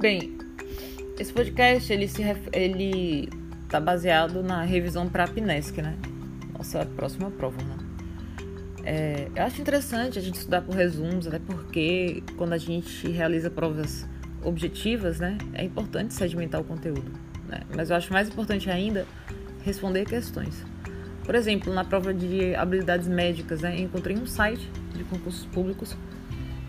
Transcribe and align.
Bem, 0.00 0.38
esse 1.18 1.30
podcast 1.30 1.92
ele 1.92 2.08
se 2.08 2.22
ele 2.54 3.28
tá 3.68 3.78
baseado 3.78 4.42
na 4.42 4.62
revisão 4.62 5.06
para 5.06 5.24
a 5.24 5.28
PNESC, 5.28 5.82
né? 5.82 5.94
Nossa 6.56 6.86
próxima 6.86 7.30
prova, 7.30 7.62
né? 7.62 7.76
É, 8.82 9.28
eu 9.36 9.42
acho 9.44 9.60
interessante 9.60 10.18
a 10.18 10.22
gente 10.22 10.36
estudar 10.36 10.62
por 10.62 10.74
resumos, 10.74 11.26
até 11.26 11.38
porque 11.38 12.22
quando 12.38 12.54
a 12.54 12.56
gente 12.56 13.10
realiza 13.10 13.50
provas 13.50 14.08
objetivas, 14.42 15.20
né, 15.20 15.36
é 15.52 15.62
importante 15.62 16.14
sedimentar 16.14 16.62
o 16.62 16.64
conteúdo. 16.64 17.12
Né? 17.46 17.60
Mas 17.76 17.90
eu 17.90 17.96
acho 17.96 18.10
mais 18.10 18.26
importante 18.26 18.70
ainda 18.70 19.06
responder 19.62 20.06
questões. 20.06 20.64
Por 21.26 21.34
exemplo, 21.34 21.74
na 21.74 21.84
prova 21.84 22.14
de 22.14 22.54
habilidades 22.54 23.06
médicas, 23.06 23.60
né, 23.60 23.78
encontrei 23.78 24.16
um 24.16 24.24
site 24.24 24.66
de 24.94 25.04
concursos 25.04 25.44
públicos 25.44 25.94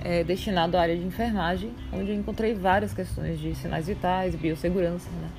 é, 0.04 0.24
destinado 0.24 0.78
à 0.78 0.82
área 0.82 0.98
de 0.98 1.06
enfermagem, 1.06 1.72
onde 1.92 2.12
eu 2.12 2.16
encontrei 2.16 2.54
várias 2.54 2.94
questões 2.94 3.40
de 3.40 3.56
sinais 3.56 3.88
vitais, 3.88 4.36
biossegurança. 4.36 5.10
Né? 5.10 5.30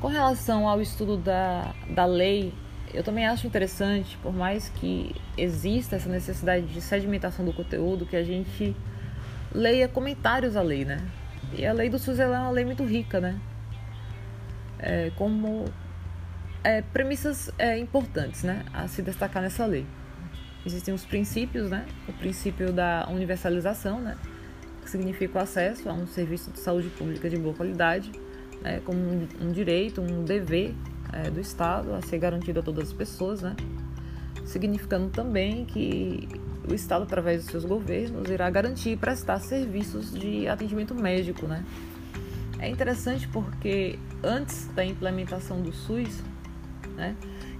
Com 0.00 0.08
relação 0.08 0.68
ao 0.68 0.80
estudo 0.80 1.16
da, 1.16 1.74
da 1.90 2.04
lei, 2.04 2.52
eu 2.92 3.02
também 3.02 3.26
acho 3.26 3.46
interessante, 3.46 4.16
por 4.18 4.32
mais 4.32 4.68
que 4.68 5.14
exista 5.36 5.96
essa 5.96 6.08
necessidade 6.08 6.66
de 6.66 6.80
sedimentação 6.80 7.44
do 7.44 7.52
conteúdo, 7.52 8.06
que 8.06 8.16
a 8.16 8.22
gente 8.22 8.74
leia 9.54 9.88
comentários 9.88 10.56
à 10.56 10.62
lei, 10.62 10.84
né? 10.84 11.00
E 11.52 11.64
a 11.64 11.72
lei 11.72 11.88
do 11.88 11.98
SUS 11.98 12.18
é 12.18 12.26
uma 12.26 12.50
lei 12.50 12.64
muito 12.64 12.84
rica, 12.84 13.20
né? 13.20 13.38
É, 14.78 15.10
como 15.16 15.64
é, 16.62 16.82
premissas 16.82 17.50
é, 17.58 17.78
importantes, 17.78 18.42
né? 18.42 18.64
A 18.72 18.88
se 18.88 19.02
destacar 19.02 19.42
nessa 19.42 19.64
lei. 19.64 19.86
Existem 20.66 20.92
os 20.92 21.04
princípios, 21.04 21.70
né? 21.70 21.86
O 22.08 22.12
princípio 22.12 22.72
da 22.72 23.06
universalização, 23.08 24.00
né? 24.00 24.18
Que 24.82 24.90
significa 24.90 25.38
o 25.38 25.42
acesso 25.42 25.88
a 25.88 25.92
um 25.92 26.08
serviço 26.08 26.50
de 26.50 26.58
saúde 26.58 26.88
pública 26.88 27.30
de 27.30 27.36
boa 27.36 27.54
qualidade, 27.54 28.10
né? 28.60 28.80
Como 28.84 28.98
um, 28.98 29.28
um 29.42 29.52
direito, 29.52 30.00
um 30.00 30.24
dever 30.24 30.74
é, 31.12 31.30
do 31.30 31.40
Estado 31.40 31.94
a 31.94 32.02
ser 32.02 32.18
garantido 32.18 32.58
a 32.58 32.62
todas 32.64 32.88
as 32.88 32.92
pessoas, 32.92 33.42
né? 33.42 33.54
Significando 34.44 35.08
também 35.08 35.64
que 35.64 36.28
o 36.68 36.74
Estado, 36.74 37.04
através 37.04 37.42
dos 37.42 37.50
seus 37.52 37.64
governos, 37.64 38.28
irá 38.28 38.50
garantir 38.50 38.90
e 38.90 38.96
prestar 38.96 39.38
serviços 39.38 40.12
de 40.12 40.48
atendimento 40.48 40.96
médico, 40.96 41.46
né? 41.46 41.64
É 42.58 42.68
interessante 42.68 43.28
porque 43.28 44.00
antes 44.20 44.66
da 44.74 44.84
implementação 44.84 45.62
do 45.62 45.72
SUS, 45.72 46.24
né? 46.96 47.14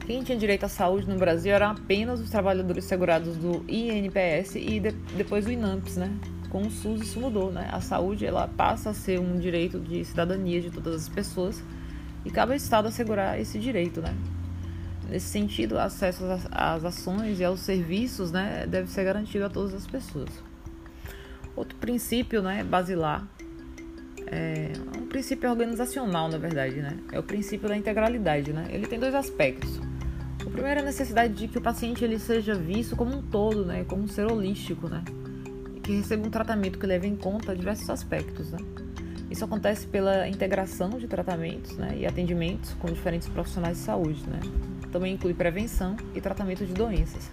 Quem 0.07 0.23
tinha 0.23 0.39
direito 0.39 0.63
à 0.63 0.69
saúde 0.69 1.09
no 1.09 1.17
Brasil 1.17 1.53
eram 1.53 1.73
apenas 1.73 2.21
os 2.21 2.31
trabalhadores 2.31 2.85
segurados 2.85 3.37
do 3.37 3.65
INPS 3.69 4.55
e 4.55 4.79
de, 4.79 4.93
depois 5.17 5.47
do 5.47 5.51
INAMPS, 5.51 5.97
né? 5.97 6.17
Com 6.49 6.63
o 6.63 6.71
SUS 6.71 7.03
isso 7.03 7.19
mudou, 7.19 7.51
né? 7.51 7.69
A 7.73 7.81
saúde 7.81 8.25
ela 8.25 8.47
passa 8.47 8.91
a 8.91 8.95
ser 8.95 9.19
um 9.19 9.37
direito 9.37 9.81
de 9.81 10.05
cidadania 10.05 10.61
de 10.61 10.71
todas 10.71 10.95
as 10.95 11.09
pessoas 11.09 11.61
e 12.25 12.31
cabe 12.31 12.53
ao 12.53 12.57
Estado 12.57 12.87
assegurar 12.87 13.41
esse 13.41 13.59
direito, 13.59 14.01
né? 14.01 14.15
Nesse 15.11 15.27
sentido, 15.27 15.77
acesso 15.77 16.23
às 16.53 16.85
ações 16.85 17.41
e 17.41 17.45
aos 17.45 17.61
serviços, 17.61 18.31
né, 18.31 18.65
deve 18.69 18.89
ser 18.89 19.05
garantido 19.05 19.45
a 19.45 19.49
todas 19.49 19.75
as 19.75 19.89
pessoas. 19.89 20.31
Outro 21.57 21.77
princípio, 21.79 22.43
né, 22.43 22.63
basilar, 22.63 23.27
é 24.27 24.73
um 24.97 25.07
princípio 25.07 25.51
organizacional, 25.51 26.29
na 26.29 26.39
verdade, 26.39 26.77
né? 26.77 26.97
É 27.13 27.19
o 27.19 27.23
princípio 27.23 27.69
da 27.69 27.77
integralidade, 27.77 28.53
né? 28.53 28.69
Ele 28.71 28.87
tem 28.87 28.99
dois 28.99 29.15
aspectos. 29.15 29.81
O 30.47 30.51
primeiro 30.51 30.79
é 30.79 30.83
a 30.83 30.87
necessidade 30.87 31.35
de 31.35 31.49
que 31.49 31.59
o 31.59 31.61
paciente 31.61 32.05
ele 32.05 32.21
seja 32.21 32.55
visto 32.55 32.95
como 32.95 33.17
um 33.17 33.21
todo, 33.21 33.65
né, 33.65 33.85
como 33.85 34.05
um 34.05 34.09
ser 34.09 34.31
holístico, 34.31 34.89
né, 34.89 35.03
que 35.83 35.97
receba 35.97 36.25
um 36.25 36.31
tratamento 36.31 36.79
que 36.79 36.87
leve 36.87 37.09
em 37.09 37.17
conta 37.17 37.55
diversos 37.55 37.91
aspectos, 37.91 38.53
né. 38.53 38.59
Isso 39.29 39.45
acontece 39.45 39.89
pela 39.89 40.29
integração 40.29 40.91
de 40.91 41.09
tratamentos, 41.09 41.77
né, 41.77 41.97
e 41.99 42.07
atendimentos 42.07 42.73
com 42.75 42.87
diferentes 42.87 43.29
profissionais 43.29 43.77
de 43.77 43.83
saúde, 43.83 44.23
né. 44.29 44.39
Também 44.93 45.15
inclui 45.15 45.35
prevenção 45.35 45.97
e 46.15 46.21
tratamento 46.21 46.65
de 46.65 46.73
doenças. 46.73 47.29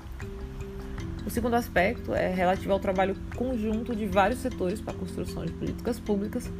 O 1.24 1.30
segundo 1.30 1.54
aspecto 1.54 2.16
é 2.16 2.34
relativo 2.34 2.74
ao 2.74 2.80
trabalho 2.80 3.16
conjunto 3.36 3.96
de 3.96 4.08
vários 4.08 4.40
setores 4.40 4.82
para 4.82 4.92
a 4.92 4.98
construção 4.98 5.46
de 5.46 5.54
políticas 5.54 6.00
públicas 6.00 6.52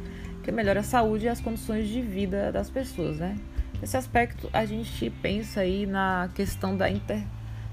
que 0.42 0.52
melhore 0.52 0.78
a 0.78 0.84
saúde 0.84 1.26
e 1.26 1.28
as 1.28 1.40
condições 1.40 1.88
de 1.88 2.00
vida 2.00 2.52
das 2.52 2.70
pessoas, 2.70 3.18
né? 3.18 3.36
Nesse 3.84 3.98
aspecto, 3.98 4.48
a 4.50 4.64
gente 4.64 5.10
pensa 5.10 5.60
aí 5.60 5.84
na 5.84 6.30
questão 6.34 6.74
da 6.74 6.86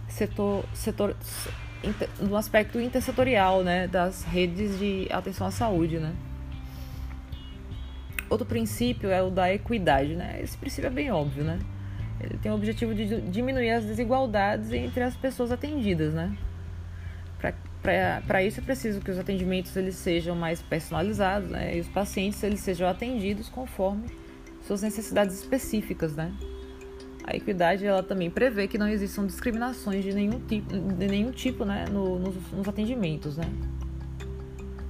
setor, 0.09 1.15
inter, 1.81 2.09
no 2.19 2.35
aspecto 2.35 2.81
intersetorial, 2.81 3.63
né, 3.63 3.87
das 3.87 4.25
redes 4.25 4.77
de 4.77 5.07
atenção 5.09 5.47
à 5.47 5.51
saúde, 5.51 5.99
né. 5.99 6.13
Outro 8.29 8.45
princípio 8.45 9.09
é 9.09 9.23
o 9.23 9.29
da 9.29 9.53
equidade, 9.53 10.17
né. 10.17 10.41
Esse 10.43 10.57
princípio 10.57 10.87
é 10.87 10.91
bem 10.91 11.09
óbvio, 11.09 11.45
né. 11.45 11.59
Ele 12.19 12.37
tem 12.39 12.51
o 12.51 12.55
objetivo 12.55 12.93
de 12.93 13.21
diminuir 13.21 13.69
as 13.69 13.85
desigualdades 13.85 14.73
entre 14.73 15.03
as 15.03 15.15
pessoas 15.15 15.49
atendidas, 15.49 16.13
né. 16.13 16.35
Para 18.27 18.43
isso 18.43 18.59
é 18.59 18.63
preciso 18.63 18.99
que 18.99 19.11
os 19.11 19.17
atendimentos 19.17 19.77
eles 19.77 19.95
sejam 19.95 20.35
mais 20.35 20.61
personalizados, 20.61 21.49
né, 21.49 21.77
e 21.77 21.79
os 21.79 21.87
pacientes 21.87 22.43
eles 22.43 22.59
sejam 22.59 22.89
atendidos 22.89 23.47
conforme 23.47 24.19
suas 24.65 24.81
necessidades 24.81 25.39
específicas, 25.39 26.15
né? 26.15 26.31
A 27.23 27.35
equidade 27.35 27.85
ela 27.85 28.01
também 28.01 28.29
prevê 28.29 28.67
que 28.67 28.77
não 28.77 28.87
existam 28.87 29.25
discriminações 29.25 30.03
de 30.03 30.13
nenhum 30.13 30.39
tipo, 30.39 30.73
de 30.73 31.07
nenhum 31.07 31.31
tipo 31.31 31.63
né, 31.63 31.85
no, 31.89 32.17
nos, 32.17 32.35
nos, 32.51 32.67
atendimentos. 32.67 33.37
Né? 33.37 33.45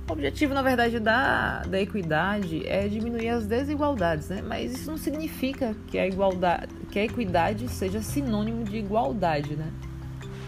O 0.09 0.13
objetivo, 0.13 0.53
na 0.53 0.61
verdade, 0.61 0.99
da, 0.99 1.61
da 1.63 1.79
equidade 1.79 2.65
é 2.65 2.87
diminuir 2.87 3.29
as 3.29 3.45
desigualdades, 3.45 4.29
né? 4.29 4.41
mas 4.41 4.73
isso 4.73 4.89
não 4.89 4.97
significa 4.97 5.75
que 5.87 5.99
a, 5.99 6.07
igualdade, 6.07 6.73
que 6.89 6.99
a 6.99 7.03
equidade 7.03 7.67
seja 7.67 8.01
sinônimo 8.01 8.63
de 8.63 8.77
igualdade. 8.77 9.55
Né? 9.55 9.69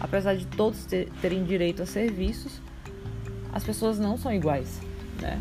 Apesar 0.00 0.34
de 0.34 0.46
todos 0.46 0.86
ter, 0.86 1.10
terem 1.20 1.44
direito 1.44 1.82
a 1.82 1.86
serviços, 1.86 2.60
as 3.52 3.62
pessoas 3.62 3.98
não 3.98 4.16
são 4.16 4.32
iguais. 4.32 4.80
Né? 5.20 5.38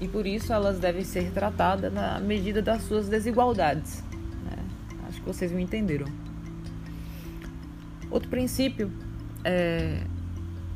E 0.00 0.08
por 0.08 0.26
isso 0.26 0.52
elas 0.52 0.78
devem 0.78 1.04
ser 1.04 1.30
tratadas 1.30 1.92
na 1.92 2.18
medida 2.18 2.60
das 2.62 2.82
suas 2.82 3.08
desigualdades. 3.08 4.02
Né? 4.44 4.56
Acho 5.08 5.20
que 5.20 5.26
vocês 5.26 5.52
me 5.52 5.62
entenderam. 5.62 6.06
Outro 8.10 8.30
princípio 8.30 8.90
é, 9.44 10.00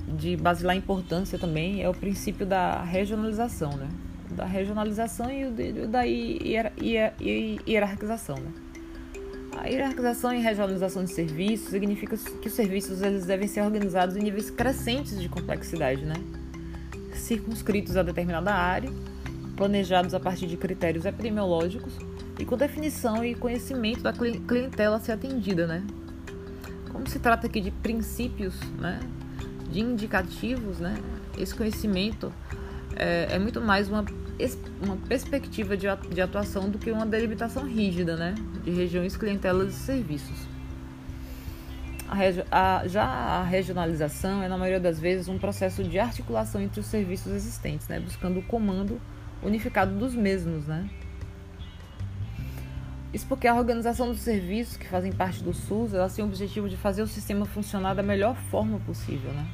de 0.06 0.36
basilar 0.36 0.76
importância 0.76 1.38
também 1.38 1.82
é 1.82 1.88
o 1.88 1.94
princípio 1.94 2.44
da 2.44 2.82
regionalização, 2.82 3.74
né? 3.76 3.88
Da 4.30 4.44
regionalização 4.44 5.30
e 5.30 5.46
o 5.46 5.52
da 5.88 6.02
hierarquização, 6.02 8.36
né? 8.36 8.52
A 9.56 9.68
hierarquização 9.68 10.34
e 10.34 10.40
regionalização 10.40 11.04
de 11.04 11.12
serviços 11.12 11.70
significa 11.70 12.16
que 12.16 12.48
os 12.48 12.54
serviços 12.54 13.00
eles 13.02 13.24
devem 13.24 13.46
ser 13.48 13.62
organizados 13.62 14.16
em 14.16 14.20
níveis 14.20 14.50
crescentes 14.50 15.20
de 15.20 15.28
complexidade, 15.28 16.04
né? 16.04 16.16
Circunscritos 17.14 17.96
a 17.96 18.02
determinada 18.02 18.52
área 18.52 18.90
planejados 19.56 20.14
a 20.14 20.20
partir 20.20 20.46
de 20.46 20.56
critérios 20.56 21.04
epidemiológicos 21.04 21.94
e 22.38 22.44
com 22.44 22.56
definição 22.56 23.24
e 23.24 23.34
conhecimento 23.34 24.02
da 24.02 24.12
clientela 24.12 24.96
a 24.96 25.00
ser 25.00 25.12
atendida, 25.12 25.66
né? 25.66 25.84
Como 26.90 27.08
se 27.08 27.18
trata 27.18 27.46
aqui 27.46 27.60
de 27.60 27.70
princípios, 27.70 28.54
né? 28.78 29.00
De 29.70 29.80
indicativos, 29.80 30.78
né? 30.78 30.96
Esse 31.38 31.54
conhecimento 31.54 32.32
é, 32.96 33.28
é 33.30 33.38
muito 33.38 33.60
mais 33.60 33.88
uma, 33.88 34.04
uma 34.82 34.96
perspectiva 35.08 35.76
de, 35.76 35.86
de 36.12 36.20
atuação 36.20 36.68
do 36.68 36.78
que 36.78 36.90
uma 36.90 37.06
delimitação 37.06 37.64
rígida, 37.64 38.16
né? 38.16 38.34
De 38.64 38.70
regiões, 38.70 39.16
clientelas 39.16 39.74
e 39.74 39.76
serviços. 39.76 40.54
A, 42.08 42.80
a, 42.80 42.86
já 42.86 43.04
a 43.04 43.44
regionalização 43.44 44.42
é, 44.42 44.48
na 44.48 44.58
maioria 44.58 44.80
das 44.80 45.00
vezes, 45.00 45.26
um 45.26 45.38
processo 45.38 45.82
de 45.82 45.98
articulação 45.98 46.60
entre 46.60 46.80
os 46.80 46.86
serviços 46.86 47.32
existentes, 47.32 47.88
né? 47.88 47.98
Buscando 48.00 48.40
o 48.40 48.42
comando 48.42 49.00
unificado 49.44 49.96
dos 49.96 50.14
mesmos, 50.14 50.66
né? 50.66 50.88
Isso 53.12 53.26
porque 53.28 53.46
a 53.46 53.54
organização 53.54 54.08
dos 54.08 54.20
serviços 54.20 54.76
que 54.76 54.88
fazem 54.88 55.12
parte 55.12 55.42
do 55.42 55.52
SUS, 55.52 55.94
ela 55.94 56.10
tem 56.10 56.24
o 56.24 56.26
objetivo 56.26 56.68
de 56.68 56.76
fazer 56.76 57.00
o 57.00 57.06
sistema 57.06 57.46
funcionar 57.46 57.94
da 57.94 58.02
melhor 58.02 58.34
forma 58.50 58.80
possível, 58.80 59.32
né? 59.32 59.46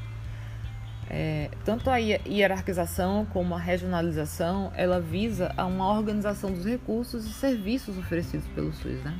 É, 1.11 1.51
tanto 1.65 1.91
a 1.91 1.97
hierarquização 1.97 3.27
como 3.27 3.55
a 3.55 3.59
regionalização, 3.59 4.73
ela 4.75 5.01
visa 5.01 5.53
a 5.57 5.67
uma 5.67 5.93
organização 5.93 6.53
dos 6.53 6.65
recursos 6.65 7.27
e 7.27 7.33
serviços 7.35 7.99
oferecidos 7.99 8.47
pelo 8.49 8.73
SUS, 8.73 9.03
né? 9.03 9.19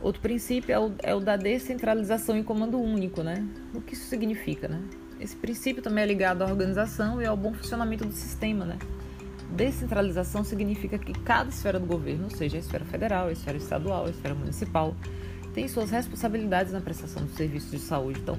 Outro 0.00 0.20
princípio 0.20 0.72
é 0.72 0.78
o, 0.78 0.92
é 1.02 1.14
o 1.14 1.20
da 1.20 1.36
descentralização 1.36 2.36
em 2.36 2.42
comando 2.42 2.78
único, 2.78 3.22
né? 3.22 3.46
O 3.74 3.80
que 3.80 3.94
isso 3.94 4.06
significa, 4.06 4.68
né? 4.68 4.80
Esse 5.20 5.34
princípio 5.34 5.82
também 5.82 6.04
é 6.04 6.06
ligado 6.06 6.42
à 6.42 6.46
organização 6.46 7.20
e 7.20 7.26
ao 7.26 7.36
bom 7.36 7.52
funcionamento 7.52 8.04
do 8.04 8.12
sistema, 8.12 8.64
né? 8.64 8.78
Descentralização 9.50 10.44
significa 10.44 10.98
que 10.98 11.12
cada 11.12 11.48
esfera 11.48 11.80
do 11.80 11.86
governo, 11.86 12.30
seja 12.30 12.56
a 12.56 12.60
esfera 12.60 12.84
federal, 12.84 13.28
a 13.28 13.32
esfera 13.32 13.56
estadual, 13.56 14.06
a 14.06 14.10
esfera 14.10 14.34
municipal, 14.34 14.94
tem 15.54 15.66
suas 15.66 15.90
responsabilidades 15.90 16.72
na 16.72 16.80
prestação 16.80 17.24
dos 17.24 17.34
serviços 17.34 17.70
de 17.70 17.78
saúde. 17.78 18.20
Então, 18.20 18.38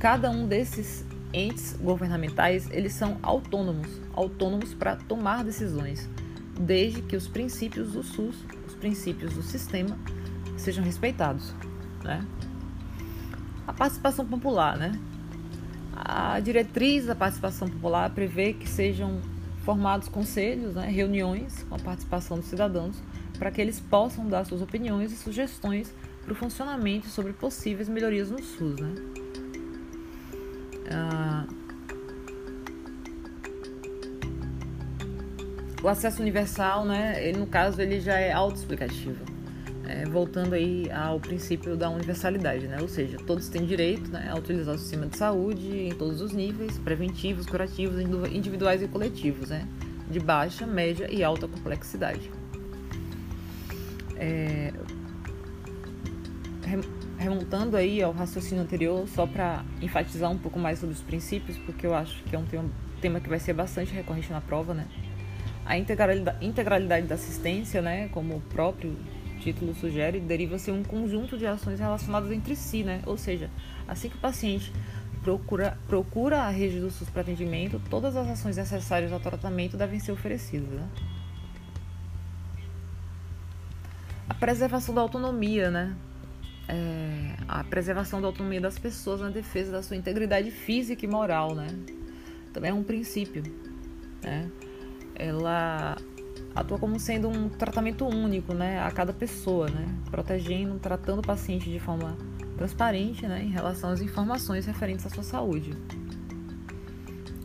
cada 0.00 0.30
um 0.30 0.48
desses 0.48 1.04
entes 1.32 1.76
governamentais 1.80 2.68
eles 2.70 2.94
são 2.94 3.18
autônomos, 3.22 3.88
autônomos 4.14 4.74
para 4.74 4.96
tomar 4.96 5.44
decisões, 5.44 6.08
desde 6.58 7.02
que 7.02 7.14
os 7.14 7.28
princípios 7.28 7.92
do 7.92 8.02
SUS, 8.02 8.36
os 8.66 8.74
princípios 8.74 9.34
do 9.34 9.42
sistema, 9.42 9.96
sejam 10.56 10.82
respeitados, 10.82 11.54
né? 12.02 12.26
A 13.66 13.72
participação 13.72 14.26
popular, 14.26 14.76
né? 14.76 14.98
A 16.00 16.38
diretriz 16.38 17.06
da 17.06 17.14
participação 17.14 17.68
popular 17.68 18.08
prevê 18.10 18.52
que 18.52 18.68
sejam 18.68 19.20
formados 19.64 20.08
conselhos, 20.08 20.76
né, 20.76 20.88
reuniões 20.88 21.64
com 21.64 21.74
a 21.74 21.78
participação 21.78 22.38
dos 22.38 22.46
cidadãos, 22.46 22.96
para 23.36 23.50
que 23.50 23.60
eles 23.60 23.80
possam 23.80 24.28
dar 24.28 24.44
suas 24.44 24.62
opiniões 24.62 25.12
e 25.12 25.16
sugestões 25.16 25.92
para 26.22 26.32
o 26.32 26.36
funcionamento 26.36 27.08
sobre 27.08 27.32
possíveis 27.32 27.88
melhorias 27.88 28.30
no 28.30 28.40
SUS. 28.40 28.76
Né? 28.78 28.94
Ah, 30.90 31.46
o 35.82 35.88
acesso 35.88 36.22
universal, 36.22 36.84
né, 36.84 37.26
ele, 37.26 37.38
no 37.38 37.46
caso, 37.46 37.82
ele 37.82 38.00
já 38.00 38.18
é 38.18 38.32
autoexplicativo. 38.32 39.37
É, 39.88 40.04
voltando 40.04 40.54
aí 40.54 40.90
ao 40.90 41.18
princípio 41.18 41.74
da 41.74 41.88
universalidade, 41.88 42.66
né? 42.66 42.76
ou 42.78 42.88
seja, 42.88 43.16
todos 43.26 43.48
têm 43.48 43.64
direito 43.64 44.10
né, 44.10 44.28
a 44.30 44.36
utilizar 44.36 44.74
o 44.74 44.78
sistema 44.78 45.06
de 45.06 45.16
saúde 45.16 45.66
em 45.66 45.94
todos 45.94 46.20
os 46.20 46.32
níveis, 46.32 46.76
preventivos, 46.76 47.46
curativos, 47.46 47.98
individuais 48.30 48.82
e 48.82 48.88
coletivos, 48.88 49.48
né? 49.48 49.66
de 50.10 50.20
baixa, 50.20 50.66
média 50.66 51.08
e 51.10 51.24
alta 51.24 51.48
complexidade. 51.48 52.30
É, 54.16 54.72
remontando 57.18 57.76
aí 57.76 58.02
ao 58.02 58.12
raciocínio 58.12 58.62
anterior, 58.62 59.06
só 59.08 59.26
para 59.26 59.64
enfatizar 59.82 60.30
um 60.30 60.38
pouco 60.38 60.58
mais 60.58 60.78
sobre 60.78 60.94
os 60.94 61.02
princípios, 61.02 61.58
porque 61.58 61.86
eu 61.86 61.94
acho 61.94 62.22
que 62.24 62.36
é 62.36 62.38
um 62.38 62.44
tema, 63.00 63.20
que 63.20 63.28
vai 63.28 63.38
ser 63.38 63.52
bastante 63.52 63.92
recorrente 63.92 64.30
na 64.30 64.40
prova, 64.40 64.72
né? 64.72 64.86
A 65.66 65.76
integralidade, 65.76 66.44
integralidade 66.46 67.06
da 67.06 67.16
assistência, 67.16 67.82
né, 67.82 68.08
como 68.08 68.36
o 68.36 68.40
próprio 68.40 68.96
título 69.38 69.74
sugere, 69.74 70.20
deriva-se 70.20 70.70
um 70.70 70.82
conjunto 70.82 71.38
de 71.38 71.46
ações 71.46 71.80
relacionadas 71.80 72.30
entre 72.32 72.54
si, 72.54 72.82
né? 72.82 73.02
Ou 73.06 73.16
seja, 73.16 73.50
assim 73.86 74.08
que 74.08 74.16
o 74.16 74.20
paciente 74.20 74.72
procura, 75.22 75.78
procura 75.86 76.42
a 76.42 76.50
rede 76.50 76.80
do 76.80 76.90
SUS 76.90 77.10
para 77.10 77.22
atendimento, 77.22 77.80
todas 77.90 78.16
as 78.16 78.28
ações 78.28 78.56
necessárias 78.56 79.12
ao 79.12 79.20
tratamento 79.20 79.76
devem 79.76 79.98
ser 79.98 80.12
oferecidas, 80.12 80.68
né? 80.68 80.88
A 84.28 84.34
preservação 84.34 84.94
da 84.94 85.00
autonomia, 85.00 85.70
né? 85.70 85.96
É, 86.68 87.34
a 87.48 87.64
preservação 87.64 88.20
da 88.20 88.26
autonomia 88.26 88.60
das 88.60 88.78
pessoas 88.78 89.20
na 89.20 89.30
defesa 89.30 89.72
da 89.72 89.82
sua 89.82 89.96
integridade 89.96 90.50
física 90.50 91.04
e 91.04 91.08
moral, 91.08 91.54
né? 91.54 91.68
Também 92.52 92.70
é 92.70 92.74
um 92.74 92.82
princípio, 92.82 93.42
né? 94.22 94.50
Ela 95.14 95.96
atua 96.60 96.78
como 96.78 96.98
sendo 96.98 97.28
um 97.28 97.48
tratamento 97.48 98.06
único, 98.06 98.52
né, 98.54 98.80
a 98.80 98.90
cada 98.90 99.12
pessoa, 99.12 99.68
né, 99.68 99.86
protegendo, 100.10 100.78
tratando 100.78 101.20
o 101.20 101.22
paciente 101.22 101.70
de 101.70 101.78
forma 101.78 102.16
transparente, 102.56 103.26
né, 103.26 103.42
em 103.42 103.50
relação 103.50 103.90
às 103.90 104.00
informações 104.00 104.66
referentes 104.66 105.06
à 105.06 105.10
sua 105.10 105.22
saúde. 105.22 105.72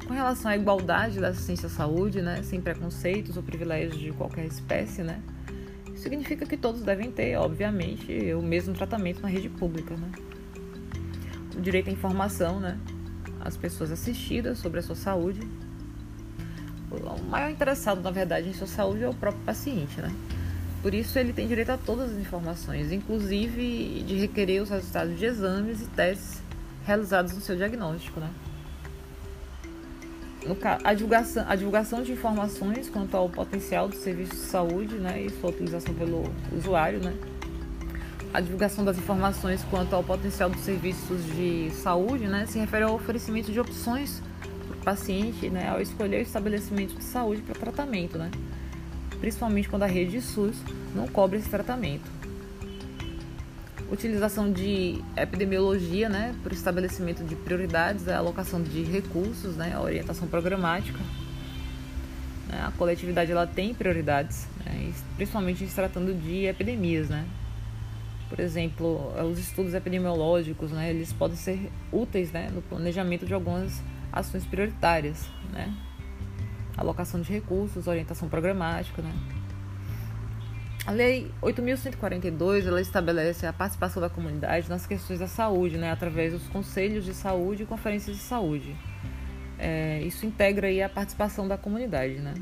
Com 0.08 0.14
relação 0.14 0.52
à 0.52 0.58
igualdade 0.58 1.20
da 1.20 1.30
assistência 1.30 1.68
à 1.68 1.70
saúde, 1.70 2.22
né, 2.22 2.42
sem 2.44 2.60
preconceitos 2.60 3.38
ou 3.38 3.44
privilégios 3.44 3.98
de 3.98 4.12
qualquer 4.12 4.46
espécie, 4.46 5.04
né, 5.04 5.22
significa 5.96 6.46
que 6.46 6.58
todos 6.58 6.82
devem 6.82 7.12
ter, 7.12 7.38
obviamente, 7.38 8.34
o 8.34 8.42
mesmo 8.42 8.74
tratamento 8.74 9.22
na 9.22 9.30
rede 9.30 9.50
pública, 9.50 9.96
né. 9.96 10.12
O 11.56 11.62
direito 11.62 11.90
à 11.90 11.94
informação, 11.94 12.60
né, 12.60 12.78
as 13.40 13.56
pessoas 13.56 13.92
assistidas 13.92 14.58
sobre 14.58 14.80
a 14.80 14.84
sua 14.84 14.96
saúde 14.96 15.42
o 17.00 17.24
maior 17.24 17.50
interessado, 17.50 18.02
na 18.02 18.12
verdade, 18.12 18.50
em 18.50 18.54
sua 18.54 18.68
saúde 18.68 19.04
é 19.04 19.10
o 19.10 19.14
próprio 19.14 19.44
paciente, 19.44 20.00
né? 20.02 20.12
Por 20.82 20.94
isso, 20.94 21.18
ele 21.18 21.32
tem 21.32 21.48
direito 21.48 21.72
a 21.72 21.78
todas 21.78 22.12
as 22.12 22.18
informações, 22.18 22.92
inclusive 22.92 24.04
de 24.06 24.16
requerer 24.16 24.62
os 24.62 24.70
resultados 24.70 25.18
de 25.18 25.26
exames 25.26 25.82
e 25.82 25.88
testes 25.88 26.42
realizados 26.86 27.34
no 27.34 27.42
seu 27.42 27.56
diagnóstico, 27.56 28.20
né? 28.20 28.30
A, 30.84 30.94
divulgação, 30.94 31.46
a 31.48 31.56
divulgação 31.56 32.04
de 32.04 32.12
informações 32.12 32.90
quanto 32.90 33.16
ao 33.16 33.30
potencial 33.30 33.88
do 33.88 33.96
serviço 33.96 34.32
de 34.36 34.42
saúde 34.42 34.96
né, 34.96 35.22
e 35.22 35.30
sua 35.30 35.52
utilização 35.52 35.96
pelo 35.96 36.24
usuário, 36.52 37.00
né? 37.00 37.16
A 38.34 38.42
divulgação 38.42 38.84
das 38.84 38.98
informações 38.98 39.64
quanto 39.70 39.96
ao 39.96 40.04
potencial 40.04 40.50
dos 40.50 40.60
serviços 40.62 41.24
de 41.28 41.72
saúde 41.72 42.28
né, 42.28 42.46
se 42.46 42.60
refere 42.60 42.84
ao 42.84 42.94
oferecimento 42.94 43.54
de 43.54 43.60
opções 43.60 44.22
paciente 44.84 45.50
né, 45.50 45.70
ao 45.70 45.82
escolher 45.82 46.20
o 46.20 46.22
estabelecimento 46.22 46.96
de 46.96 47.04
saúde 47.04 47.42
para 47.42 47.56
tratamento, 47.56 48.18
né? 48.18 48.30
principalmente 49.24 49.70
quando 49.70 49.84
a 49.84 49.88
rede 49.88 50.12
de 50.12 50.22
SUS 50.22 50.58
não 50.94 51.08
cobre 51.08 51.40
esse 51.40 51.50
tratamento. 51.50 52.12
Utilização 53.90 54.52
de 54.52 55.02
epidemiologia 55.16 56.10
né, 56.10 56.36
para 56.44 56.52
o 56.52 56.54
estabelecimento 56.54 57.24
de 57.24 57.34
prioridades, 57.34 58.10
a 58.10 58.18
alocação 58.18 58.62
de 58.62 58.84
recursos, 58.84 59.56
né, 59.56 59.74
a 59.76 59.82
orientação 59.82 60.28
programática. 60.28 61.00
Né, 62.50 62.66
a 62.68 62.72
coletividade 62.72 63.32
ela 63.32 63.48
tem 63.48 63.74
prioridades, 63.74 64.46
né, 64.66 64.92
principalmente 65.16 65.66
se 65.68 65.74
tratando 65.74 66.14
de 66.14 66.44
epidemias. 66.44 67.08
Né? 67.08 67.26
Por 68.28 68.42
exemplo, 68.42 69.14
os 69.32 69.40
estudos 69.40 69.74
epidemiológicos, 69.74 70.72
né, 70.72 70.90
eles 70.90 71.14
podem 71.14 71.38
ser 71.38 71.72
úteis 71.94 72.30
né, 72.34 72.50
no 72.54 72.62
planejamento 72.62 73.26
de 73.26 73.34
algumas 73.34 73.82
ações 74.14 74.46
prioritárias, 74.46 75.28
né? 75.52 75.74
Alocação 76.78 77.20
de 77.22 77.32
recursos, 77.32 77.88
orientação 77.88 78.30
programática, 78.30 79.02
né? 79.02 79.12
A 80.86 80.92
Lei 80.92 81.32
8.142 81.42 82.68
ela 82.68 82.82
estabelece 82.82 83.46
a 83.46 83.54
participação 83.54 84.02
da 84.02 84.10
comunidade 84.10 84.70
nas 84.70 84.86
questões 84.86 85.20
da 85.20 85.28
saúde, 85.28 85.78
né, 85.78 85.90
através 85.90 86.34
dos 86.34 86.46
conselhos 86.50 87.06
de 87.06 87.14
saúde 87.14 87.64
e 87.64 87.66
conferências 87.66 88.18
de 88.18 88.22
saúde. 88.22 88.76
É, 89.58 90.02
isso 90.02 90.26
integra 90.26 90.68
aí 90.68 90.82
a 90.82 90.90
participação 90.90 91.48
da 91.48 91.58
comunidade, 91.58 92.16
né? 92.16 92.34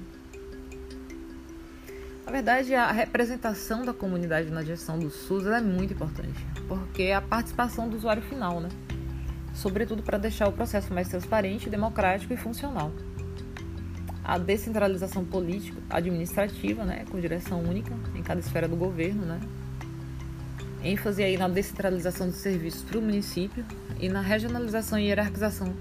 Na 2.26 2.32
verdade, 2.32 2.74
a 2.74 2.92
representação 2.92 3.86
da 3.86 3.94
comunidade 3.94 4.50
na 4.50 4.64
gestão 4.64 4.98
do 4.98 5.12
SUS 5.12 5.46
é 5.46 5.62
muito 5.62 5.94
importante, 5.94 6.44
porque 6.68 7.04
é 7.04 7.16
a 7.16 7.22
participação 7.22 7.90
do 7.90 7.96
usuário 7.96 8.24
final, 8.24 8.60
né? 8.60 8.70
Sobretudo 9.54 10.02
para 10.04 10.18
deixar 10.18 10.48
o 10.48 10.52
processo 10.52 10.94
mais 10.94 11.08
transparente, 11.08 11.70
democrático 11.70 12.34
e 12.34 12.38
funcional. 12.38 12.92
A 14.24 14.38
descentralização 14.38 15.26
política, 15.26 15.82
administrativa, 15.90 16.86
né, 16.86 17.06
com 17.10 17.20
direção 17.20 17.62
única 17.62 17.94
em 18.16 18.22
cada 18.22 18.40
esfera 18.40 18.68
do 18.68 18.76
governo, 18.76 19.26
né, 19.26 19.40
ênfase 20.84 21.24
aí 21.24 21.38
na 21.38 21.48
descentralização 21.48 22.28
dos 22.28 22.38
serviços 22.38 22.84
para 22.84 22.98
o 22.98 23.02
município 23.02 23.66
e 24.00 24.10
na 24.10 24.22
regionalização 24.22 24.98
e 24.98 25.08
hierarquização 25.08 25.74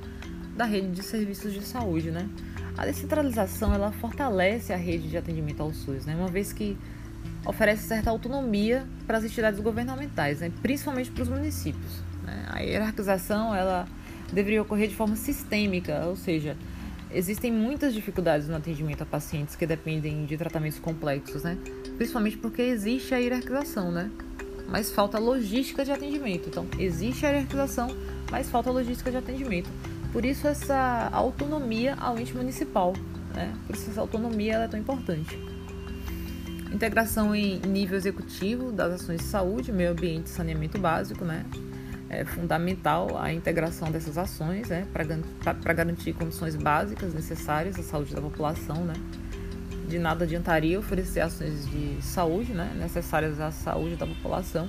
da 0.57 0.65
rede 0.65 0.89
de 0.89 1.03
serviços 1.03 1.53
de 1.53 1.63
saúde, 1.63 2.11
né. 2.11 2.29
A 2.77 2.87
descentralização 2.87 3.75
ela 3.75 3.93
fortalece 3.93 4.73
a 4.73 4.77
rede 4.77 5.09
de 5.09 5.17
atendimento 5.17 5.63
ao 5.63 5.73
SUS, 5.73 6.07
né, 6.07 6.15
uma 6.15 6.29
vez 6.29 6.53
que 6.53 6.79
oferece 7.47 7.87
certa 7.87 8.11
autonomia 8.11 8.87
para 9.07 9.19
as 9.19 9.25
entidades 9.25 9.61
governamentais, 9.61 10.41
né, 10.41 10.51
principalmente 10.63 11.11
para 11.11 11.23
os 11.23 11.29
municípios. 11.29 12.10
Né? 12.23 12.47
A 12.49 12.61
hierarquização 12.61 13.55
ela 13.55 13.87
deveria 14.33 14.63
ocorrer 14.63 14.89
de 14.89 14.95
forma 14.95 15.17
sistêmica, 15.17 16.05
ou 16.07 16.17
seja, 16.17 16.57
existem 17.13 17.53
muitas 17.53 17.93
dificuldades 17.93 18.49
no 18.49 18.57
atendimento 18.57 19.03
a 19.03 19.07
pacientes 19.07 19.57
que 19.57 19.67
dependem 19.67 20.25
de 20.25 20.37
tratamentos 20.37 20.79
complexos, 20.79 21.43
né? 21.43 21.59
Principalmente 21.97 22.37
porque 22.39 22.63
existe 22.63 23.15
a 23.15 23.19
hierarquização, 23.19 23.91
né? 23.91 24.11
Mas 24.69 24.93
falta 24.93 25.19
logística 25.19 25.85
de 25.85 25.91
atendimento. 25.91 26.49
Então, 26.49 26.67
existe 26.79 27.27
a 27.27 27.31
hierarquização, 27.31 27.89
mas 28.31 28.49
falta 28.49 28.71
logística 28.71 29.11
de 29.11 29.17
atendimento. 29.17 29.69
Por 30.13 30.25
isso 30.25 30.47
essa 30.47 31.09
autonomia 31.13 31.95
ao 31.95 32.19
ente 32.19 32.35
municipal, 32.37 32.93
né? 33.35 33.53
Por 33.67 33.75
isso 33.75 33.91
essa 33.91 34.01
autonomia 34.01 34.59
é 34.59 34.69
tão 34.69 34.79
importante. 34.79 35.39
Integração 36.73 37.35
em 37.35 37.59
nível 37.61 37.97
executivo 37.97 38.71
das 38.71 38.95
ações 38.95 39.19
de 39.19 39.27
saúde, 39.27 39.73
meio 39.73 39.91
ambiente 39.91 40.27
e 40.27 40.31
saneamento 40.31 40.79
básico, 40.79 41.25
né? 41.25 41.45
É 42.11 42.25
fundamental 42.25 43.17
a 43.17 43.33
integração 43.33 43.91
dessas 43.91 44.19
ações 44.19 44.69
né, 44.69 44.85
para 44.93 45.73
garantir 45.73 46.13
condições 46.13 46.57
básicas 46.57 47.15
necessárias 47.15 47.79
à 47.79 47.83
saúde 47.85 48.13
da 48.13 48.21
população. 48.21 48.85
Né. 48.85 48.95
De 49.89 49.99
nada 49.99 50.25
adiantaria 50.25 50.79
oferecer 50.79 51.21
ações 51.21 51.69
de 51.71 52.03
saúde 52.03 52.53
né, 52.53 52.73
necessárias 52.77 53.41
à 53.41 53.53
saúde 53.53 53.95
da 53.95 54.07
população 54.07 54.69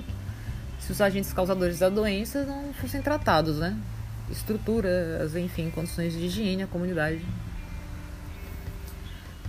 se 0.78 0.90
os 0.90 1.00
agentes 1.00 1.32
causadores 1.32 1.78
da 1.80 1.88
doença 1.88 2.44
não 2.44 2.72
fossem 2.74 3.02
tratados. 3.02 3.58
Né. 3.58 3.76
Estruturas, 4.30 5.34
enfim, 5.34 5.68
condições 5.70 6.12
de 6.12 6.20
higiene 6.20 6.62
à 6.62 6.66
comunidade. 6.68 7.24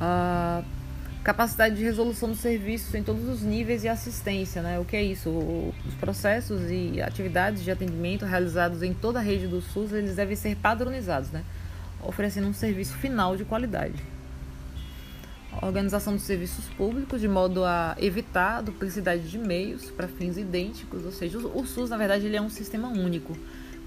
Ah, 0.02 0.64
capacidade 1.24 1.76
de 1.76 1.84
resolução 1.84 2.30
dos 2.30 2.40
serviços 2.40 2.94
em 2.94 3.02
todos 3.02 3.28
os 3.30 3.42
níveis 3.42 3.86
e 3.86 3.88
assistência, 3.88 4.62
né? 4.62 4.78
O 4.78 4.84
que 4.84 4.98
é 4.98 5.02
isso? 5.02 5.30
Os 5.88 5.96
processos 5.96 6.70
e 6.70 7.02
atividades 7.02 7.64
de 7.64 7.72
atendimento 7.72 8.26
realizados 8.26 8.84
em 8.84 8.94
toda 8.94 9.20
a 9.20 9.22
rede 9.22 9.48
do 9.48 9.62
SUS, 9.62 9.94
eles 9.94 10.18
devem 10.18 10.36
ser 10.36 10.58
padronizados, 10.58 11.32
né? 11.32 11.44
Oferecendo 12.02 12.48
um 12.48 12.54
serviço 12.54 12.94
final 12.96 13.38
de 13.38 13.46
qualidade. 13.46 13.96
Organização 15.62 16.14
dos 16.14 16.24
serviços 16.24 16.66
públicos 16.76 17.22
de 17.22 17.28
modo 17.28 17.64
a 17.64 17.96
evitar 18.00 18.58
a 18.58 18.62
duplicidade 18.62 19.30
de 19.30 19.38
meios 19.38 19.90
para 19.92 20.10
fins 20.10 20.36
idênticos, 20.36 21.06
ou 21.06 21.12
seja, 21.12 21.38
o 21.38 21.66
SUS, 21.66 21.90
na 21.90 21.96
verdade, 21.96 22.26
ele 22.26 22.36
é 22.36 22.42
um 22.42 22.50
sistema 22.50 22.90
único, 22.90 23.38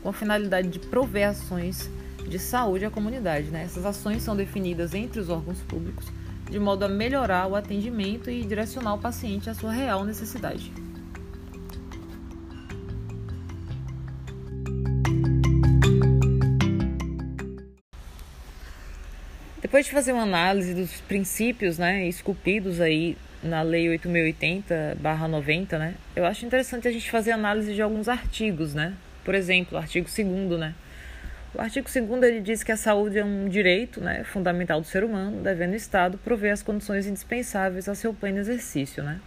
com 0.03 0.09
a 0.09 0.13
finalidade 0.13 0.69
de 0.69 0.79
prover 0.79 1.29
ações 1.29 1.91
de 2.27 2.39
saúde 2.39 2.87
à 2.87 2.91
comunidade, 2.91 3.49
né? 3.49 3.65
Essas 3.65 3.85
ações 3.85 4.23
são 4.23 4.35
definidas 4.35 4.95
entre 4.95 5.21
os 5.21 5.29
órgãos 5.29 5.61
públicos 5.61 6.07
de 6.51 6.59
modo 6.59 6.85
a 6.85 6.89
melhorar 6.89 7.47
o 7.47 7.57
atendimento 7.57 8.31
e 8.31 8.43
direcionar 8.43 8.95
o 8.95 8.99
paciente 8.99 9.51
à 9.51 9.55
sua 9.55 9.73
real 9.73 10.05
necessidade. 10.05 10.73
Depois 19.61 19.85
de 19.85 19.93
fazer 19.93 20.13
uma 20.13 20.23
análise 20.23 20.73
dos 20.73 21.01
princípios 21.03 21.77
né, 21.77 22.07
esculpidos 22.09 22.81
aí 22.81 23.17
na 23.43 23.63
Lei 23.63 23.89
8080-90, 23.99 25.79
né, 25.79 25.95
eu 26.15 26.25
acho 26.25 26.47
interessante 26.47 26.87
a 26.89 26.93
gente 26.93 27.11
fazer 27.11 27.33
análise 27.33 27.75
de 27.75 27.83
alguns 27.83 28.09
artigos, 28.09 28.73
né? 28.73 28.95
Por 29.25 29.35
exemplo, 29.35 29.77
o 29.77 29.81
artigo 29.81 30.07
2 30.07 30.59
né? 30.59 30.75
O 31.57 31.61
artigo 31.63 31.89
2 31.91 32.23
ele 32.23 32.41
diz 32.43 32.63
que 32.63 32.71
a 32.71 32.77
saúde 32.77 33.19
é 33.19 33.25
um 33.25 33.49
direito 33.49 33.99
né, 33.99 34.23
fundamental 34.25 34.79
do 34.79 34.87
ser 34.87 35.03
humano, 35.03 35.41
devendo 35.41 35.73
o 35.73 35.77
Estado 35.77 36.19
prover 36.19 36.53
as 36.53 36.63
condições 36.63 37.07
indispensáveis 37.07 37.89
ao 37.89 37.95
seu 37.95 38.13
pleno 38.13 38.39
exercício. 38.39 39.03
Né? 39.03 39.19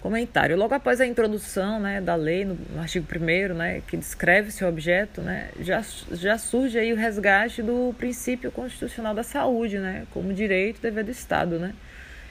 Comentário. 0.00 0.56
Logo 0.56 0.72
após 0.72 0.98
a 0.98 1.06
introdução 1.06 1.78
né, 1.78 2.00
da 2.00 2.14
lei, 2.14 2.46
no, 2.46 2.56
artigo 2.80 3.06
1 3.14 3.54
né, 3.54 3.82
que 3.86 3.94
descreve 3.94 4.50
seu 4.50 4.66
objeto, 4.66 5.20
né, 5.20 5.50
já, 5.60 5.84
já 6.12 6.38
surge 6.38 6.78
aí 6.78 6.94
o 6.94 6.96
resgate 6.96 7.62
do 7.62 7.94
princípio 7.98 8.50
constitucional 8.50 9.14
da 9.14 9.22
saúde, 9.22 9.78
né, 9.78 10.06
como 10.12 10.32
direito 10.32 10.78
e 10.78 10.80
dever 10.80 11.04
do 11.04 11.10
Estado. 11.10 11.58
Né? 11.58 11.74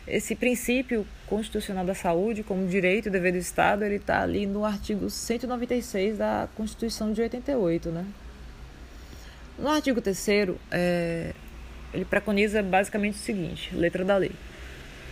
Esse 0.07 0.35
princípio 0.35 1.05
constitucional 1.27 1.85
da 1.85 1.93
saúde, 1.93 2.41
como 2.41 2.65
direito 2.65 3.09
e 3.09 3.11
dever 3.11 3.33
do 3.33 3.37
Estado, 3.37 3.85
ele 3.85 3.97
está 3.97 4.23
ali 4.23 4.47
no 4.47 4.65
artigo 4.65 5.07
196 5.07 6.17
da 6.17 6.49
Constituição 6.55 7.13
de 7.13 7.21
88, 7.21 7.89
né? 7.91 8.05
No 9.57 9.69
artigo 9.69 10.01
3 10.01 10.27
é, 10.71 11.33
ele 11.93 12.05
preconiza 12.05 12.61
basicamente 12.61 13.15
o 13.15 13.19
seguinte, 13.19 13.73
letra 13.73 14.03
da 14.03 14.17
lei. 14.17 14.31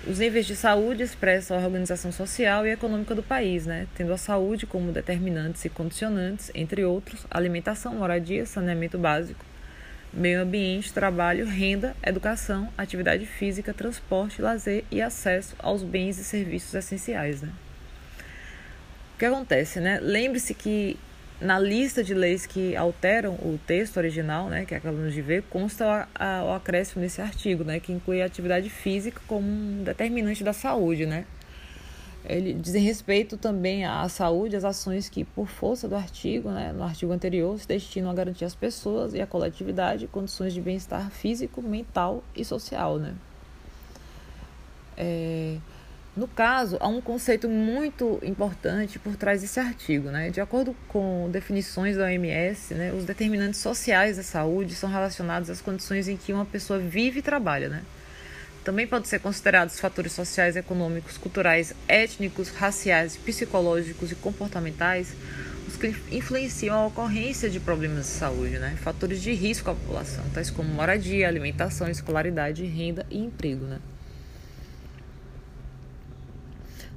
Os 0.05 0.19
níveis 0.19 0.45
de 0.45 0.53
saúde 0.53 1.01
expressam 1.01 1.57
a 1.57 1.61
organização 1.61 2.11
social 2.11 2.67
e 2.67 2.71
econômica 2.71 3.15
do 3.15 3.23
país, 3.23 3.65
né? 3.65 3.87
tendo 3.95 4.11
a 4.11 4.17
saúde 4.17 4.65
como 4.65 4.91
determinantes 4.91 5.63
e 5.63 5.69
condicionantes, 5.69 6.51
entre 6.53 6.83
outros, 6.83 7.25
alimentação, 7.31 7.95
moradia, 7.95 8.45
saneamento 8.45 8.97
básico, 8.97 9.45
meio 10.11 10.41
ambiente, 10.41 10.91
trabalho, 10.91 11.45
renda, 11.45 11.95
educação, 12.05 12.67
atividade 12.77 13.25
física, 13.25 13.73
transporte, 13.73 14.41
lazer 14.41 14.83
e 14.91 15.01
acesso 15.01 15.55
aos 15.57 15.81
bens 15.81 16.19
e 16.19 16.23
serviços 16.25 16.73
essenciais. 16.73 17.41
Né? 17.41 17.49
O 19.15 19.19
que 19.19 19.25
acontece? 19.25 19.79
Né? 19.79 20.01
Lembre-se 20.01 20.53
que 20.53 20.97
na 21.43 21.59
lista 21.59 22.03
de 22.03 22.13
leis 22.13 22.45
que 22.45 22.75
alteram 22.75 23.33
o 23.33 23.59
texto 23.67 23.97
original, 23.97 24.49
né, 24.49 24.65
que 24.65 24.73
acabamos 24.73 25.13
de 25.13 25.21
ver, 25.21 25.43
consta 25.49 26.07
a, 26.15 26.43
o 26.45 26.53
acréscimo 26.53 27.01
nesse 27.01 27.21
artigo, 27.21 27.63
né, 27.63 27.79
que 27.79 27.91
inclui 27.91 28.21
a 28.21 28.25
atividade 28.25 28.69
física 28.69 29.21
como 29.27 29.45
um 29.45 29.83
determinante 29.83 30.43
da 30.43 30.53
saúde, 30.53 31.05
né. 31.05 31.25
Ele 32.25 32.53
diz 32.53 32.73
respeito 32.75 33.35
também 33.35 33.83
à 33.83 34.07
saúde, 34.07 34.55
as 34.55 34.63
ações 34.63 35.09
que, 35.09 35.25
por 35.25 35.47
força 35.47 35.89
do 35.89 35.95
artigo, 35.95 36.49
né, 36.49 36.71
no 36.71 36.83
artigo 36.83 37.11
anterior, 37.11 37.59
se 37.59 37.67
destinam 37.67 38.09
a 38.09 38.13
garantir 38.13 38.45
às 38.45 38.55
pessoas 38.55 39.13
e 39.13 39.19
à 39.19 39.27
coletividade 39.27 40.07
condições 40.07 40.53
de 40.53 40.61
bem-estar 40.61 41.11
físico, 41.11 41.61
mental 41.61 42.23
e 42.33 42.45
social, 42.45 42.97
né. 42.97 43.13
É, 44.95 45.57
no 46.15 46.27
caso, 46.27 46.77
há 46.79 46.87
um 46.87 47.01
conceito 47.01 47.49
muito 47.49 48.19
importante 48.21 48.99
por 48.99 49.15
trás 49.15 49.41
desse 49.41 49.59
artigo. 49.59 50.09
Né? 50.09 50.29
De 50.29 50.39
acordo 50.39 50.75
com 50.87 51.27
definições 51.31 51.97
da 51.97 52.03
OMS, 52.03 52.75
né, 52.75 52.93
os 52.93 53.03
determinantes 53.03 53.59
sociais 53.59 54.17
da 54.17 54.23
saúde 54.23 54.75
são 54.75 54.89
relacionados 54.89 55.49
às 55.49 55.59
condições 55.59 56.07
em 56.07 56.15
que 56.15 56.31
uma 56.31 56.45
pessoa 56.45 56.77
vive 56.77 57.19
e 57.19 57.21
trabalha. 57.23 57.67
Né? 57.67 57.81
Também 58.63 58.85
podem 58.85 59.09
ser 59.09 59.19
considerados 59.19 59.79
fatores 59.79 60.11
sociais, 60.11 60.55
econômicos, 60.55 61.17
culturais, 61.17 61.73
étnicos, 61.87 62.49
raciais, 62.49 63.17
psicológicos 63.17 64.11
e 64.11 64.15
comportamentais 64.15 65.15
os 65.67 65.77
que 65.77 65.95
influenciam 66.11 66.75
a 66.75 66.85
ocorrência 66.85 67.49
de 67.49 67.59
problemas 67.59 68.05
de 68.05 68.11
saúde, 68.11 68.59
né? 68.59 68.75
fatores 68.81 69.21
de 69.21 69.33
risco 69.33 69.71
à 69.71 69.73
população, 69.73 70.23
tais 70.33 70.51
como 70.51 70.69
moradia, 70.69 71.27
alimentação, 71.27 71.89
escolaridade, 71.89 72.63
renda 72.65 73.05
e 73.09 73.17
emprego. 73.17 73.65
Né? 73.65 73.79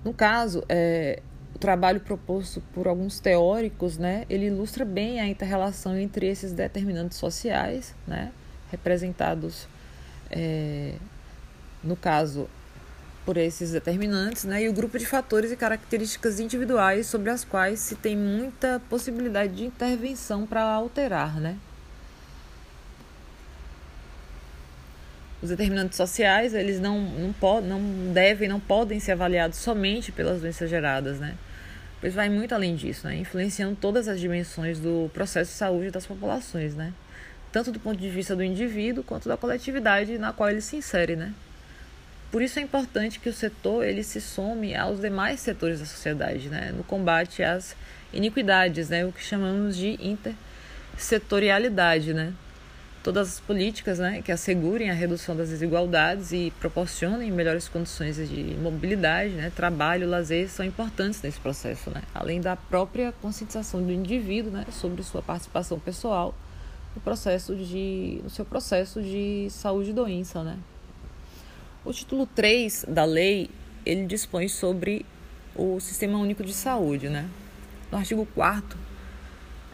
No 0.05 0.13
caso, 0.13 0.65
é, 0.69 1.21
o 1.55 1.59
trabalho 1.59 2.01
proposto 2.01 2.63
por 2.75 2.87
alguns 2.87 3.19
teóricos, 3.19 3.97
né, 3.97 4.25
ele 4.29 4.47
ilustra 4.47 4.85
bem 4.85 5.21
a 5.21 5.27
interrelação 5.27 5.97
entre 5.97 6.27
esses 6.27 6.53
determinantes 6.53 7.17
sociais, 7.19 7.95
né, 8.07 8.31
representados, 8.71 9.67
é, 10.31 10.95
no 11.83 11.97
caso, 11.97 12.49
por 13.25 13.37
esses 13.37 13.73
determinantes, 13.73 14.45
né, 14.45 14.63
e 14.65 14.69
o 14.69 14.73
grupo 14.73 14.99
de 14.99 15.07
fatores 15.07 15.51
e 15.51 15.57
características 15.57 16.39
individuais 16.39 17.07
sobre 17.07 17.31
as 17.31 17.45
quais 17.45 17.81
se 17.81 17.95
tem 17.95 18.17
muita 18.17 18.81
possibilidade 18.89 19.55
de 19.55 19.65
intervenção 19.65 20.47
para 20.47 20.63
alterar, 20.63 21.41
né. 21.41 21.57
Os 25.47 25.51
determinantes 25.51 25.97
sociais, 25.97 26.55
eles 26.55 26.81
não, 26.81 27.01
não, 27.01 27.33
pod, 27.33 27.65
não 27.65 27.81
devem, 28.13 28.49
não 28.49 28.59
podem 28.59 28.99
ser 28.99 29.13
avaliados 29.13 29.59
somente 29.59 30.11
pelas 30.11 30.41
doenças 30.41 30.69
geradas, 30.69 31.21
né? 31.21 31.37
Pois 32.01 32.15
vai 32.15 32.29
muito 32.29 32.53
além 32.53 32.75
disso, 32.75 33.07
né? 33.07 33.15
Influenciando 33.15 33.77
todas 33.77 34.09
as 34.09 34.19
dimensões 34.19 34.81
do 34.81 35.09
processo 35.15 35.53
de 35.53 35.57
saúde 35.57 35.93
das 35.93 36.05
populações, 36.05 36.75
né? 36.75 36.93
Tanto 37.53 37.71
do 37.71 37.79
ponto 37.79 37.97
de 37.97 38.11
vista 38.11 38.35
do 38.35 38.43
indivíduo 38.43 39.05
quanto 39.05 39.29
da 39.29 39.37
coletividade 39.37 40.19
na 40.19 40.33
qual 40.33 40.51
ele 40.51 40.61
se 40.61 40.75
insere, 40.75 41.15
né? 41.15 41.33
Por 42.33 42.43
isso 42.43 42.59
é 42.59 42.63
importante 42.63 43.21
que 43.21 43.29
o 43.29 43.33
setor 43.33 43.85
ele 43.85 44.03
se 44.03 44.21
some 44.21 44.75
aos 44.75 45.01
demais 45.01 45.39
setores 45.39 45.79
da 45.79 45.87
sociedade, 45.87 46.49
né? 46.49 46.73
No 46.77 46.83
combate 46.83 47.45
às 47.45 47.77
iniquidades, 48.13 48.89
né? 48.89 49.07
O 49.07 49.13
que 49.13 49.23
chamamos 49.23 49.77
de 49.77 49.97
intersetorialidade, 50.03 52.13
né? 52.13 52.33
Todas 53.07 53.35
as 53.35 53.41
políticas 53.41 54.01
né, 54.01 54.21
que 54.21 54.33
assegurem 54.33 54.91
a 54.91 54.93
redução 54.93 55.37
das 55.37 55.51
desigualdades 55.51 56.33
e 56.33 56.53
proporcionem 56.59 57.31
melhores 57.31 57.69
condições 57.69 58.17
de 58.17 58.57
mobilidade, 58.61 59.31
né, 59.31 59.53
trabalho, 59.55 60.11
lazer, 60.11 60.49
são 60.51 60.67
importantes 60.67 61.23
nesse 61.23 61.39
processo, 61.39 61.89
né, 61.89 62.03
além 62.13 62.41
da 62.41 62.57
própria 62.57 63.13
conscientização 63.23 63.81
do 63.81 63.93
indivíduo 63.93 64.51
né, 64.51 64.67
sobre 64.73 65.05
sua 65.05 65.23
participação 65.23 65.79
pessoal 65.79 66.35
no, 66.97 67.01
processo 67.01 67.55
de, 67.55 68.19
no 68.25 68.29
seu 68.29 68.45
processo 68.45 69.01
de 69.01 69.47
saúde 69.51 69.91
e 69.91 69.93
doença. 69.93 70.43
Né. 70.43 70.59
O 71.85 71.93
título 71.93 72.27
3 72.27 72.87
da 72.89 73.05
lei 73.05 73.49
ele 73.85 74.05
dispõe 74.05 74.49
sobre 74.49 75.07
o 75.55 75.79
Sistema 75.79 76.19
Único 76.19 76.43
de 76.43 76.53
Saúde. 76.53 77.09
Né. 77.09 77.29
No 77.93 77.99
artigo 77.99 78.27
4 78.35 78.86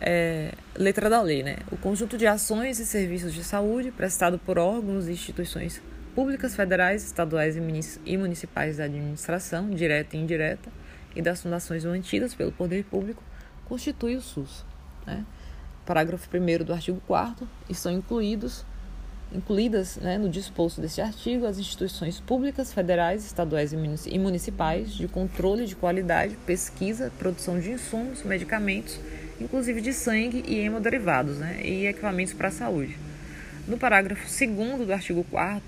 é, 0.04 0.52
letra 0.74 1.08
da 1.08 1.22
lei, 1.22 1.44
né? 1.44 1.58
O 1.70 1.76
conjunto 1.76 2.18
de 2.18 2.26
ações 2.26 2.80
e 2.80 2.84
serviços 2.84 3.32
de 3.32 3.44
saúde 3.44 3.92
prestado 3.92 4.36
por 4.36 4.58
órgãos 4.58 5.06
e 5.06 5.12
instituições 5.12 5.80
públicas, 6.12 6.56
federais, 6.56 7.04
estaduais 7.04 7.56
e 7.56 8.16
municipais 8.16 8.76
da 8.78 8.84
administração, 8.84 9.70
direta 9.70 10.16
e 10.16 10.20
indireta, 10.20 10.70
e 11.14 11.22
das 11.22 11.40
fundações 11.40 11.84
mantidas 11.84 12.34
pelo 12.34 12.50
poder 12.50 12.84
público, 12.84 13.22
constitui 13.64 14.16
o 14.16 14.20
SUS. 14.20 14.64
Né? 15.06 15.24
Parágrafo 15.86 16.28
1 16.34 16.64
do 16.64 16.72
artigo 16.72 17.00
4 17.06 17.48
estão 17.68 17.92
incluídos 17.92 18.64
incluídas 19.34 19.96
né, 19.96 20.18
no 20.18 20.28
disposto 20.28 20.78
deste 20.78 21.00
artigo 21.00 21.46
as 21.46 21.58
instituições 21.58 22.20
públicas, 22.20 22.70
federais, 22.70 23.24
estaduais 23.24 23.72
e 23.72 24.18
municipais 24.18 24.92
de 24.92 25.08
controle 25.08 25.64
de 25.64 25.74
qualidade, 25.74 26.36
pesquisa, 26.44 27.10
produção 27.18 27.58
de 27.58 27.70
insumos, 27.70 28.22
medicamentos 28.24 29.00
inclusive 29.42 29.80
de 29.80 29.92
sangue 29.92 30.44
e 30.46 30.58
hemoderivados 30.58 31.38
né, 31.38 31.60
e 31.62 31.86
equipamentos 31.86 32.32
para 32.32 32.48
a 32.48 32.52
saúde. 32.52 32.96
No 33.66 33.78
parágrafo 33.78 34.22
2 34.22 34.86
do 34.86 34.92
artigo 34.92 35.24
4 35.24 35.62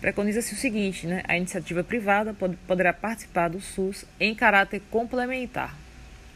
preconiza-se 0.00 0.54
o 0.54 0.56
seguinte, 0.56 1.06
né, 1.06 1.22
a 1.28 1.36
iniciativa 1.36 1.84
privada 1.84 2.32
pode, 2.32 2.56
poderá 2.66 2.92
participar 2.92 3.48
do 3.48 3.60
SUS 3.60 4.04
em 4.18 4.34
caráter 4.34 4.80
complementar. 4.90 5.76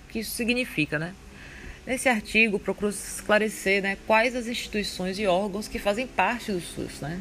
O 0.07 0.13
que 0.13 0.19
isso 0.19 0.33
significa, 0.33 0.99
né? 0.99 1.15
Nesse 1.87 2.09
artigo, 2.09 2.59
procuro 2.59 2.91
esclarecer 2.91 3.83
né, 3.83 3.99
quais 4.07 4.35
as 4.35 4.47
instituições 4.47 5.19
e 5.19 5.27
órgãos 5.27 5.69
que 5.69 5.79
fazem 5.79 6.07
parte 6.07 6.53
do 6.53 6.61
SUS, 6.61 7.01
né? 7.01 7.21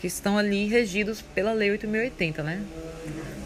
que 0.00 0.06
estão 0.06 0.38
ali 0.38 0.66
regidos 0.66 1.20
pela 1.20 1.52
Lei 1.52 1.76
8.080, 1.76 2.42
né? 2.42 2.64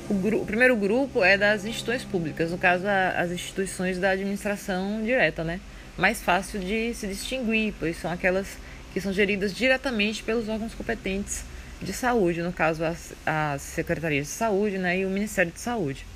O, 0.09 0.15
gru 0.15 0.43
o, 0.43 0.47
primeiro 0.47 0.77
grupo 0.77 1.25
é 1.25 1.39
das 1.39 1.65
instituições 1.65 2.05
públicas, 2.05 2.51
no 2.51 2.59
caso, 2.59 2.87
a, 2.87 3.11
as 3.21 3.31
instituições 3.31 3.99
da 3.99 4.11
administração 4.11 5.03
direta, 5.03 5.43
né? 5.43 5.61
Mais 5.97 6.21
fácil 6.21 6.61
de 6.61 6.93
se 6.95 7.07
distinguir, 7.07 7.73
pois 7.79 7.97
são 7.97 8.11
aquelas 8.11 8.47
que 8.93 9.01
são 9.01 9.13
geridas 9.13 9.55
diretamente 9.55 10.23
pelos 10.23 10.49
órgãos 10.49 10.75
competentes 10.75 11.45
de 11.81 11.93
saúde, 11.93 12.43
no 12.43 12.53
caso, 12.53 12.85
as, 12.85 13.13
as 13.25 13.63
secretarias 13.63 14.27
de 14.27 14.33
saúde 14.33 14.79
né? 14.79 14.99
e 14.99 15.07
o 15.07 15.11
Ministério 15.11 15.51
de 15.51 15.61
Saúde. 15.61 16.07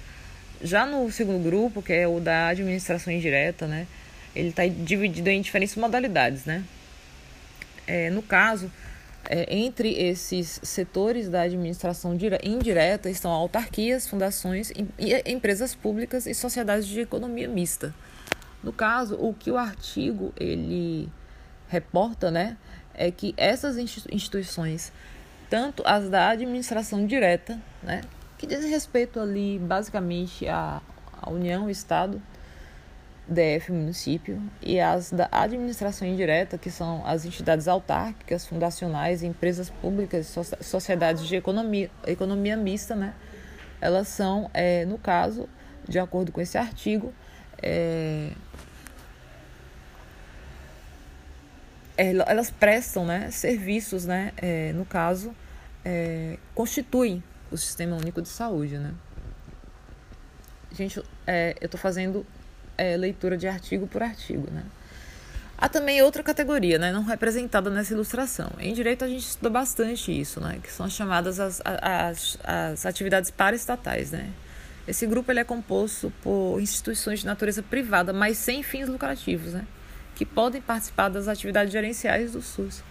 Já 0.62 0.85
no 0.85 1.11
segundo 1.11 1.42
grupo, 1.42 1.83
que 1.83 1.92
é 1.92 2.07
o 2.07 2.21
da 2.21 2.49
administração 2.49 3.12
indireta, 3.12 3.66
né? 3.66 3.87
Ele 4.35 4.49
está 4.49 4.66
dividido 4.66 5.28
em 5.30 5.40
diferentes 5.40 5.76
modalidades, 5.76 6.45
né? 6.45 6.62
É, 7.87 8.11
no 8.11 8.23
caso, 8.23 8.71
é, 9.30 9.54
entre 9.54 9.92
esses 9.92 10.58
setores 10.62 11.28
da 11.28 11.42
administração 11.42 12.16
indireta 12.42 13.11
estão 13.11 13.30
autarquias, 13.30 14.08
fundações, 14.08 14.73
empresas 15.26 15.75
públicas 15.75 16.26
e 16.26 16.32
sociedades 16.32 16.87
de 16.87 17.00
economia 17.00 17.47
mista. 17.47 17.94
No 18.64 18.73
caso, 18.73 19.16
o 19.16 19.35
que 19.35 19.50
o 19.50 19.58
artigo 19.58 20.32
ele 20.35 21.12
reporta, 21.68 22.30
né, 22.30 22.56
é 22.94 23.11
que 23.11 23.35
essas 23.37 23.76
instituições, 24.11 24.90
tanto 25.50 25.82
as 25.85 26.08
da 26.08 26.30
administração 26.30 27.06
direta, 27.06 27.61
né, 27.82 28.00
que 28.38 28.47
dizem 28.47 28.70
respeito 28.70 29.20
ali 29.20 29.58
basicamente 29.58 30.49
à, 30.49 30.80
à 31.20 31.30
União, 31.30 31.68
Estado, 31.68 32.23
DF, 33.28 33.73
município, 33.73 34.42
e 34.62 34.80
as 34.80 35.12
da 35.12 35.28
administração 35.30 36.08
indireta, 36.08 36.56
que 36.56 36.70
são 36.70 37.04
as 37.06 37.26
entidades 37.26 37.68
autárquicas, 37.68 38.47
fundacionais, 38.47 39.23
empresas 39.23 39.68
públicas, 39.68 40.35
sociedades 40.61 41.26
de 41.26 41.37
economia, 41.37 41.90
economia 42.06 42.56
mista, 42.56 42.97
né? 42.97 43.14
Elas 43.80 44.08
são, 44.08 44.50
é, 44.54 44.85
no 44.87 44.99
caso, 44.99 45.49
de 45.87 45.99
acordo 45.99 46.32
com 46.32 46.40
esse 46.40 46.56
artigo, 46.56 47.12
é, 47.62 48.30
elas 51.97 52.50
prestam 52.50 53.04
né, 53.04 53.30
serviços, 53.30 54.06
né, 54.06 54.32
é, 54.37 54.73
no 54.73 54.85
caso, 54.85 55.35
é, 55.85 56.38
constituem 56.54 57.23
o 57.50 57.56
Sistema 57.56 57.97
Único 57.97 58.23
de 58.23 58.28
Saúde. 58.28 58.78
Né? 58.78 58.94
Gente, 60.70 61.02
é, 61.26 61.56
eu 61.61 61.66
estou 61.66 61.80
fazendo 61.80 62.25
é, 62.78 62.97
leitura 62.97 63.37
de 63.37 63.47
artigo 63.47 63.87
por 63.87 64.02
artigo, 64.02 64.49
né? 64.50 64.62
Há 65.61 65.68
também 65.68 66.00
outra 66.02 66.23
categoria, 66.23 66.78
né, 66.78 66.92
não 66.92 67.02
representada 67.02 67.68
nessa 67.68 67.92
ilustração. 67.92 68.49
Em 68.61 68.73
direito 68.73 69.04
a 69.04 69.08
gente 69.08 69.26
estuda 69.26 69.50
bastante 69.50 70.16
isso, 70.16 70.40
né, 70.40 70.61
que 70.62 70.70
são 70.70 70.87
as 70.87 70.92
chamadas 70.92 71.40
as, 71.40 71.61
as, 71.64 72.38
as 72.44 72.87
atividades 72.87 73.28
paraestatais, 73.32 74.12
né. 74.12 74.30
Esse 74.87 75.04
grupo 75.04 75.32
ele 75.32 75.40
é 75.40 75.44
composto 75.44 76.12
por 76.23 76.61
instituições 76.61 77.20
de 77.20 77.26
natureza 77.26 77.61
privada, 77.61 78.12
mas 78.12 78.38
sem 78.38 78.62
fins 78.62 78.88
lucrativos, 78.88 79.52
né, 79.52 79.66
que 80.14 80.25
podem 80.25 80.62
participar 80.62 81.08
das 81.08 81.26
atividades 81.26 81.73
gerenciais 81.73 82.30
do 82.30 82.40
SUS. 82.40 82.85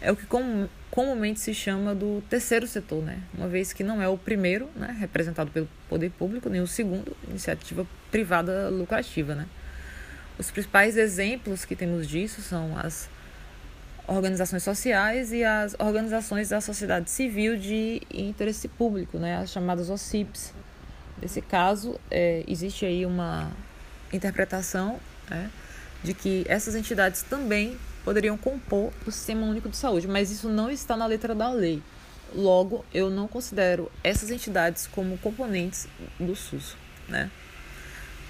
É 0.00 0.12
o 0.12 0.16
que 0.16 0.26
com, 0.26 0.68
comumente 0.90 1.40
se 1.40 1.52
chama 1.52 1.94
do 1.94 2.22
terceiro 2.30 2.66
setor, 2.66 3.02
né, 3.02 3.20
uma 3.34 3.48
vez 3.48 3.72
que 3.72 3.82
não 3.82 4.00
é 4.00 4.08
o 4.08 4.16
primeiro, 4.16 4.68
né, 4.76 4.96
representado 4.98 5.50
pelo 5.50 5.68
poder 5.88 6.10
público, 6.10 6.48
nem 6.48 6.60
o 6.60 6.66
segundo, 6.66 7.16
iniciativa 7.28 7.86
privada 8.10 8.68
lucrativa, 8.68 9.34
né? 9.34 9.46
Os 10.38 10.50
principais 10.52 10.96
exemplos 10.96 11.64
que 11.64 11.74
temos 11.74 12.06
disso 12.06 12.40
são 12.40 12.78
as 12.78 13.10
organizações 14.06 14.62
sociais 14.62 15.32
e 15.32 15.42
as 15.44 15.74
organizações 15.78 16.48
da 16.48 16.60
sociedade 16.60 17.10
civil 17.10 17.56
de 17.56 18.00
interesse 18.12 18.68
público, 18.68 19.18
né? 19.18 19.36
As 19.36 19.50
chamadas 19.50 19.90
OCIPs. 19.90 20.54
Nesse 21.20 21.42
caso, 21.42 21.98
é, 22.08 22.44
existe 22.46 22.86
aí 22.86 23.04
uma 23.04 23.50
interpretação 24.12 25.00
né, 25.28 25.50
de 26.02 26.14
que 26.14 26.44
essas 26.48 26.74
entidades 26.74 27.22
também 27.22 27.76
poderiam 28.04 28.36
compor 28.36 28.92
o 29.06 29.10
Sistema 29.10 29.46
Único 29.46 29.68
de 29.68 29.76
Saúde, 29.76 30.08
mas 30.08 30.30
isso 30.30 30.48
não 30.48 30.70
está 30.70 30.96
na 30.96 31.06
letra 31.06 31.34
da 31.34 31.50
lei. 31.50 31.82
Logo, 32.34 32.84
eu 32.92 33.08
não 33.08 33.26
considero 33.26 33.90
essas 34.04 34.30
entidades 34.30 34.86
como 34.86 35.16
componentes 35.18 35.88
do 36.18 36.36
SUS, 36.36 36.76
né? 37.08 37.30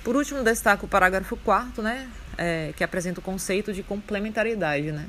Por 0.04 0.16
último, 0.16 0.42
destaco 0.42 0.86
o 0.86 0.88
parágrafo 0.88 1.36
4 1.36 1.82
né, 1.82 2.08
é, 2.38 2.72
que 2.76 2.82
apresenta 2.82 3.20
o 3.20 3.22
conceito 3.22 3.72
de 3.72 3.82
complementariedade. 3.82 4.92
Né? 4.92 5.06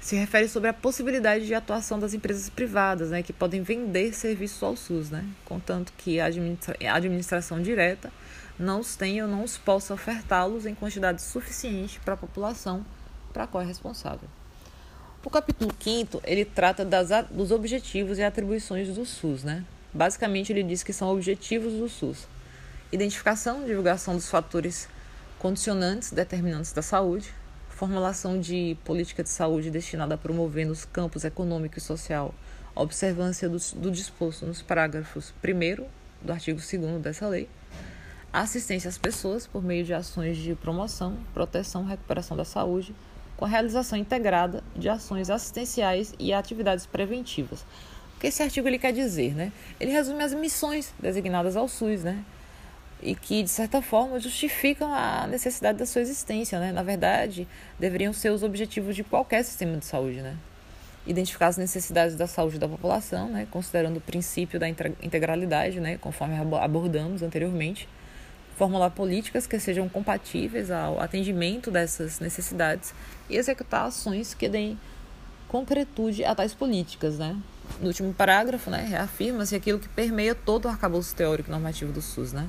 Se 0.00 0.16
refere 0.16 0.48
sobre 0.48 0.68
a 0.68 0.72
possibilidade 0.74 1.46
de 1.46 1.54
atuação 1.54 1.98
das 1.98 2.12
empresas 2.12 2.50
privadas, 2.50 3.10
né, 3.10 3.22
que 3.22 3.32
podem 3.32 3.62
vender 3.62 4.12
serviços 4.12 4.62
ao 4.62 4.76
SUS, 4.76 5.08
né, 5.08 5.24
contanto 5.44 5.92
que 5.96 6.20
a, 6.20 6.26
administra 6.26 6.76
a 6.86 6.94
administração 6.94 7.62
direta 7.62 8.12
não 8.58 8.80
os 8.80 8.96
tenha 8.96 9.24
ou 9.24 9.30
não 9.30 9.44
os 9.44 9.56
possa 9.56 9.94
ofertá-los 9.94 10.66
em 10.66 10.74
quantidade 10.74 11.22
suficiente 11.22 12.00
para 12.00 12.14
a 12.14 12.16
população 12.16 12.84
para 13.38 13.44
a 13.44 13.46
qual 13.46 13.62
é 13.62 13.66
responsável. 13.66 14.28
O 15.24 15.30
capítulo 15.30 15.72
5 15.78 16.22
ele 16.24 16.44
trata 16.44 16.84
das, 16.84 17.10
dos 17.30 17.52
objetivos 17.52 18.18
e 18.18 18.24
atribuições 18.24 18.88
do 18.88 19.06
SUS. 19.06 19.44
Né? 19.44 19.64
Basicamente, 19.94 20.52
ele 20.52 20.64
diz 20.64 20.82
que 20.82 20.92
são 20.92 21.08
objetivos 21.08 21.72
do 21.74 21.88
SUS 21.88 22.26
identificação 22.90 23.64
divulgação 23.64 24.14
dos 24.14 24.28
fatores 24.30 24.88
condicionantes 25.38 26.10
determinantes 26.10 26.72
da 26.72 26.80
saúde, 26.80 27.32
formulação 27.68 28.40
de 28.40 28.76
política 28.82 29.22
de 29.22 29.28
saúde 29.28 29.70
destinada 29.70 30.14
a 30.14 30.18
promover 30.18 30.66
nos 30.66 30.86
campos 30.86 31.22
econômico 31.22 31.78
e 31.78 31.82
social 31.82 32.34
a 32.74 32.80
observância 32.80 33.48
do, 33.48 33.58
do 33.76 33.90
disposto 33.90 34.46
nos 34.46 34.62
parágrafos 34.62 35.34
1 35.44 35.86
do 36.22 36.32
artigo 36.32 36.58
2 36.58 37.02
dessa 37.02 37.28
lei, 37.28 37.46
assistência 38.32 38.88
às 38.88 38.98
pessoas 38.98 39.46
por 39.46 39.62
meio 39.62 39.84
de 39.84 39.92
ações 39.92 40.38
de 40.38 40.54
promoção, 40.54 41.18
proteção 41.34 41.84
e 41.84 41.88
recuperação 41.88 42.36
da 42.36 42.44
saúde, 42.44 42.94
com 43.38 43.46
a 43.46 43.48
realização 43.48 43.98
integrada 43.98 44.62
de 44.76 44.90
ações 44.90 45.30
assistenciais 45.30 46.12
e 46.18 46.34
atividades 46.34 46.84
preventivas. 46.84 47.62
O 48.16 48.20
que 48.20 48.26
esse 48.26 48.42
artigo 48.42 48.68
ele 48.68 48.78
quer 48.78 48.92
dizer, 48.92 49.34
né? 49.34 49.52
Ele 49.80 49.92
resume 49.92 50.22
as 50.22 50.34
missões 50.34 50.92
designadas 51.00 51.56
ao 51.56 51.68
SUS, 51.68 52.02
né? 52.02 52.22
e 53.02 53.14
que, 53.14 53.42
de 53.42 53.48
certa 53.48 53.80
forma, 53.80 54.18
justificam 54.18 54.92
a 54.92 55.26
necessidade 55.26 55.78
da 55.78 55.86
sua 55.86 56.02
existência. 56.02 56.58
Né? 56.58 56.72
Na 56.72 56.82
verdade, 56.82 57.46
deveriam 57.78 58.12
ser 58.12 58.30
os 58.30 58.42
objetivos 58.42 58.96
de 58.96 59.04
qualquer 59.04 59.44
sistema 59.44 59.76
de 59.76 59.84
saúde. 59.84 60.20
Né? 60.20 60.36
Identificar 61.06 61.46
as 61.46 61.56
necessidades 61.56 62.16
da 62.16 62.26
saúde 62.26 62.58
da 62.58 62.68
população, 62.68 63.28
né? 63.28 63.46
considerando 63.50 63.98
o 63.98 64.00
princípio 64.00 64.58
da 64.58 64.68
integralidade, 64.68 65.80
né? 65.80 65.96
conforme 65.98 66.34
abordamos 66.36 67.22
anteriormente. 67.22 67.88
Formular 68.58 68.90
políticas 68.90 69.46
que 69.46 69.60
sejam 69.60 69.88
compatíveis 69.88 70.68
ao 70.68 71.00
atendimento 71.00 71.70
dessas 71.70 72.18
necessidades 72.18 72.92
e 73.30 73.36
executar 73.36 73.86
ações 73.86 74.34
que 74.34 74.48
deem 74.48 74.76
concretude 75.46 76.24
a 76.24 76.34
tais 76.34 76.54
políticas. 76.54 77.18
Né? 77.20 77.36
No 77.80 77.86
último 77.86 78.12
parágrafo, 78.12 78.68
né, 78.68 78.84
reafirma-se 78.84 79.54
aquilo 79.54 79.78
que 79.78 79.88
permeia 79.88 80.34
todo 80.34 80.64
o 80.64 80.68
arcabouço 80.68 81.14
teórico 81.14 81.52
normativo 81.52 81.92
do 81.92 82.02
SUS, 82.02 82.32
né? 82.32 82.48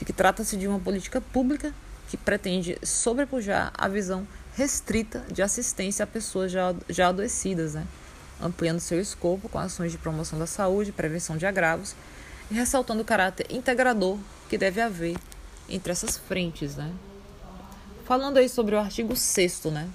de 0.00 0.04
que 0.04 0.12
trata-se 0.12 0.56
de 0.56 0.66
uma 0.66 0.80
política 0.80 1.20
pública 1.20 1.72
que 2.08 2.16
pretende 2.16 2.76
sobrepujar 2.82 3.72
a 3.78 3.86
visão 3.86 4.26
restrita 4.56 5.24
de 5.30 5.42
assistência 5.42 6.02
a 6.02 6.08
pessoas 6.08 6.50
já, 6.50 6.74
já 6.88 7.06
adoecidas, 7.06 7.74
né? 7.74 7.86
ampliando 8.42 8.80
seu 8.80 9.00
escopo 9.00 9.48
com 9.48 9.60
ações 9.60 9.92
de 9.92 9.98
promoção 9.98 10.40
da 10.40 10.46
saúde, 10.48 10.90
prevenção 10.90 11.36
de 11.36 11.46
agravos 11.46 11.94
e 12.50 12.54
ressaltando 12.54 13.02
o 13.02 13.04
caráter 13.04 13.46
integrador 13.48 14.18
que 14.48 14.58
deve 14.58 14.80
haver 14.80 15.16
entre 15.68 15.92
essas 15.92 16.16
frentes. 16.16 16.76
Né? 16.76 16.92
Falando 18.04 18.38
aí 18.38 18.48
sobre 18.48 18.74
o 18.74 18.78
artigo 18.78 19.16
6 19.16 19.64
né? 19.66 19.88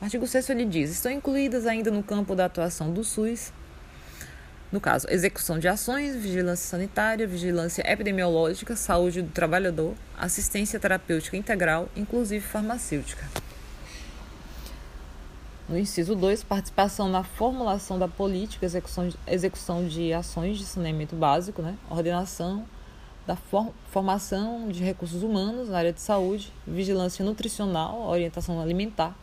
O 0.00 0.04
artigo 0.04 0.26
6 0.26 0.50
ele 0.50 0.64
diz: 0.64 0.90
estão 0.90 1.10
incluídas 1.10 1.66
ainda 1.66 1.90
no 1.90 2.02
campo 2.02 2.34
da 2.34 2.44
atuação 2.44 2.92
do 2.92 3.02
SUS 3.02 3.52
no 4.70 4.80
caso, 4.80 5.06
execução 5.08 5.58
de 5.58 5.66
ações, 5.66 6.14
vigilância 6.14 6.68
sanitária, 6.68 7.26
vigilância 7.26 7.82
epidemiológica, 7.90 8.76
saúde 8.76 9.22
do 9.22 9.30
trabalhador, 9.30 9.94
assistência 10.14 10.78
terapêutica 10.78 11.38
integral, 11.38 11.88
inclusive 11.96 12.44
farmacêutica. 12.44 13.26
No 15.66 15.78
inciso 15.78 16.14
2, 16.14 16.44
participação 16.44 17.08
na 17.08 17.24
formulação 17.24 17.98
da 17.98 18.06
política, 18.06 18.66
execução, 18.66 19.10
execução 19.26 19.88
de 19.88 20.12
ações 20.12 20.58
de 20.58 20.66
saneamento 20.66 21.16
básico, 21.16 21.62
né? 21.62 21.74
ordenação 21.88 22.66
da 23.28 23.36
for, 23.36 23.74
formação 23.90 24.68
de 24.70 24.82
recursos 24.82 25.22
humanos 25.22 25.68
na 25.68 25.76
área 25.76 25.92
de 25.92 26.00
saúde, 26.00 26.50
vigilância 26.66 27.22
nutricional, 27.22 28.08
orientação 28.08 28.58
alimentar, 28.58 29.14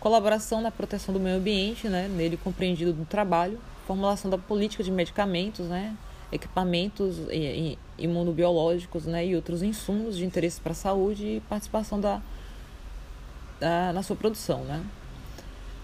colaboração 0.00 0.62
na 0.62 0.70
proteção 0.70 1.12
do 1.12 1.20
meio 1.20 1.36
ambiente, 1.36 1.86
né? 1.86 2.08
nele 2.08 2.38
compreendido 2.38 2.94
do 2.94 3.04
trabalho, 3.04 3.60
formulação 3.86 4.30
da 4.30 4.38
política 4.38 4.82
de 4.82 4.90
medicamentos, 4.90 5.66
né, 5.66 5.94
equipamentos 6.32 7.18
imunobiológicos 7.98 9.04
né, 9.04 9.26
e 9.26 9.36
outros 9.36 9.62
insumos 9.62 10.16
de 10.16 10.24
interesse 10.24 10.58
para 10.58 10.72
a 10.72 10.74
saúde 10.74 11.26
e 11.26 11.40
participação 11.40 12.00
da, 12.00 12.22
da, 13.60 13.92
na 13.92 14.02
sua 14.02 14.16
produção. 14.16 14.64
Né. 14.64 14.82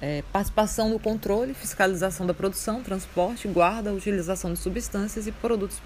É, 0.02 0.22
participação 0.32 0.88
no 0.88 0.98
controle, 0.98 1.52
fiscalização 1.52 2.26
da 2.26 2.32
produção, 2.32 2.82
transporte, 2.82 3.46
guarda, 3.46 3.92
utilização 3.92 4.52
de 4.52 4.58
substâncias 4.58 5.26
e 5.26 5.32
produtos 5.32 5.78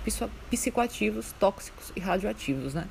psicoativos, 0.48 1.32
tóxicos 1.32 1.92
e 1.96 2.00
radioativos, 2.00 2.74
né? 2.74 2.86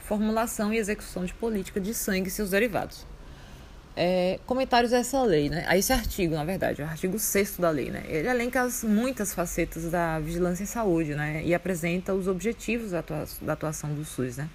Formulação 0.00 0.72
e 0.72 0.78
execução 0.78 1.26
de 1.26 1.34
política 1.34 1.78
de 1.78 1.92
sangue 1.92 2.28
e 2.28 2.30
seus 2.30 2.50
derivados. 2.50 3.06
É, 3.96 4.40
comentários 4.46 4.92
a 4.92 4.98
essa 4.98 5.22
lei, 5.22 5.50
né? 5.50 5.64
A 5.68 5.76
esse 5.76 5.92
artigo, 5.92 6.34
na 6.34 6.44
verdade, 6.44 6.80
o 6.82 6.84
artigo 6.84 7.18
6 7.18 7.58
da 7.58 7.68
lei, 7.68 7.90
né? 7.90 8.02
Ele 8.08 8.26
elenca 8.26 8.62
as 8.62 8.82
muitas 8.82 9.34
facetas 9.34 9.90
da 9.90 10.18
vigilância 10.18 10.62
em 10.62 10.66
saúde, 10.66 11.14
né? 11.14 11.42
E 11.44 11.54
apresenta 11.54 12.14
os 12.14 12.26
objetivos 12.26 12.90
da, 12.90 13.04
da 13.42 13.52
atuação 13.52 13.94
do 13.94 14.04
SUS, 14.04 14.38
né? 14.38 14.48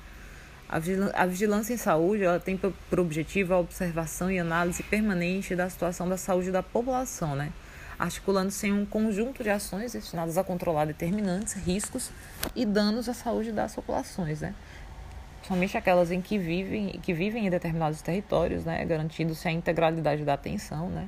A 0.71 1.25
vigilância 1.25 1.73
em 1.73 1.77
saúde 1.77 2.23
ela 2.23 2.39
tem 2.39 2.55
por 2.55 2.99
objetivo 2.99 3.55
a 3.55 3.59
observação 3.59 4.29
e 4.29 4.37
análise 4.37 4.83
permanente 4.83 5.55
da 5.55 5.67
situação 5.67 6.07
da 6.07 6.15
saúde 6.15 6.51
da 6.51 6.61
população, 6.61 7.35
né? 7.35 7.51
articulando-se 7.97 8.67
em 8.67 8.71
um 8.71 8.85
conjunto 8.85 9.43
de 9.43 9.49
ações 9.49 9.93
destinadas 9.93 10.37
a 10.37 10.43
controlar 10.43 10.85
determinantes 10.85 11.53
riscos 11.55 12.11
e 12.55 12.67
danos 12.67 13.09
à 13.09 13.15
saúde 13.15 13.51
das 13.51 13.73
populações, 13.73 14.41
né? 14.41 14.53
somente 15.47 15.75
aquelas 15.75 16.11
em 16.11 16.21
que 16.21 16.37
vivem, 16.37 16.99
que 17.01 17.15
vivem 17.15 17.47
em 17.47 17.49
determinados 17.49 18.03
territórios, 18.03 18.63
né? 18.63 18.85
garantindo-se 18.85 19.47
a 19.47 19.51
integralidade 19.51 20.23
da 20.23 20.35
atenção, 20.35 20.87
né? 20.87 21.07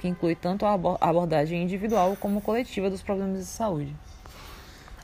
que 0.00 0.08
inclui 0.08 0.34
tanto 0.34 0.66
a 0.66 0.74
abordagem 1.00 1.62
individual 1.62 2.16
como 2.16 2.40
coletiva 2.40 2.90
dos 2.90 3.02
problemas 3.02 3.38
de 3.38 3.44
saúde. 3.44 3.94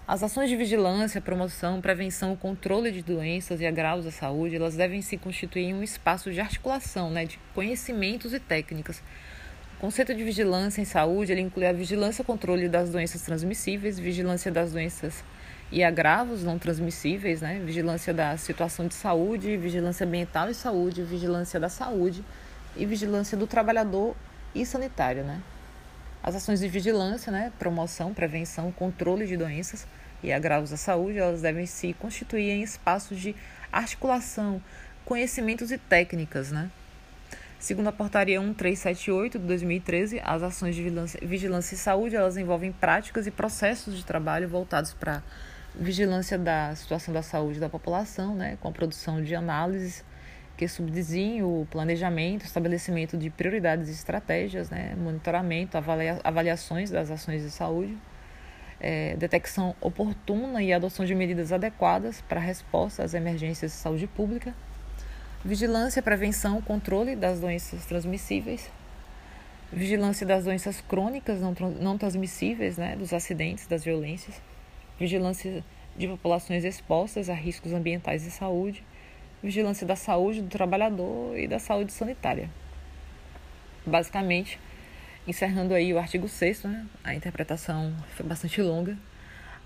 As 0.09 0.23
ações 0.23 0.49
de 0.49 0.55
vigilância, 0.55 1.21
promoção, 1.21 1.81
prevenção, 1.81 2.37
controle 2.37 2.92
de 2.92 3.03
doenças 3.03 3.61
e 3.61 3.66
agravos 3.66 4.07
à 4.07 4.12
saúde, 4.12 4.55
elas 4.55 4.77
devem 4.77 5.03
se 5.03 5.16
constituir 5.16 5.64
em 5.64 5.75
um 5.75 5.83
espaço 5.83 6.31
de 6.31 6.38
articulação, 6.38 7.11
né, 7.11 7.25
de 7.25 7.40
conhecimentos 7.53 8.33
e 8.33 8.38
técnicas. 8.38 9.03
O 9.77 9.81
conceito 9.81 10.14
de 10.14 10.23
vigilância 10.23 10.81
em 10.81 10.85
saúde, 10.85 11.33
ele 11.33 11.40
inclui 11.40 11.66
a 11.66 11.73
vigilância 11.73 12.23
e 12.23 12.25
controle 12.25 12.69
das 12.69 12.88
doenças 12.88 13.21
transmissíveis, 13.23 13.99
vigilância 13.99 14.53
das 14.53 14.71
doenças 14.71 15.25
e 15.73 15.83
agravos 15.83 16.45
não 16.45 16.57
transmissíveis, 16.57 17.40
né, 17.40 17.61
vigilância 17.66 18.14
da 18.14 18.37
situação 18.37 18.87
de 18.87 18.95
saúde, 18.95 19.57
vigilância 19.57 20.07
ambiental 20.07 20.49
e 20.49 20.55
saúde, 20.55 21.03
vigilância 21.03 21.59
da 21.59 21.69
saúde 21.69 22.25
e 22.77 22.87
vigilância 22.87 23.37
do 23.37 23.49
trabalhador 23.49 24.14
e 24.55 24.64
sanitário, 24.64 25.25
né. 25.25 25.42
As 26.27 26.35
ações 26.35 26.59
de 26.59 26.67
vigilância, 26.67 27.31
né, 27.31 27.53
promoção, 27.57 28.12
prevenção, 28.12 28.73
controle 28.73 29.29
de 29.29 29.37
doenças 29.37 29.87
e 30.25 30.33
agravos 30.33 30.73
à 30.73 30.77
saúde, 30.77 31.19
elas 31.19 31.41
devem 31.41 31.67
se 31.67 31.93
constituir 31.93 32.51
em 32.51 32.62
espaços 32.65 33.21
de 33.21 33.33
articulação, 33.71 34.61
conhecimentos 35.05 35.71
e 35.71 35.79
técnicas, 35.79 36.51
né? 36.51 36.69
Segundo 37.61 37.87
a 37.87 37.93
portaria 37.93 38.41
1378 38.41 39.39
de 39.39 39.47
2013, 39.47 40.21
as 40.25 40.43
ações 40.43 40.75
de 40.75 40.83
vigilância, 40.83 41.21
vigilância 41.23 41.75
e 41.77 41.79
saúde, 41.79 42.17
elas 42.17 42.37
envolvem 42.37 42.73
práticas 42.73 43.29
e 43.29 43.31
processos 43.31 43.97
de 43.97 44.05
trabalho 44.05 44.49
voltados 44.49 44.93
para 44.93 45.23
vigilância 45.77 46.37
da 46.37 46.75
situação 46.75 47.15
da 47.15 47.23
saúde 47.23 47.61
da 47.61 47.69
população, 47.69 48.35
né, 48.35 48.59
com 48.61 48.67
a 48.67 48.73
produção 48.73 49.23
de 49.23 49.33
análises 49.33 50.05
que 50.57 50.66
subdizem 50.66 51.42
o 51.42 51.66
planejamento, 51.71 52.45
estabelecimento 52.45 53.16
de 53.16 53.29
prioridades 53.29 53.88
e 53.88 53.92
estratégias, 53.92 54.71
né, 54.71 54.95
monitoramento, 54.97 55.77
avalia, 55.77 56.19
avaliações 56.25 56.90
das 56.90 57.11
ações 57.11 57.42
de 57.42 57.51
saúde, 57.51 57.97
é, 58.81 59.16
detecção 59.16 59.75
oportuna 59.81 60.62
e 60.62 60.73
adoção 60.73 61.05
de 61.05 61.14
medidas 61.14 61.53
adequadas 61.53 62.23
para 62.23 62.40
resposta 62.40 63.03
às 63.03 63.12
emergências 63.12 63.73
de 63.73 63.77
saúde 63.77 64.07
pública, 64.07 64.55
vigilância, 65.45 66.03
prevenção, 66.03 66.61
controle 66.62 67.14
das 67.14 67.38
doenças 67.38 67.85
transmissíveis, 67.85 68.71
vigilância 69.73 70.27
das 70.27 70.45
doenças 70.45 70.81
crônicas 70.81 71.40
não, 71.40 71.55
não 71.81 71.99
transmissíveis, 71.99 72.79
né, 72.79 72.97
dos 72.97 73.12
acidentes, 73.12 73.66
das 73.66 73.85
violências, 73.85 74.40
vigilância 74.99 75.62
de 75.97 76.09
populações 76.09 76.64
expostas 76.64 77.29
a 77.29 77.35
riscos 77.35 77.73
ambientais 77.73 78.27
e 78.27 78.31
saúde, 78.31 78.85
vigilância 79.42 79.87
da 79.87 79.96
saúde 79.96 80.42
do 80.42 80.49
trabalhador 80.49 81.38
e 81.38 81.46
da 81.46 81.59
saúde 81.59 81.92
sanitária. 81.92 82.51
Basicamente, 83.85 84.59
encerrando 85.27 85.75
aí 85.75 85.92
o 85.92 85.99
artigo 85.99 86.29
6 86.29 86.64
né, 86.64 86.87
a 87.05 87.14
interpretação 87.14 87.94
foi 88.14 88.27
bastante 88.27 88.61
longa. 88.62 88.96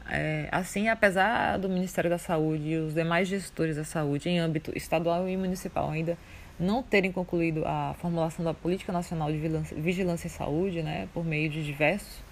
É, 0.09 0.49
assim, 0.51 0.89
apesar 0.89 1.57
do 1.59 1.69
Ministério 1.69 2.11
da 2.11 2.19
Saúde 2.19 2.71
e 2.71 2.77
os 2.79 2.95
demais 2.95 3.29
gestores 3.29 3.77
da 3.77 3.85
saúde 3.85 4.29
em 4.29 4.41
âmbito 4.41 4.77
estadual 4.77 5.29
e 5.29 5.37
municipal 5.37 5.89
ainda 5.89 6.19
não 6.59 6.83
terem 6.83 7.13
concluído 7.13 7.65
a 7.65 7.95
formulação 8.01 8.45
da 8.45 8.53
Política 8.53 8.93
Nacional 8.93 9.31
de 9.31 9.39
Vigilância, 9.39 10.27
em 10.27 10.31
Saúde, 10.31 10.83
né, 10.83 11.09
por 11.15 11.25
meio 11.25 11.49
de 11.49 11.65
diversos 11.65 12.23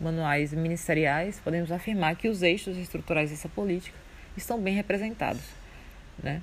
manuais 0.00 0.52
ministeriais, 0.52 1.40
podemos 1.40 1.72
afirmar 1.72 2.16
que 2.16 2.28
os 2.28 2.42
eixos 2.42 2.76
estruturais 2.76 3.30
dessa 3.30 3.48
política 3.48 3.96
estão 4.36 4.60
bem 4.60 4.74
representados. 4.74 5.42
Né? 6.22 6.40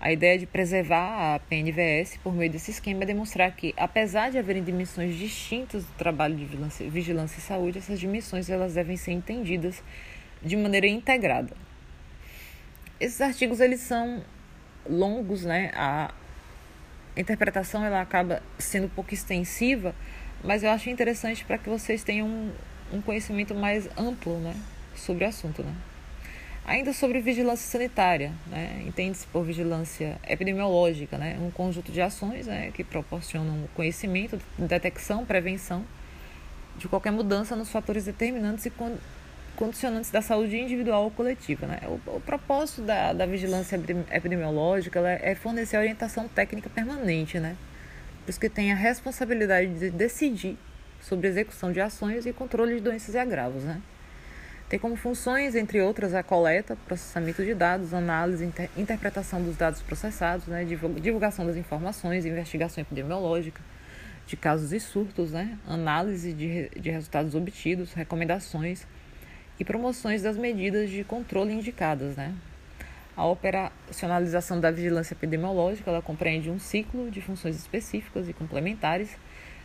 A 0.00 0.12
ideia 0.12 0.38
de 0.38 0.46
preservar 0.46 1.34
a 1.34 1.38
PNVS 1.40 2.18
por 2.22 2.32
meio 2.32 2.50
desse 2.52 2.70
esquema 2.70 3.02
é 3.02 3.06
demonstrar 3.06 3.50
que, 3.50 3.74
apesar 3.76 4.30
de 4.30 4.38
haverem 4.38 4.62
dimensões 4.62 5.16
distintas 5.16 5.84
do 5.84 5.92
trabalho 5.94 6.36
de 6.36 6.44
vigilância, 6.88 7.38
e 7.38 7.42
saúde, 7.42 7.78
essas 7.78 7.98
dimensões 7.98 8.48
elas 8.48 8.74
devem 8.74 8.96
ser 8.96 9.10
entendidas 9.10 9.82
de 10.40 10.56
maneira 10.56 10.86
integrada. 10.86 11.56
Esses 13.00 13.20
artigos 13.20 13.58
eles 13.58 13.80
são 13.80 14.22
longos, 14.88 15.44
né? 15.44 15.72
A 15.74 16.14
interpretação 17.16 17.84
ela 17.84 18.00
acaba 18.00 18.40
sendo 18.56 18.86
um 18.86 18.90
pouco 18.90 19.12
extensiva, 19.12 19.96
mas 20.44 20.62
eu 20.62 20.70
acho 20.70 20.88
interessante 20.88 21.44
para 21.44 21.58
que 21.58 21.68
vocês 21.68 22.04
tenham 22.04 22.28
um, 22.28 22.52
um 22.92 23.02
conhecimento 23.02 23.52
mais 23.52 23.88
amplo, 23.98 24.38
né, 24.38 24.54
sobre 24.94 25.24
o 25.24 25.28
assunto, 25.28 25.64
né? 25.64 25.74
Ainda 26.68 26.92
sobre 26.92 27.18
vigilância 27.22 27.66
sanitária, 27.66 28.30
né? 28.46 28.84
entende-se 28.86 29.26
por 29.28 29.42
vigilância 29.42 30.20
epidemiológica, 30.28 31.16
né? 31.16 31.38
um 31.40 31.50
conjunto 31.50 31.90
de 31.90 31.98
ações 32.02 32.46
né? 32.46 32.70
que 32.74 32.84
proporcionam 32.84 33.66
conhecimento, 33.74 34.38
detecção, 34.58 35.24
prevenção 35.24 35.82
de 36.76 36.86
qualquer 36.86 37.10
mudança 37.10 37.56
nos 37.56 37.70
fatores 37.70 38.04
determinantes 38.04 38.66
e 38.66 38.72
condicionantes 39.56 40.10
da 40.10 40.20
saúde 40.20 40.58
individual 40.58 41.04
ou 41.04 41.10
coletiva. 41.10 41.66
Né? 41.66 41.80
O, 41.86 42.16
o 42.16 42.20
propósito 42.20 42.82
da, 42.82 43.14
da 43.14 43.24
vigilância 43.24 43.80
epidemiológica 44.12 45.00
é 45.22 45.34
fornecer 45.34 45.78
orientação 45.78 46.28
técnica 46.28 46.68
permanente, 46.68 47.40
né? 47.40 47.56
por 48.26 48.30
isso 48.30 48.38
que 48.38 48.50
tem 48.50 48.72
a 48.72 48.76
responsabilidade 48.76 49.72
de 49.78 49.88
decidir 49.88 50.58
sobre 51.00 51.28
execução 51.28 51.72
de 51.72 51.80
ações 51.80 52.26
e 52.26 52.32
controle 52.34 52.74
de 52.74 52.80
doenças 52.82 53.14
e 53.14 53.18
agravos. 53.18 53.64
Né? 53.64 53.80
Tem 54.68 54.78
como 54.78 54.96
funções, 54.96 55.54
entre 55.54 55.80
outras, 55.80 56.12
a 56.12 56.22
coleta, 56.22 56.76
processamento 56.86 57.42
de 57.42 57.54
dados, 57.54 57.94
análise, 57.94 58.44
inter 58.44 58.68
interpretação 58.76 59.42
dos 59.42 59.56
dados 59.56 59.80
processados, 59.80 60.46
né, 60.46 60.62
divulgação 60.64 61.46
das 61.46 61.56
informações, 61.56 62.26
investigação 62.26 62.82
epidemiológica 62.82 63.62
de 64.26 64.36
casos 64.36 64.74
e 64.74 64.78
surtos, 64.78 65.32
né, 65.32 65.56
análise 65.66 66.34
de, 66.34 66.68
de 66.78 66.90
resultados 66.90 67.34
obtidos, 67.34 67.94
recomendações 67.94 68.86
e 69.58 69.64
promoções 69.64 70.20
das 70.20 70.36
medidas 70.36 70.90
de 70.90 71.02
controle 71.02 71.50
indicadas. 71.50 72.14
Né. 72.14 72.34
A 73.16 73.24
operacionalização 73.24 74.60
da 74.60 74.70
vigilância 74.70 75.14
epidemiológica 75.14 75.90
ela 75.90 76.02
compreende 76.02 76.50
um 76.50 76.58
ciclo 76.58 77.10
de 77.10 77.22
funções 77.22 77.56
específicas 77.56 78.28
e 78.28 78.34
complementares 78.34 79.16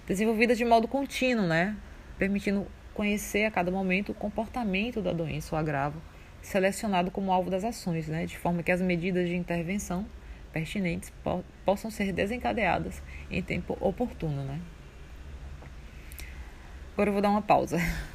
desenvolvidas 0.08 0.58
de 0.58 0.64
modo 0.64 0.88
contínuo, 0.88 1.46
né, 1.46 1.76
permitindo 2.18 2.66
conhecer 2.94 3.46
a 3.46 3.52
cada 3.52 3.72
momento 3.72 4.12
o 4.12 4.16
comportamento 4.16 5.02
da 5.02 5.12
doença 5.12 5.56
ou 5.56 5.60
agravo 5.60 6.02
selecionado 6.42 7.10
como 7.10 7.32
alvo 7.32 7.50
das 7.50 7.64
ações, 7.64 8.08
né, 8.08 8.26
de 8.26 8.38
forma 8.38 8.62
que 8.62 8.72
as 8.72 8.82
medidas 8.82 9.28
de 9.28 9.36
intervenção 9.36 10.06
pertinentes 10.52 11.12
po 11.24 11.44
possam 11.66 11.90
ser 11.90 12.12
desencadeadas 12.12 13.02
em 13.32 13.42
tempo 13.42 13.78
oportuno. 13.80 14.44
Né. 14.44 14.60
Agora 16.94 17.10
eu 17.10 17.14
vou 17.14 17.22
dar 17.22 17.30
uma 17.30 17.42
pausa. 17.42 17.78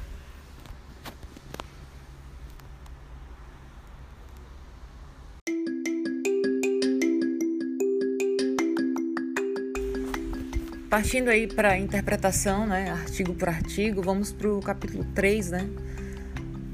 Partindo 10.89 11.29
aí 11.29 11.45
para 11.45 11.77
interpretação, 11.77 12.65
né, 12.65 12.89
artigo 12.89 13.35
por 13.35 13.47
artigo, 13.47 14.01
vamos 14.01 14.31
para 14.31 14.51
o 14.51 14.59
capítulo 14.59 15.05
3, 15.13 15.51
né, 15.51 15.69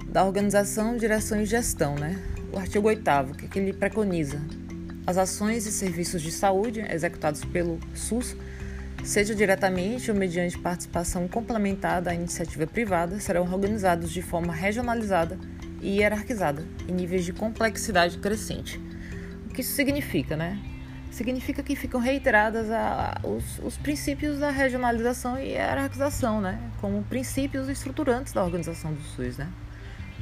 da 0.07 0.23
organização, 0.23 0.95
direção 0.95 1.41
e 1.41 1.45
gestão, 1.45 1.95
né? 1.95 2.17
O 2.53 2.57
artigo 2.57 2.87
8 2.87 3.01
o 3.31 3.35
que, 3.35 3.49
que 3.49 3.59
ele 3.59 3.73
preconiza? 3.73 4.41
As 5.05 5.17
ações 5.17 5.65
e 5.65 5.71
serviços 5.71 6.21
de 6.21 6.31
saúde 6.31 6.79
executados 6.89 7.43
pelo 7.43 7.77
SUS, 7.93 8.37
seja 9.03 9.35
diretamente 9.35 10.09
ou 10.09 10.15
mediante 10.15 10.57
participação 10.57 11.27
complementar 11.27 12.01
da 12.01 12.13
iniciativa 12.13 12.65
privada, 12.65 13.19
serão 13.19 13.41
organizados 13.41 14.09
de 14.09 14.21
forma 14.21 14.53
regionalizada 14.53 15.37
e 15.81 15.97
hierarquizada, 15.97 16.65
em 16.87 16.93
níveis 16.93 17.25
de 17.25 17.33
complexidade 17.33 18.17
crescente. 18.19 18.79
O 19.49 19.53
que 19.53 19.59
isso 19.59 19.73
significa, 19.73 20.37
né? 20.37 20.57
Significa 21.15 21.63
que 21.63 21.75
ficam 21.77 21.99
reiteradas 21.99 22.69
a, 22.69 23.17
a, 23.23 23.27
os, 23.27 23.59
os, 23.59 23.77
princípios 23.77 24.39
da 24.39 24.49
regionalização 24.49 25.39
e 25.39 25.53
hierarquização, 25.53 26.41
né? 26.41 26.59
como 26.81 27.01
princípios 27.03 27.69
estruturantes 27.69 28.33
da 28.33 28.43
organização 28.43 28.93
do 28.93 29.01
SUS. 29.01 29.37
Né? 29.37 29.47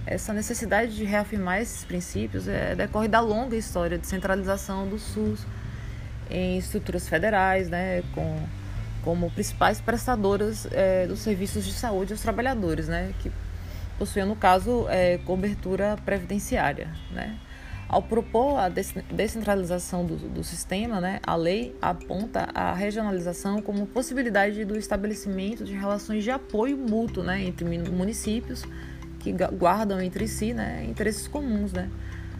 Essa 0.06 0.34
necessidade 0.34 0.96
de 0.96 1.04
reafirmar 1.04 1.60
esses 1.60 1.84
princípios 1.84 2.48
é, 2.48 2.76
decorre 2.76 3.08
da 3.08 3.20
longa 3.20 3.56
história 3.56 3.98
de 3.98 4.06
centralização 4.06 4.88
do 4.88 5.00
SUS 5.00 5.48
em 6.30 6.60
estruturas 6.60 7.08
federais, 7.08 7.70
né? 7.70 8.04
com, 8.14 8.46
como 9.04 9.32
principais 9.32 9.82
prestadoras 9.82 10.68
é, 10.72 11.08
dos 11.08 11.20
serviços 11.20 11.66
de 11.66 11.74
saúde 11.74 12.14
aos 12.14 12.22
trabalhadores, 12.22 12.88
né? 12.88 13.16
que 13.20 13.32
possuíam, 13.98 14.28
no 14.28 14.36
caso, 14.36 14.86
é, 14.90 15.18
cobertura 15.26 15.98
previdenciária. 16.06 16.88
Né? 17.10 17.36
Ao 17.88 18.02
propor 18.02 18.58
a 18.58 18.70
descentralização 18.70 20.06
do, 20.06 20.16
do, 20.16 20.44
sistema, 20.44 21.00
né, 21.00 21.20
a 21.26 21.36
lei 21.36 21.76
aponta 21.82 22.50
a 22.54 22.74
regionalização 22.74 23.62
como 23.62 23.86
possibilidade 23.86 24.66
do 24.66 24.78
estabelecimento 24.78 25.64
de 25.64 25.74
relações 25.74 26.24
de 26.24 26.32
apoio 26.32 26.78
mútuo 26.78 27.24
né, 27.24 27.44
entre 27.44 27.66
municípios 27.66 28.64
que 29.20 29.32
guardam 29.32 30.02
entre 30.02 30.28
si 30.28 30.54
né, 30.54 30.84
interesses 30.86 31.28
comuns. 31.28 31.72
Né. 31.72 31.90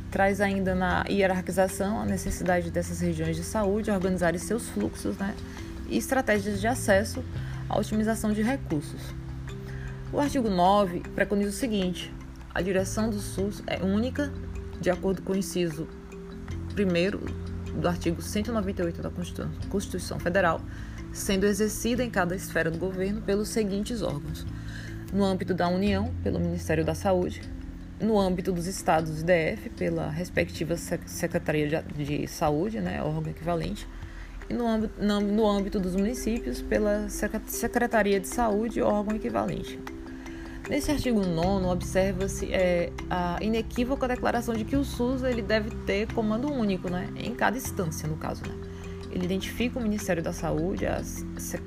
Traz 0.10 0.42
ainda 0.42 0.74
na 0.74 1.06
hierarquização 1.10 2.00
a 2.00 2.06
necessidade 2.06 2.72
dessas 2.72 3.00
regiões 3.00 3.36
de 3.36 3.44
saúde 3.44 3.92
organizarem 3.92 4.40
seus 4.40 4.70
fluxos 4.70 5.18
né, 5.18 5.36
e 5.88 5.98
estratégias 5.98 6.60
de 6.60 6.68
acesso 6.68 7.24
à 7.70 7.78
otimização 7.78 8.32
de 8.34 8.42
recursos. 8.42 9.02
O 10.12 10.20
artigo 10.20 10.50
9 10.50 11.02
preconiza 11.16 11.50
o 11.50 11.54
seguinte: 11.54 12.14
a 12.54 12.62
direção 12.62 13.10
do 13.10 13.20
SUS 13.20 13.64
é 13.66 13.84
única 13.84 14.32
de 14.84 14.90
acordo 14.90 15.22
com 15.22 15.32
o 15.32 15.36
inciso 15.36 15.88
1 16.78 17.80
do 17.80 17.88
artigo 17.88 18.22
198 18.22 19.02
da 19.02 19.10
Constituição 19.70 20.20
Federal, 20.20 20.60
sendo 21.14 21.46
exercida 21.46 22.04
em 22.04 22.10
cada 22.10 22.36
esfera 22.36 22.70
do 22.70 22.78
governo 22.78 23.22
pelos 23.22 23.48
seguintes 23.48 24.02
órgãos: 24.02 24.46
no 25.14 25.24
âmbito 25.24 25.54
da 25.54 25.70
União, 25.70 26.14
pelo 26.22 26.38
Ministério 26.38 26.84
da 26.84 26.94
Saúde, 26.94 27.42
no 27.98 28.20
âmbito 28.20 28.52
dos 28.52 28.68
estados 28.68 29.24
DF, 29.24 29.70
pela 29.78 30.10
respectiva 30.10 30.76
Secretaria 30.76 31.82
de 31.96 32.28
Saúde, 32.28 32.82
né, 32.82 33.02
órgão 33.02 33.32
equivalente, 33.32 33.88
e 34.50 34.54
no 34.54 34.68
âmbito, 34.68 35.02
no 35.02 35.50
âmbito 35.50 35.80
dos 35.80 35.96
municípios, 35.96 36.62
pela 36.62 37.08
Secretaria 37.08 38.20
de 38.20 38.28
Saúde, 38.28 38.82
órgão 38.82 39.16
equivalente. 39.16 39.80
Nesse 40.70 40.92
artigo 40.92 41.20
9 41.26 41.66
observa-se 41.66 42.54
é, 42.54 42.90
a 43.10 43.38
inequívoca 43.42 44.08
declaração 44.08 44.56
de 44.56 44.64
que 44.64 44.78
o 44.78 44.86
SUS 44.86 45.22
ele 45.24 45.42
deve 45.42 45.70
ter 45.86 46.12
comando 46.14 46.52
único, 46.52 46.90
né, 46.90 47.10
em 47.18 47.36
cada 47.36 47.58
instância, 47.58 48.08
no 48.08 48.16
caso. 48.16 48.44
Né. 48.48 48.56
Ele 49.12 49.26
identifica 49.26 49.78
o 49.78 49.82
Ministério 49.82 50.24
da 50.24 50.32
Saúde, 50.32 50.86
as 50.86 51.26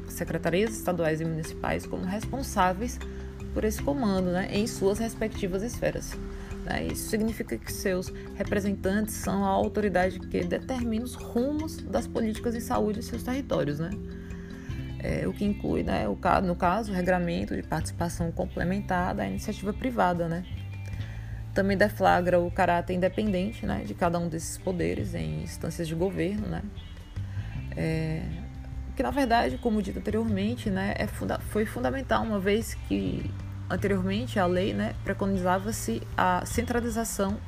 secretarias 0.09 0.73
estaduais 0.73 1.21
e 1.21 1.25
municipais 1.25 1.87
como 1.87 2.05
responsáveis 2.05 2.99
por 3.53 3.65
esse 3.65 3.83
comando 3.83 4.31
né, 4.31 4.49
em 4.51 4.67
suas 4.67 4.99
respectivas 4.99 5.63
esferas. 5.63 6.15
Né. 6.65 6.89
Isso 6.91 7.11
significa 7.11 7.57
que 7.59 7.71
seus 7.71 8.11
representantes 8.35 9.15
são 9.15 9.45
a 9.45 9.49
autoridade 9.49 10.19
que 10.19 10.43
determina 10.43 11.05
os 11.05 11.15
rumos 11.15 11.77
das 11.77 12.07
políticas 12.07 12.55
de 12.55 12.63
saúde 12.63 13.01
em 13.01 13.03
seus 13.03 13.23
territórios. 13.23 13.79
Né 13.79 13.91
é, 15.07 15.27
o 15.29 15.33
que 15.33 15.45
inclui, 15.45 15.85
né, 15.85 16.09
o, 16.09 16.19
no 16.43 16.57
caso, 16.57 16.91
o 16.91 16.95
regramento 16.95 17.55
de 17.55 17.63
participação 17.63 18.33
complementar 18.33 19.15
da 19.15 19.25
iniciativa 19.25 19.73
privada, 19.73 20.29
né? 20.29 20.45
Também 21.55 21.77
deflagra 21.77 22.41
o 22.41 22.51
caráter 22.51 22.95
independente 22.95 23.65
né, 23.65 23.85
de 23.87 23.95
cada 23.95 24.19
um 24.19 24.29
desses 24.29 24.59
poderes 24.59 25.15
em 25.15 25.45
instâncias 25.45 25.87
de 25.87 25.95
governo, 25.95 26.49
né? 26.49 26.63
É, 27.77 28.23
que, 28.97 29.03
na 29.03 29.13
verdade, 29.13 29.59
como 29.59 29.81
dito 29.81 30.01
anteriormente, 30.01 30.71
né, 30.71 30.95
é 30.99 31.07
funda 31.07 31.39
foi 31.39 31.65
fundamental, 31.65 32.25
uma 32.25 32.41
vez 32.41 32.75
que 32.89 33.31
anteriormente 33.71 34.41
a 34.41 34.47
lei 34.47 34.75
né, 34.75 34.95
preconizava-se 35.05 36.03
a 36.17 36.45
centralização 36.45 37.39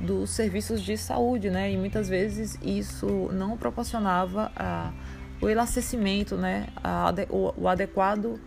dos 0.00 0.30
serviços 0.30 0.80
de 0.80 0.96
saúde, 0.96 1.50
né, 1.50 1.70
e 1.70 1.76
muitas 1.76 2.08
vezes 2.08 2.58
isso 2.62 3.30
não 3.32 3.56
proporcionava 3.56 4.50
a 4.56 4.92
o 5.40 5.48
elastecimento, 5.48 6.36
né, 6.36 6.66
o, 7.30 7.68
adequado 7.68 8.40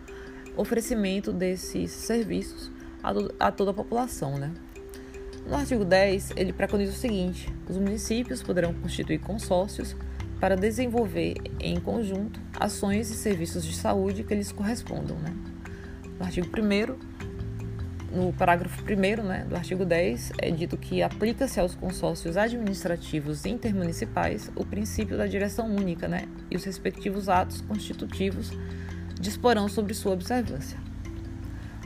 oferecimento 0.55 1.31
desses 1.31 1.91
serviços 1.91 2.71
a, 3.03 3.47
a 3.47 3.51
toda 3.51 3.71
a 3.71 3.73
população. 3.73 4.37
Né. 4.37 4.51
No 5.47 5.55
artigo 5.55 5.85
10, 5.85 6.33
ele 6.35 6.53
preconiza 6.53 6.91
o 6.91 6.95
seguinte: 6.95 7.51
os 7.67 7.77
municípios 7.77 8.43
poderão 8.43 8.73
constituir 8.73 9.19
consórcios 9.19 9.95
para 10.39 10.55
desenvolver 10.55 11.35
em 11.59 11.79
conjunto 11.79 12.39
ações 12.57 13.09
e 13.09 13.15
serviços 13.15 13.65
de 13.65 13.75
saúde 13.75 14.23
que 14.23 14.33
lhes 14.33 14.51
correspondam. 14.51 15.17
Né. 15.17 15.33
No 16.17 16.25
artigo 16.25 16.47
1, 16.47 17.08
no 18.11 18.33
parágrafo 18.33 18.83
1 18.83 19.23
né, 19.23 19.45
do 19.47 19.55
artigo 19.55 19.85
10, 19.85 20.33
é 20.39 20.51
dito 20.51 20.77
que 20.77 21.01
aplica-se 21.01 21.59
aos 21.59 21.75
consórcios 21.75 22.37
administrativos 22.37 23.45
intermunicipais 23.45 24.51
o 24.55 24.65
princípio 24.65 25.17
da 25.17 25.27
direção 25.27 25.67
única 25.67 26.07
né, 26.07 26.27
e 26.49 26.55
os 26.55 26.63
respectivos 26.63 27.29
atos 27.29 27.61
constitutivos 27.61 28.51
disporão 29.19 29.67
sobre 29.67 29.93
sua 29.93 30.13
observância. 30.13 30.77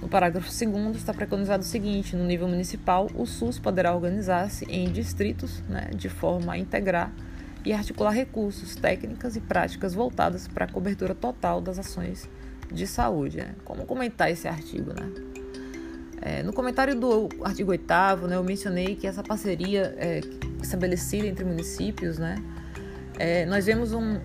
No 0.02 0.10
parágrafo 0.10 0.50
2 0.50 0.98
está 0.98 1.14
preconizado 1.14 1.64
o 1.64 1.66
seguinte: 1.66 2.16
no 2.16 2.26
nível 2.26 2.48
municipal, 2.48 3.10
o 3.16 3.26
SUS 3.26 3.58
poderá 3.58 3.96
organizar-se 3.96 4.66
em 4.66 4.92
distritos 4.92 5.62
né, 5.70 5.90
de 5.96 6.10
forma 6.10 6.54
a 6.54 6.58
integrar 6.58 7.12
e 7.66 7.72
articular 7.72 8.12
recursos, 8.12 8.76
técnicas 8.76 9.38
e 9.38 9.40
práticas 9.40 9.94
voltadas 9.94 10.48
para 10.48 10.66
a 10.66 10.68
cobertura 10.68 11.16
total 11.16 11.62
das 11.62 11.80
ações 11.80 12.30
de 12.72 12.86
saúde. 12.86 13.38
Né? 13.38 13.56
Como 13.64 13.86
comentar 13.86 14.30
esse 14.30 14.48
artigo? 14.48 14.92
Né? 14.94 15.33
É, 16.26 16.42
no 16.42 16.54
comentário 16.54 16.98
do 16.98 17.28
artigo 17.44 17.72
8 17.72 17.84
né, 18.28 18.38
eu 18.38 18.44
mencionei 18.44 18.96
que 18.96 19.06
essa 19.06 19.22
parceria 19.22 19.94
é, 19.98 20.22
estabelecida 20.62 21.28
entre 21.28 21.44
municípios, 21.44 22.18
né, 22.18 22.42
é, 23.20 23.46
nós 23.46 23.66
vemos 23.66 23.92
um, 23.92 24.22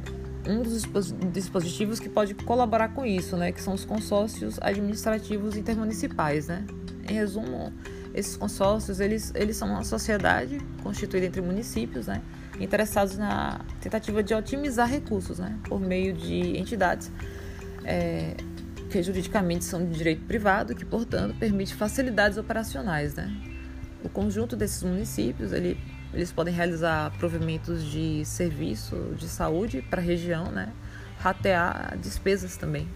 um 0.47 0.63
dos 0.63 0.87
dispositivos 1.33 1.99
que 1.99 2.09
pode 2.09 2.35
colaborar 2.35 2.91
com 2.91 3.05
isso, 3.05 3.37
né, 3.37 3.51
que 3.51 3.61
são 3.61 3.75
os 3.75 3.85
consórcios 3.85 4.61
administrativos 4.61 5.57
intermunicipais. 5.57 6.47
Né. 6.47 6.65
Em 7.09 7.15
resumo, 7.15 7.73
esses 8.15 8.37
consórcios 8.37 9.01
eles, 9.01 9.33
eles 9.35 9.57
são 9.57 9.69
uma 9.69 9.83
sociedade 9.83 10.61
constituída 10.85 11.27
entre 11.27 11.41
municípios, 11.41 12.07
né, 12.07 12.23
interessados 12.61 13.19
na 13.19 13.61
tentativa 13.81 14.23
de 14.23 14.35
otimizar 14.35 14.89
recursos, 14.89 15.41
né, 15.41 15.59
por 15.69 15.81
meio 15.81 16.13
de 16.13 16.57
entidades 16.57 17.11
é, 17.85 18.37
que 18.89 19.03
juridicamente 19.03 19.65
são 19.65 19.85
de 19.85 19.97
direito 19.97 20.25
privado, 20.25 20.75
que, 20.75 20.85
portanto, 20.85 21.37
permite 21.39 21.75
facilidades 21.75 22.39
operacionais. 22.39 23.15
Né? 23.15 23.31
O 24.03 24.09
conjunto 24.09 24.57
desses 24.57 24.83
municípios, 24.83 25.53
ele, 25.53 25.79
eles 26.13 26.33
podem 26.33 26.53
realizar 26.53 27.11
provimentos 27.19 27.85
de 27.85 28.25
serviço 28.25 29.15
de 29.17 29.29
saúde 29.29 29.83
para 29.83 30.01
a 30.01 30.05
região, 30.05 30.51
né? 30.51 30.73
ratear 31.19 31.97
despesas 31.99 32.57
também. 32.57 32.89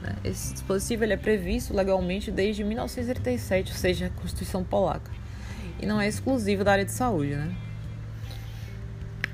Né? 0.00 0.16
Esse 0.24 0.52
dispositivo 0.52 1.04
ele 1.04 1.12
é 1.12 1.16
previsto 1.16 1.74
legalmente 1.74 2.30
desde 2.30 2.64
1987, 2.64 3.72
ou 3.72 3.78
seja, 3.78 4.06
a 4.06 4.10
Constituição 4.10 4.64
Polaca, 4.64 5.10
e 5.80 5.86
não 5.86 6.00
é 6.00 6.08
exclusivo 6.08 6.64
da 6.64 6.72
área 6.72 6.84
de 6.84 6.92
saúde. 6.92 7.34
Né? 7.34 7.54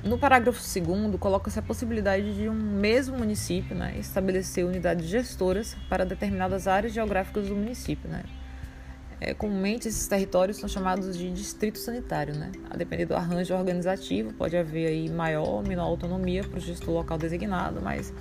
No 0.02 0.18
parágrafo 0.18 0.60
2 0.60 1.16
coloca-se 1.20 1.60
a 1.60 1.62
possibilidade 1.62 2.34
de 2.34 2.48
um 2.48 2.54
mesmo 2.54 3.16
município 3.16 3.76
né, 3.76 3.94
estabelecer 3.98 4.64
unidades 4.64 5.06
gestoras 5.06 5.76
para 5.88 6.04
determinadas 6.04 6.66
áreas 6.66 6.92
geográficas 6.92 7.46
do 7.46 7.54
município. 7.54 8.10
Né. 8.10 8.24
É, 9.20 9.32
comumente, 9.32 9.86
esses 9.86 10.08
territórios 10.08 10.56
são 10.56 10.68
chamados 10.68 11.16
de 11.16 11.30
distrito 11.30 11.78
sanitário. 11.78 12.34
Né. 12.34 12.50
A 12.68 12.76
depender 12.76 13.06
do 13.06 13.14
arranjo 13.14 13.54
organizativo, 13.54 14.32
pode 14.32 14.56
haver 14.56 14.88
aí 14.88 15.08
maior 15.08 15.48
ou 15.48 15.62
menor 15.62 15.84
autonomia 15.84 16.42
para 16.42 16.58
o 16.58 16.60
gestor 16.60 16.92
local 16.92 17.16
designado, 17.16 17.80
mas 17.80 18.12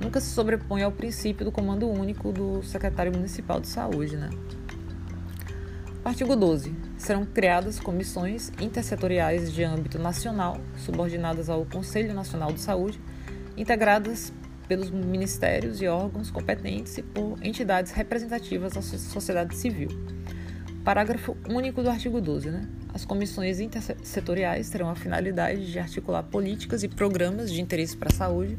nunca 0.00 0.22
se 0.22 0.30
sobrepõe 0.30 0.82
ao 0.82 0.92
princípio 0.92 1.44
do 1.44 1.52
comando 1.52 1.86
único 1.86 2.32
do 2.32 2.62
secretário 2.62 3.12
municipal 3.12 3.60
de 3.60 3.68
saúde. 3.68 4.16
Né. 4.16 4.30
Artigo 6.08 6.34
12. 6.34 6.74
Serão 6.96 7.26
criadas 7.26 7.78
comissões 7.78 8.50
intersetoriais 8.58 9.52
de 9.52 9.62
âmbito 9.62 9.98
nacional, 9.98 10.56
subordinadas 10.78 11.50
ao 11.50 11.66
Conselho 11.66 12.14
Nacional 12.14 12.50
de 12.50 12.62
Saúde, 12.62 12.98
integradas 13.58 14.32
pelos 14.66 14.90
ministérios 14.90 15.82
e 15.82 15.86
órgãos 15.86 16.30
competentes 16.30 16.96
e 16.96 17.02
por 17.02 17.36
entidades 17.42 17.92
representativas 17.92 18.72
da 18.72 18.80
sociedade 18.80 19.54
civil. 19.54 19.90
Parágrafo 20.82 21.36
único 21.46 21.82
do 21.82 21.90
artigo 21.90 22.22
12. 22.22 22.52
Né? 22.52 22.66
As 22.94 23.04
comissões 23.04 23.60
intersetoriais 23.60 24.70
terão 24.70 24.88
a 24.88 24.94
finalidade 24.94 25.70
de 25.70 25.78
articular 25.78 26.22
políticas 26.22 26.82
e 26.82 26.88
programas 26.88 27.52
de 27.52 27.60
interesse 27.60 27.94
para 27.94 28.08
a 28.08 28.16
saúde, 28.16 28.58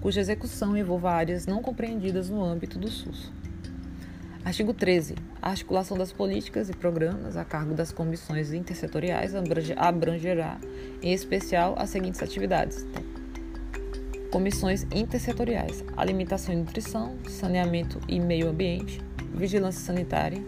cuja 0.00 0.20
execução 0.20 0.76
envolva 0.76 1.10
áreas 1.10 1.44
não 1.44 1.60
compreendidas 1.60 2.30
no 2.30 2.44
âmbito 2.44 2.78
do 2.78 2.88
SUS. 2.88 3.32
Artigo 4.44 4.74
13. 4.74 5.14
A 5.40 5.50
articulação 5.50 5.96
das 5.96 6.12
políticas 6.12 6.68
e 6.68 6.74
programas 6.74 7.34
a 7.34 7.46
cargo 7.46 7.72
das 7.72 7.90
comissões 7.90 8.52
intersetoriais 8.52 9.32
abrangerá, 9.34 10.60
em 11.02 11.14
especial, 11.14 11.74
as 11.78 11.88
seguintes 11.88 12.22
atividades. 12.22 12.86
Comissões 14.30 14.86
intersetoriais, 14.94 15.82
alimentação 15.96 16.54
e 16.54 16.58
nutrição, 16.58 17.16
saneamento 17.26 17.98
e 18.06 18.20
meio 18.20 18.50
ambiente, 18.50 19.00
vigilância 19.34 19.80
sanitária, 19.80 20.42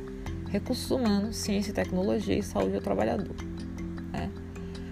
recursos 0.51 0.91
humanos, 0.91 1.35
ciência 1.37 1.71
e 1.71 1.75
tecnologia 1.75 2.37
e 2.37 2.43
saúde 2.43 2.73
do 2.73 2.81
trabalhador. 2.83 3.35
Né? 4.13 4.31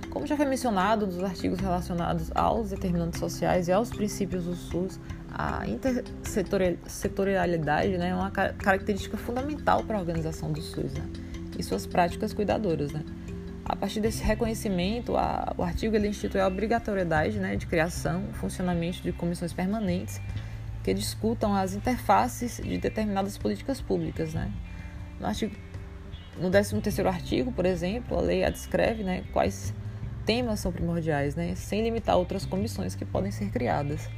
Como 0.09 0.27
já 0.27 0.35
foi 0.35 0.47
mencionado 0.47 1.07
nos 1.07 1.23
artigos 1.23 1.61
relacionados 1.61 2.31
aos 2.35 2.71
determinantes 2.71 3.21
sociais 3.21 3.69
e 3.69 3.73
aos 3.73 3.91
princípios 3.91 4.45
do 4.45 4.55
SUS, 4.55 4.99
a 5.37 5.67
intersetorialidade 5.67 7.99
né, 7.99 8.11
é 8.11 8.15
uma 8.15 8.31
característica 8.31 9.17
fundamental 9.17 9.83
para 9.83 9.97
a 9.97 10.01
organização 10.01 10.53
do 10.53 10.63
SUS 10.63 10.95
né, 10.95 11.05
e 11.59 11.63
suas 11.63 11.89
práticas 11.89 12.33
cuidadoras. 12.33 12.93
Né. 12.93 13.03
A 13.65 13.75
partir 13.75 14.01
desse 14.01 14.23
reconhecimento, 14.23 15.17
a, 15.17 15.53
o 15.59 15.65
artigo 15.65 15.97
ele 15.97 16.07
institui 16.07 16.41
a 16.41 16.47
obrigatoriedade 16.47 17.41
né, 17.41 17.57
de 17.57 17.67
criação 17.67 18.23
e 18.31 18.35
funcionamento 18.35 19.03
de 19.03 19.11
comissões 19.11 19.53
permanentes 19.53 20.21
que 20.85 20.95
discutam 20.95 21.53
as 21.53 21.75
interfaces 21.75 22.61
de 22.63 22.79
determinadas 22.79 23.37
políticas 23.37 23.81
públicas. 23.81 24.35
Né. 24.35 24.53
No, 25.19 25.27
artigo, 25.27 25.57
no 26.39 26.49
13º 26.49 27.07
artigo, 27.07 27.51
por 27.51 27.67
exemplo, 27.67 28.17
a 28.17 28.21
lei 28.21 28.45
a 28.45 28.51
descreve 28.51 29.03
né, 29.03 29.25
quais 29.33 29.75
temas 30.25 30.61
são 30.61 30.71
primordiais, 30.71 31.35
né, 31.35 31.57
sem 31.57 31.83
limitar 31.83 32.17
outras 32.17 32.47
comissões 32.47 32.95
que 32.95 33.05
podem 33.05 33.33
ser 33.33 33.51
criadas. 33.51 34.09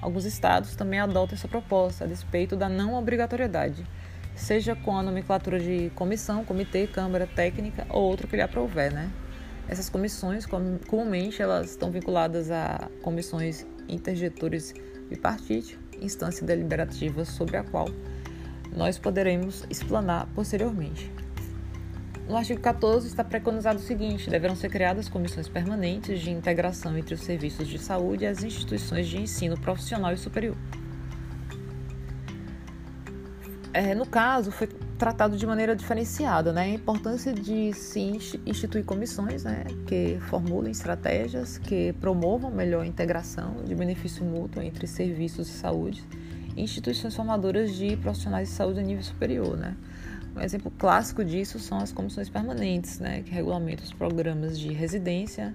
Alguns 0.00 0.24
estados 0.24 0.76
também 0.76 1.00
adotam 1.00 1.34
essa 1.34 1.48
proposta 1.48 2.04
a 2.04 2.06
despeito 2.06 2.56
da 2.56 2.68
não 2.68 2.94
obrigatoriedade, 2.94 3.84
seja 4.34 4.76
com 4.76 4.96
a 4.96 5.02
nomenclatura 5.02 5.58
de 5.58 5.90
comissão, 5.94 6.44
comitê, 6.44 6.86
câmara 6.86 7.26
técnica 7.26 7.86
ou 7.90 8.02
outro 8.02 8.28
que 8.28 8.36
lhe 8.36 8.42
aprouver, 8.42 8.92
né? 8.92 9.10
Essas 9.68 9.90
comissões, 9.90 10.46
comumente, 10.46 11.42
elas 11.42 11.70
estão 11.70 11.90
vinculadas 11.90 12.50
a 12.50 12.88
comissões 13.02 13.66
intergetores 13.88 14.72
bipartite, 15.08 15.78
instância 16.00 16.46
deliberativa 16.46 17.24
sobre 17.24 17.56
a 17.56 17.64
qual 17.64 17.88
nós 18.74 18.98
poderemos 18.98 19.66
explanar 19.68 20.26
posteriormente. 20.34 21.10
No 22.28 22.36
artigo 22.36 22.60
14 22.60 23.06
está 23.06 23.24
preconizado 23.24 23.78
o 23.78 23.82
seguinte: 23.82 24.28
deverão 24.28 24.54
ser 24.54 24.68
criadas 24.68 25.08
comissões 25.08 25.48
permanentes 25.48 26.20
de 26.20 26.30
integração 26.30 26.96
entre 26.96 27.14
os 27.14 27.22
serviços 27.22 27.66
de 27.66 27.78
saúde 27.78 28.24
e 28.24 28.26
as 28.26 28.44
instituições 28.44 29.08
de 29.08 29.18
ensino 29.18 29.58
profissional 29.58 30.12
e 30.12 30.16
superior. 30.18 30.56
É, 33.72 33.94
no 33.94 34.06
caso, 34.06 34.50
foi 34.50 34.66
tratado 34.98 35.36
de 35.36 35.46
maneira 35.46 35.74
diferenciada 35.74 36.52
né? 36.52 36.62
a 36.62 36.68
importância 36.68 37.32
de 37.32 37.72
se 37.72 38.00
instituir 38.44 38.84
comissões 38.84 39.44
né? 39.44 39.64
que 39.86 40.18
formulem 40.28 40.72
estratégias 40.72 41.58
que 41.58 41.92
promovam 41.94 42.50
melhor 42.50 42.84
integração 42.84 43.62
de 43.64 43.74
benefício 43.74 44.24
mútuo 44.24 44.62
entre 44.62 44.86
serviços 44.86 45.46
de 45.46 45.52
saúde 45.52 46.02
e 46.56 46.62
instituições 46.62 47.14
formadoras 47.14 47.72
de 47.76 47.96
profissionais 47.98 48.48
de 48.48 48.54
saúde 48.54 48.80
a 48.80 48.82
nível 48.82 49.04
superior. 49.04 49.56
Né? 49.56 49.76
Um 50.38 50.42
exemplo 50.42 50.70
clássico 50.78 51.24
disso 51.24 51.58
são 51.58 51.78
as 51.78 51.90
comissões 51.90 52.28
permanentes, 52.28 53.00
né, 53.00 53.22
que 53.22 53.32
regulamentam 53.32 53.84
os 53.84 53.92
programas 53.92 54.56
de 54.56 54.72
residência, 54.72 55.52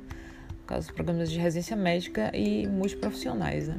no 0.50 0.67
caso, 0.67 0.89
os 0.89 0.93
programas 0.93 1.32
de 1.32 1.39
residência 1.39 1.78
médica 1.78 2.30
e 2.36 2.67
multiprofissionais. 2.67 3.69
Né. 3.69 3.78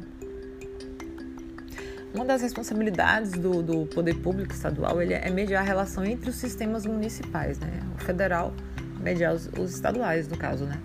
Uma 2.14 2.24
das 2.24 2.40
responsabilidades 2.40 3.32
do, 3.32 3.62
do 3.62 3.86
poder 3.86 4.14
público 4.14 4.54
estadual 4.54 5.02
ele 5.02 5.12
é 5.12 5.28
mediar 5.30 5.62
a 5.62 5.66
relação 5.66 6.06
entre 6.06 6.30
os 6.30 6.36
sistemas 6.36 6.86
municipais, 6.86 7.58
né, 7.58 7.82
o 8.00 8.02
federal 8.02 8.54
mediar 8.98 9.34
os, 9.34 9.50
os 9.58 9.74
estaduais, 9.74 10.26
no 10.26 10.38
caso, 10.38 10.64
né. 10.64 10.80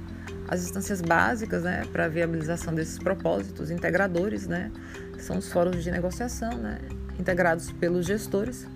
As 0.50 0.64
instâncias 0.64 1.02
básicas 1.02 1.64
né, 1.64 1.84
para 1.94 2.06
a 2.06 2.08
viabilização 2.10 2.74
desses 2.76 3.00
propósitos 3.00 3.72
integradores 3.72 4.48
né, 4.48 4.70
são 5.18 5.38
os 5.38 5.50
fóruns 5.50 5.82
de 5.82 5.92
negociação, 5.92 6.58
né, 6.58 6.80
integrados 7.18 7.72
pelos 7.72 8.06
gestores 8.06 8.68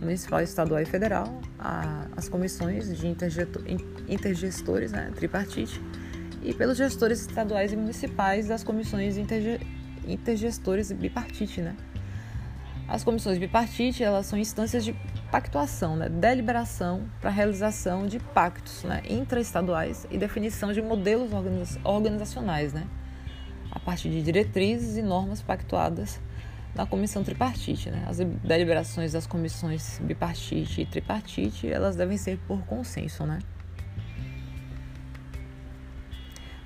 municipal, 0.00 0.40
estadual 0.40 0.80
e 0.80 0.84
federal, 0.84 1.40
a, 1.58 2.06
as 2.16 2.28
comissões 2.28 2.96
de 2.96 3.06
intergestores, 3.06 4.92
né, 4.92 5.12
tripartite, 5.14 5.80
e 6.42 6.52
pelos 6.52 6.76
gestores 6.76 7.20
estaduais 7.20 7.72
e 7.72 7.76
municipais 7.76 8.46
das 8.48 8.62
comissões 8.62 9.16
interge, 9.16 9.60
intergestores 10.06 10.92
bipartite, 10.92 11.60
né. 11.60 11.74
As 12.86 13.02
comissões 13.02 13.38
bipartite, 13.38 14.04
elas 14.04 14.26
são 14.26 14.38
instâncias 14.38 14.84
de 14.84 14.94
pactuação, 15.30 15.96
né, 15.96 16.08
deliberação 16.08 17.08
para 17.20 17.30
realização 17.30 18.06
de 18.06 18.18
pactos 18.18 18.84
né, 18.84 19.02
intraestaduais 19.08 20.06
e 20.10 20.18
definição 20.18 20.72
de 20.72 20.82
modelos 20.82 21.30
organizacionais, 21.82 22.72
né, 22.72 22.86
a 23.70 23.78
partir 23.78 24.10
de 24.10 24.22
diretrizes 24.22 24.96
e 24.96 25.02
normas 25.02 25.40
pactuadas 25.40 26.20
na 26.74 26.86
comissão 26.86 27.22
tripartite. 27.22 27.90
Né? 27.90 28.04
As 28.06 28.18
deliberações 28.18 29.12
das 29.12 29.26
comissões 29.26 29.98
bipartite 30.02 30.82
e 30.82 30.86
tripartite, 30.86 31.68
elas 31.68 31.96
devem 31.96 32.16
ser 32.16 32.38
por 32.46 32.64
consenso. 32.66 33.24
Né? 33.24 33.38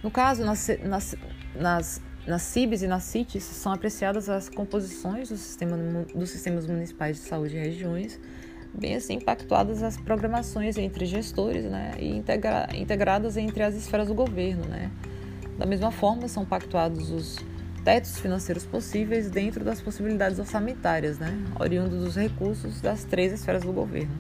No 0.03 0.11
caso, 0.11 0.45
nas, 0.45 0.69
nas, 0.83 1.17
nas, 1.55 2.03
nas 2.27 2.43
CIBs 2.43 2.83
e 2.83 2.87
nas 2.87 3.03
CITES 3.05 3.43
são 3.43 3.73
apreciadas 3.73 4.29
as 4.29 4.49
composições 4.49 5.29
do 5.29 5.37
sistema, 5.37 5.77
dos 6.15 6.31
sistemas 6.31 6.67
municipais 6.67 7.17
de 7.17 7.23
saúde 7.25 7.57
e 7.57 7.61
regiões, 7.61 8.19
bem 8.73 8.95
assim 8.95 9.15
impactuadas 9.15 9.83
as 9.83 9.97
programações 9.97 10.79
entre 10.79 11.05
gestores 11.05 11.65
né, 11.65 11.93
e 11.99 12.09
integra, 12.17 12.69
integradas 12.75 13.37
entre 13.37 13.63
as 13.63 13.75
esferas 13.75 14.09
do 14.09 14.15
governo. 14.15 14.65
Né? 14.67 14.91
Da 15.59 15.67
mesma 15.67 15.91
forma, 15.91 16.29
são 16.29 16.45
pactuados 16.45 17.11
os 17.11 17.39
tetos 17.89 18.19
financeiros 18.19 18.67
possíveis 18.67 19.31
dentro 19.31 19.65
das 19.65 19.81
possibilidades 19.81 20.39
orçamentárias, 20.39 21.19
né, 21.19 21.33
oriundos 21.59 22.05
dos 22.05 22.17
recursos 22.17 22.83
das 22.83 23.03
três 23.03 23.33
esferas 23.33 23.63
do 23.63 23.73
governo, 23.73 24.13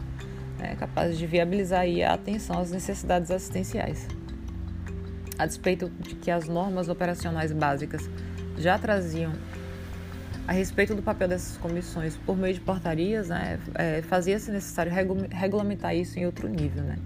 né, 0.58 0.74
capazes 0.76 1.18
de 1.18 1.26
viabilizar 1.26 1.84
a 1.84 2.14
atenção 2.14 2.58
às 2.58 2.70
necessidades 2.70 3.30
assistenciais. 3.30 4.08
A 5.38 5.44
despeito 5.44 5.90
de 6.00 6.14
que 6.14 6.30
as 6.30 6.48
normas 6.48 6.88
operacionais 6.88 7.52
básicas 7.52 8.08
já 8.56 8.78
traziam 8.78 9.34
a 10.46 10.52
respeito 10.52 10.94
do 10.94 11.02
papel 11.02 11.28
dessas 11.28 11.58
comissões 11.58 12.16
por 12.24 12.38
meio 12.38 12.54
de 12.54 12.60
portarias, 12.60 13.28
né, 13.28 13.60
é, 13.74 14.00
fazia-se 14.00 14.50
necessário 14.50 14.90
regulamentar 15.30 15.94
isso 15.94 16.18
em 16.18 16.24
outro 16.24 16.48
nível, 16.48 16.84
né 16.84 16.96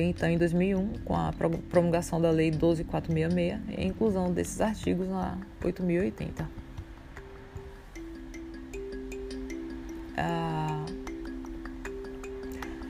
então 0.00 0.28
em 0.28 0.38
2001 0.38 0.92
com 1.04 1.14
a 1.14 1.32
promulgação 1.70 2.20
da 2.20 2.30
Lei 2.30 2.50
12466 2.50 3.60
e 3.68 3.80
a 3.80 3.84
inclusão 3.84 4.32
desses 4.32 4.60
artigos 4.60 5.08
na 5.08 5.38
8080. 5.62 6.48
Ah, 10.16 10.84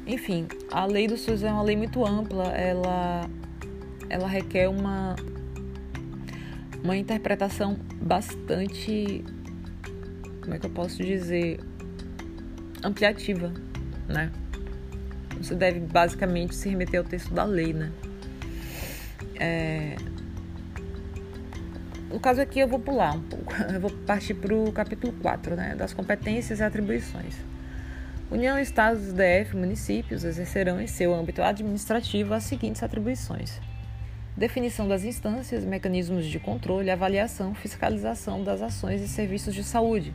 enfim, 0.06 0.46
a 0.70 0.84
lei 0.84 1.06
do 1.06 1.16
SUS 1.16 1.42
é 1.42 1.52
uma 1.52 1.62
lei 1.62 1.76
muito 1.76 2.04
ampla, 2.04 2.48
ela, 2.48 3.30
ela 4.10 4.26
requer 4.26 4.68
uma, 4.68 5.14
uma 6.82 6.96
interpretação 6.96 7.78
bastante, 8.00 9.24
como 10.42 10.54
é 10.54 10.58
que 10.58 10.66
eu 10.66 10.70
posso 10.70 11.02
dizer, 11.02 11.60
ampliativa, 12.82 13.52
né? 14.08 14.30
Você 15.42 15.54
deve 15.54 15.80
basicamente 15.80 16.54
se 16.54 16.68
remeter 16.68 17.00
ao 17.00 17.06
texto 17.06 17.34
da 17.34 17.44
lei, 17.44 17.72
né? 17.72 17.90
É... 19.38 19.96
No 22.08 22.20
caso 22.20 22.40
aqui 22.40 22.60
eu 22.60 22.68
vou 22.68 22.78
pular 22.78 23.14
um 23.14 23.22
pouco, 23.22 23.52
eu 23.72 23.80
vou 23.80 23.90
partir 23.90 24.34
para 24.34 24.54
o 24.54 24.70
capítulo 24.70 25.12
4, 25.14 25.56
né? 25.56 25.74
Das 25.74 25.92
competências 25.92 26.60
e 26.60 26.62
atribuições. 26.62 27.34
União, 28.30 28.58
Estados, 28.58 29.12
DF, 29.12 29.56
municípios 29.56 30.24
exercerão 30.24 30.80
em 30.80 30.86
seu 30.86 31.12
âmbito 31.12 31.42
administrativo 31.42 32.32
as 32.32 32.44
seguintes 32.44 32.82
atribuições: 32.82 33.60
definição 34.36 34.86
das 34.86 35.04
instâncias, 35.04 35.64
mecanismos 35.64 36.24
de 36.24 36.38
controle, 36.38 36.90
avaliação, 36.90 37.54
fiscalização 37.54 38.44
das 38.44 38.62
ações 38.62 39.02
e 39.02 39.08
serviços 39.08 39.54
de 39.54 39.64
saúde, 39.64 40.14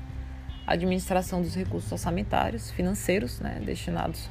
administração 0.66 1.42
dos 1.42 1.54
recursos 1.54 1.92
orçamentários, 1.92 2.72
financeiros, 2.72 3.40
né, 3.40 3.62
destinados 3.64 4.30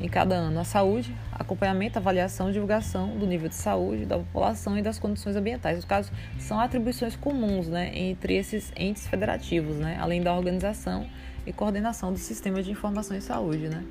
em 0.00 0.08
cada 0.08 0.34
ano 0.34 0.60
a 0.60 0.64
saúde, 0.64 1.14
acompanhamento, 1.32 1.98
avaliação, 1.98 2.50
divulgação 2.50 3.18
do 3.18 3.26
nível 3.26 3.48
de 3.48 3.54
saúde 3.54 4.06
da 4.06 4.16
população 4.16 4.78
e 4.78 4.82
das 4.82 4.98
condições 4.98 5.36
ambientais. 5.36 5.78
Os 5.78 5.84
casos 5.84 6.10
são 6.38 6.58
atribuições 6.58 7.14
comuns 7.16 7.68
né, 7.68 7.90
entre 7.94 8.34
esses 8.36 8.72
entes 8.76 9.06
federativos, 9.06 9.76
né, 9.76 9.98
além 10.00 10.22
da 10.22 10.34
organização 10.34 11.06
e 11.46 11.52
coordenação 11.52 12.12
do 12.12 12.18
sistema 12.18 12.62
de 12.62 12.70
informação 12.70 13.16
em 13.16 13.20
saúde. 13.20 13.68
Né. 13.68 13.84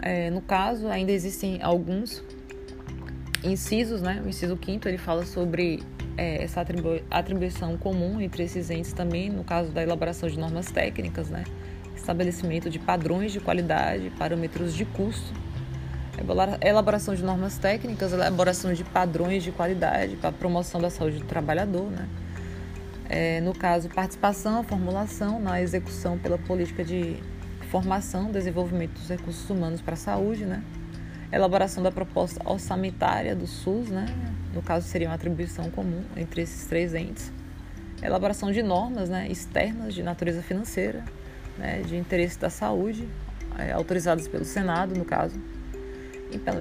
É, 0.00 0.30
no 0.30 0.40
caso, 0.40 0.88
ainda 0.88 1.12
existem 1.12 1.62
alguns 1.62 2.24
incisos, 3.44 4.00
né? 4.00 4.22
o 4.24 4.28
inciso 4.28 4.56
quinto 4.56 4.88
ele 4.88 4.98
fala 4.98 5.24
sobre 5.24 5.82
é, 6.16 6.42
essa 6.42 6.60
atribu 6.60 7.00
atribuição 7.10 7.76
comum 7.76 8.20
entre 8.20 8.42
esses 8.42 8.70
entes 8.70 8.92
também, 8.92 9.30
no 9.30 9.44
caso 9.44 9.70
da 9.70 9.82
elaboração 9.82 10.28
de 10.28 10.38
normas 10.38 10.70
técnicas, 10.70 11.30
né? 11.30 11.44
Estabelecimento 11.98 12.70
de 12.70 12.78
padrões 12.78 13.32
de 13.32 13.40
qualidade, 13.40 14.10
parâmetros 14.18 14.74
de 14.74 14.84
custo, 14.84 15.32
elaboração 16.60 17.14
de 17.14 17.22
normas 17.22 17.58
técnicas, 17.58 18.12
elaboração 18.12 18.72
de 18.72 18.82
padrões 18.84 19.42
de 19.42 19.52
qualidade 19.52 20.16
para 20.16 20.32
promoção 20.32 20.80
da 20.80 20.90
saúde 20.90 21.18
do 21.18 21.24
trabalhador, 21.24 21.90
né? 21.90 22.08
É, 23.08 23.40
no 23.40 23.54
caso, 23.54 23.88
participação, 23.88 24.62
formulação 24.62 25.40
na 25.40 25.62
execução 25.62 26.18
pela 26.18 26.36
política 26.36 26.84
de 26.84 27.16
formação, 27.70 28.30
desenvolvimento 28.30 28.92
dos 28.92 29.08
recursos 29.08 29.48
humanos 29.48 29.80
para 29.80 29.94
a 29.94 29.96
saúde, 29.96 30.44
né? 30.44 30.62
Elaboração 31.32 31.82
da 31.82 31.90
proposta 31.90 32.40
orçamentária 32.44 33.34
do 33.34 33.46
SUS, 33.46 33.88
né? 33.88 34.06
No 34.52 34.62
caso, 34.62 34.86
seria 34.86 35.08
uma 35.08 35.14
atribuição 35.14 35.70
comum 35.70 36.02
entre 36.16 36.42
esses 36.42 36.66
três 36.66 36.94
entes. 36.94 37.32
Elaboração 38.02 38.52
de 38.52 38.62
normas 38.62 39.08
né, 39.08 39.26
externas 39.28 39.92
de 39.92 40.02
natureza 40.02 40.40
financeira, 40.42 41.04
né, 41.58 41.82
de 41.82 41.96
interesse 41.96 42.38
da 42.38 42.48
saúde, 42.48 43.08
é, 43.58 43.72
autorizadas 43.72 44.28
pelo 44.28 44.44
Senado, 44.44 44.96
no 44.96 45.04
caso. 45.04 45.36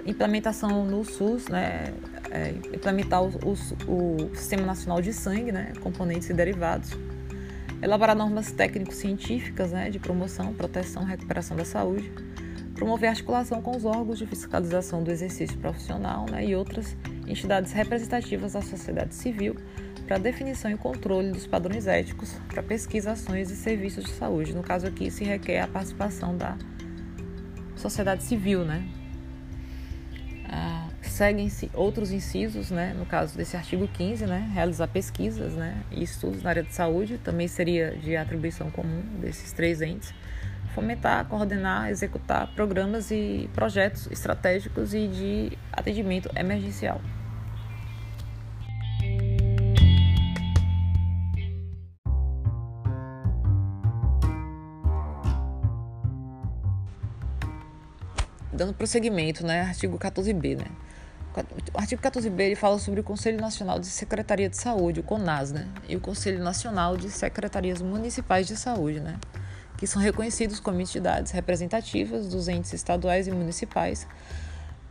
Implementação 0.06 0.86
no 0.86 1.04
SUS, 1.04 1.48
né, 1.48 1.94
é, 2.32 2.54
implementar 2.74 3.22
o, 3.22 3.28
o, 3.28 3.52
o, 3.92 4.36
Sistema 4.36 4.66
Nacional 4.66 5.02
de 5.02 5.14
Sangue, 5.14 5.52
né, 5.52 5.74
componentes 5.82 6.30
e 6.30 6.34
derivados, 6.34 6.92
elaborar 7.82 8.16
normas 8.16 8.52
técnico-científicas 8.52 9.72
né, 9.72 9.90
de 9.90 10.00
promoção, 10.00 10.54
proteção 10.54 11.04
e 11.04 11.06
recuperação 11.06 11.56
da 11.58 11.66
saúde, 11.66 12.12
promover 12.76 13.10
articulação 13.10 13.62
com 13.62 13.76
os 13.76 13.84
órgãos 13.84 14.18
de 14.18 14.26
fiscalização 14.26 15.04
do 15.04 15.12
exercício 15.12 15.58
profissional 15.58 16.26
né, 16.32 16.46
e 16.46 16.56
outras 16.56 16.96
entidades 17.28 17.74
representativas 17.74 18.54
da 18.54 18.62
sociedade 18.62 19.14
civil 19.14 19.56
para 20.08 20.18
definição 20.18 20.72
e 20.72 20.78
controle 20.78 21.32
dos 21.32 21.46
padrões 21.46 21.86
éticos 21.86 22.34
para 22.48 22.64
pesquisa, 22.64 23.12
ações 23.12 23.52
e 23.52 23.56
serviços 23.56 24.06
de 24.06 24.12
saúde. 24.12 24.56
No 24.56 24.64
caso 24.64 24.88
aqui, 24.88 25.12
se 25.12 25.24
requer 25.24 25.60
a 25.60 25.68
participação 25.68 26.36
da 26.36 26.58
sociedade 27.76 28.24
civil, 28.24 28.64
né, 28.64 28.88
seguem-se 31.18 31.72
outros 31.74 32.12
incisos, 32.12 32.70
né, 32.70 32.94
no 32.96 33.06
caso 33.06 33.36
desse 33.36 33.58
artigo 33.58 33.88
15, 33.88 34.28
né, 34.28 34.50
realizar 34.54 34.88
pesquisas 34.88 35.54
né, 35.54 35.82
e 35.92 36.04
estudos 36.04 36.44
na 36.44 36.50
área 36.52 36.64
de 36.64 36.74
saúde, 36.74 37.18
também 37.18 37.48
seria 37.48 37.92
de 37.98 38.16
atribuição 38.16 38.70
comum 38.70 39.02
desses 39.20 39.52
três 39.52 39.82
entes, 39.82 40.14
fomentar, 40.76 41.26
coordenar, 41.26 41.90
executar 41.90 42.48
programas 42.54 43.10
e 43.10 43.50
projetos 43.54 44.08
estratégicos 44.12 44.94
e 44.94 45.08
de 45.08 45.58
atendimento 45.74 46.30
emergencial. 46.36 47.02
Dando 58.58 58.74
prosseguimento, 58.74 59.46
né, 59.46 59.62
artigo 59.62 59.98
14b, 59.98 60.58
né, 60.58 60.66
o 61.74 61.80
artigo 61.80 62.02
14b 62.02 62.40
ele 62.40 62.56
fala 62.56 62.80
sobre 62.80 63.00
o 63.00 63.04
Conselho 63.04 63.40
Nacional 63.40 63.80
de 63.80 63.88
Secretaria 63.88 64.50
de 64.50 64.58
Saúde, 64.58 65.02
o 65.02 65.04
CONAS, 65.04 65.52
né? 65.52 65.68
E 65.88 65.96
o 65.96 66.00
Conselho 66.00 66.44
Nacional 66.44 66.98
de 66.98 67.10
Secretarias 67.10 67.82
Municipais 67.82 68.48
de 68.48 68.56
Saúde, 68.56 69.00
né? 69.00 69.18
Que 69.78 69.86
são 69.86 70.02
reconhecidos 70.02 70.60
como 70.60 70.82
entidades 70.82 71.32
representativas 71.32 72.28
dos 72.28 72.48
entes 72.48 72.74
estaduais 72.74 73.28
e 73.28 73.32
municipais 73.32 74.08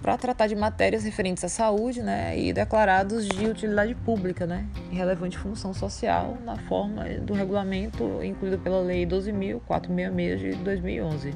para 0.00 0.16
tratar 0.16 0.46
de 0.46 0.54
matérias 0.54 1.02
referentes 1.02 1.42
à 1.42 1.48
saúde, 1.48 2.02
né? 2.02 2.38
E 2.38 2.52
declarados 2.52 3.26
de 3.26 3.46
utilidade 3.46 3.94
pública, 3.96 4.46
né? 4.46 4.66
E 4.92 4.94
relevante 4.94 5.36
função 5.36 5.74
social 5.74 6.38
na 6.44 6.56
forma 6.56 7.04
do 7.04 7.34
regulamento 7.34 8.22
incluído 8.22 8.58
pela 8.58 8.80
Lei 8.80 9.04
12.466 9.04 10.36
de 10.36 10.52
2011, 10.56 11.34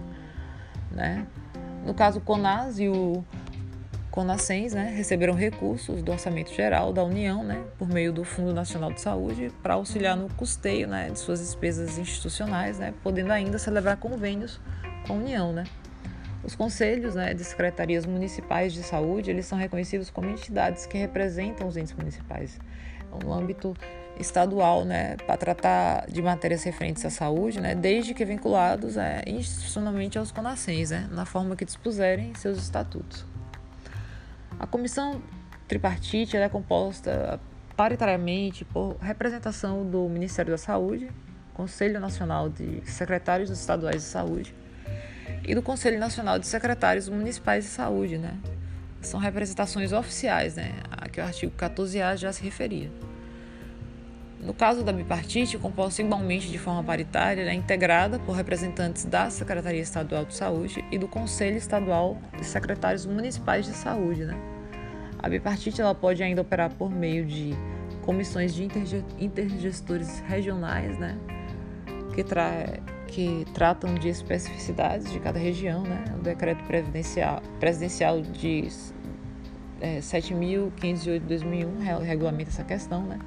né? 0.93 1.27
No 1.85 1.95
caso, 1.95 2.19
o 2.19 2.21
CONAS 2.23 2.79
e 2.79 2.89
o 2.89 3.25
Conascens 4.11 4.75
né, 4.75 4.93
receberam 4.97 5.35
recursos 5.35 6.03
do 6.03 6.11
Orçamento 6.11 6.53
Geral 6.53 6.93
da 6.93 7.05
União, 7.05 7.45
né, 7.45 7.63
por 7.79 7.89
meio 7.89 8.13
do 8.13 8.25
Fundo 8.25 8.53
Nacional 8.53 8.93
de 8.93 9.01
Saúde, 9.01 9.53
para 9.63 9.75
auxiliar 9.75 10.17
no 10.17 10.29
custeio 10.35 10.89
né, 10.89 11.11
de 11.11 11.19
suas 11.19 11.39
despesas 11.39 11.97
institucionais, 11.97 12.79
né, 12.79 12.93
podendo 13.05 13.33
ainda 13.33 13.57
celebrar 13.57 13.97
convênios 13.99 14.61
com 15.07 15.13
a 15.13 15.17
União. 15.17 15.53
Né. 15.53 15.65
Os 16.43 16.57
conselhos 16.57 17.15
né, 17.15 17.35
de 17.35 17.45
secretarias 17.45 18.05
municipais 18.05 18.73
de 18.73 18.83
saúde 18.83 19.31
eles 19.31 19.47
são 19.47 19.57
reconhecidos 19.57 20.11
como 20.11 20.29
entidades 20.29 20.87
que 20.87 20.99
representam 20.99 21.69
os 21.69 21.77
entes 21.77 21.93
municipais 21.93 22.59
no 23.23 23.33
âmbito 23.33 23.77
estadual, 24.21 24.85
né, 24.85 25.17
para 25.27 25.37
tratar 25.37 26.07
de 26.07 26.21
matérias 26.21 26.63
referentes 26.63 27.05
à 27.05 27.11
saúde, 27.11 27.61
né, 27.61 27.75
desde 27.75 28.15
que 28.15 28.25
vinculados 28.25 28.97
é, 28.97 29.23
institucionalmente 29.27 30.19
aos 30.19 30.31
CONASENS, 30.31 30.91
né, 30.91 31.09
na 31.11 31.25
forma 31.25 31.57
que 31.57 31.65
dispuserem 31.65 32.35
seus 32.35 32.59
estatutos. 32.59 33.25
A 34.59 34.67
comissão 34.67 35.23
tripartite 35.67 36.37
é 36.37 36.49
composta 36.49 37.41
paritariamente 37.77 38.65
por 38.65 38.97
representação 39.01 39.89
do 39.89 40.09
Ministério 40.09 40.51
da 40.51 40.59
Saúde, 40.59 41.11
Conselho 41.55 41.99
Nacional 41.99 42.49
de 42.49 42.83
Secretários 42.85 43.51
Estaduais 43.51 44.03
de 44.03 44.09
Saúde 44.09 44.55
e 45.47 45.55
do 45.55 45.63
Conselho 45.63 45.99
Nacional 45.99 46.39
de 46.39 46.47
Secretários 46.47 47.09
Municipais 47.09 47.65
de 47.65 47.71
Saúde, 47.71 48.19
né? 48.19 48.37
São 49.01 49.19
representações 49.19 49.93
oficiais, 49.93 50.57
né? 50.57 50.75
A 50.91 51.09
que 51.09 51.21
o 51.21 51.25
artigo 51.25 51.53
14A 51.57 52.17
já 52.17 52.33
se 52.33 52.43
referia. 52.43 52.91
No 54.43 54.55
caso 54.55 54.83
da 54.83 54.91
bipartite, 54.91 55.59
composta 55.59 56.01
igualmente 56.01 56.49
de 56.49 56.59
forma 56.59 56.83
paritária, 56.83 57.43
é 57.43 57.53
integrada 57.53 58.19
por 58.19 58.33
representantes 58.33 59.05
da 59.05 59.29
Secretaria 59.29 59.83
Estadual 59.83 60.25
de 60.25 60.35
Saúde 60.35 60.83
e 60.91 60.97
do 60.97 61.07
Conselho 61.07 61.59
Estadual 61.59 62.17
de 62.39 62.45
Secretários 62.47 63.05
Municipais 63.05 63.67
de 63.67 63.73
Saúde. 63.73 64.25
Né? 64.25 64.35
A 65.19 65.29
bipartite 65.29 65.83
ela 65.83 65.95
pode 65.95 66.23
ainda 66.23 66.41
operar 66.41 66.73
por 66.73 66.91
meio 66.91 67.27
de 67.27 67.55
comissões 68.01 68.55
de 68.55 68.67
intergestores 69.19 70.21
regionais, 70.21 70.99
né? 70.99 71.19
que, 72.15 72.25
tra 72.25 72.81
que 73.09 73.45
tratam 73.53 73.95
de 73.95 74.09
especificidades 74.09 75.13
de 75.13 75.21
cada 75.21 75.39
região. 75.39 75.83
Né? 75.83 76.03
O 76.19 76.23
decreto 76.23 76.65
presidencial 77.59 78.23
de 78.23 78.69
é, 79.83 79.99
7.508 79.99 81.19
de 81.19 81.19
2001 81.21 81.79
regulamenta 82.01 82.49
essa 82.49 82.65
questão. 82.65 83.03
Né? 83.03 83.19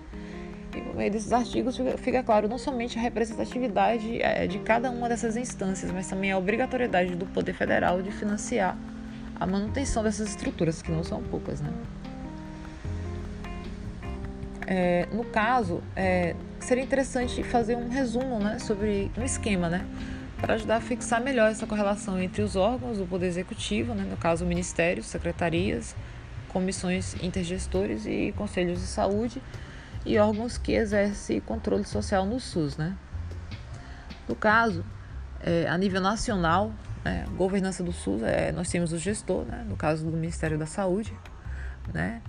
Meio 0.96 1.12
desses 1.12 1.34
artigos 1.34 1.76
fica, 1.98 2.22
claro 2.22 2.48
não 2.48 2.58
somente 2.58 3.00
a 3.00 3.02
representatividade 3.02 4.22
é, 4.22 4.46
de 4.46 4.60
cada 4.60 4.92
uma 4.92 5.10
dessas 5.10 5.36
instâncias, 5.36 5.92
mas 5.92 6.08
também 6.08 6.32
a 6.32 6.38
obrigatoriedade 6.38 7.16
do 7.16 7.26
Poder 7.26 7.54
Federal 7.54 8.02
de 8.02 8.12
financiar 8.12 8.78
a 9.40 9.48
manutenção 9.48 10.04
dessas 10.04 10.30
estruturas, 10.30 10.84
que 10.84 10.92
não 10.92 11.04
são 11.04 11.24
poucas. 11.24 11.62
Né? 11.62 11.70
É, 14.68 15.08
no 15.12 15.24
caso, 15.24 15.82
é, 15.96 16.36
seria 16.60 16.84
interessante 16.84 17.42
fazer 17.44 17.76
um 17.76 17.90
resumo 17.90 18.40
né, 18.40 18.60
sobre 18.60 19.12
um 19.18 19.24
esquema, 19.24 19.70
né, 19.70 19.86
para 20.40 20.54
ajudar 20.54 20.76
a 20.76 20.82
fixar 20.82 21.20
melhor 21.20 21.50
essa 21.50 21.66
correlação 21.66 22.22
entre 22.22 22.44
os 22.44 22.56
órgãos 22.56 23.00
do 23.00 23.06
Poder 23.06 23.28
Executivo, 23.28 23.96
né, 23.96 24.06
no 24.08 24.16
caso, 24.16 24.46
ministérios, 24.46 25.08
secretarias, 25.08 25.96
comissões 26.50 27.16
intergestores 27.24 28.06
e 28.06 28.32
conselhos 28.38 28.80
de 28.80 28.86
saúde 28.86 29.42
e 30.06 30.18
órgãos 30.18 30.58
que 30.58 30.74
exercem 30.74 31.40
controle 31.40 31.84
social 31.86 32.26
no 32.26 32.40
SUS. 32.40 32.78
Né? 32.78 32.96
No 34.28 34.36
caso, 34.36 34.86
é, 35.42 35.68
a 35.68 35.78
nível 35.78 36.02
nacional, 36.02 36.72
né, 37.04 37.26
governança 37.36 37.84
do 37.84 37.92
SUS, 37.92 38.22
é, 38.24 38.52
nós 38.52 38.70
temos 38.70 38.92
o 38.92 38.98
gestor, 38.98 39.46
né, 39.46 39.66
no 39.68 39.76
caso 39.76 40.06
do 40.06 40.12
Ministério 40.12 40.58
da 40.58 40.66
Saúde. 40.66 41.14
Né? 41.94 42.22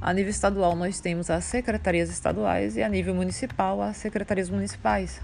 A 0.00 0.12
nível 0.12 0.30
estadual, 0.30 0.74
nós 0.76 1.00
temos 1.00 1.28
as 1.30 1.44
secretarias 1.44 2.10
estaduais 2.10 2.76
e 2.76 2.82
a 2.82 2.88
nível 2.88 3.14
municipal, 3.14 3.82
as 3.82 3.96
secretarias 3.96 4.48
municipais. 4.48 5.20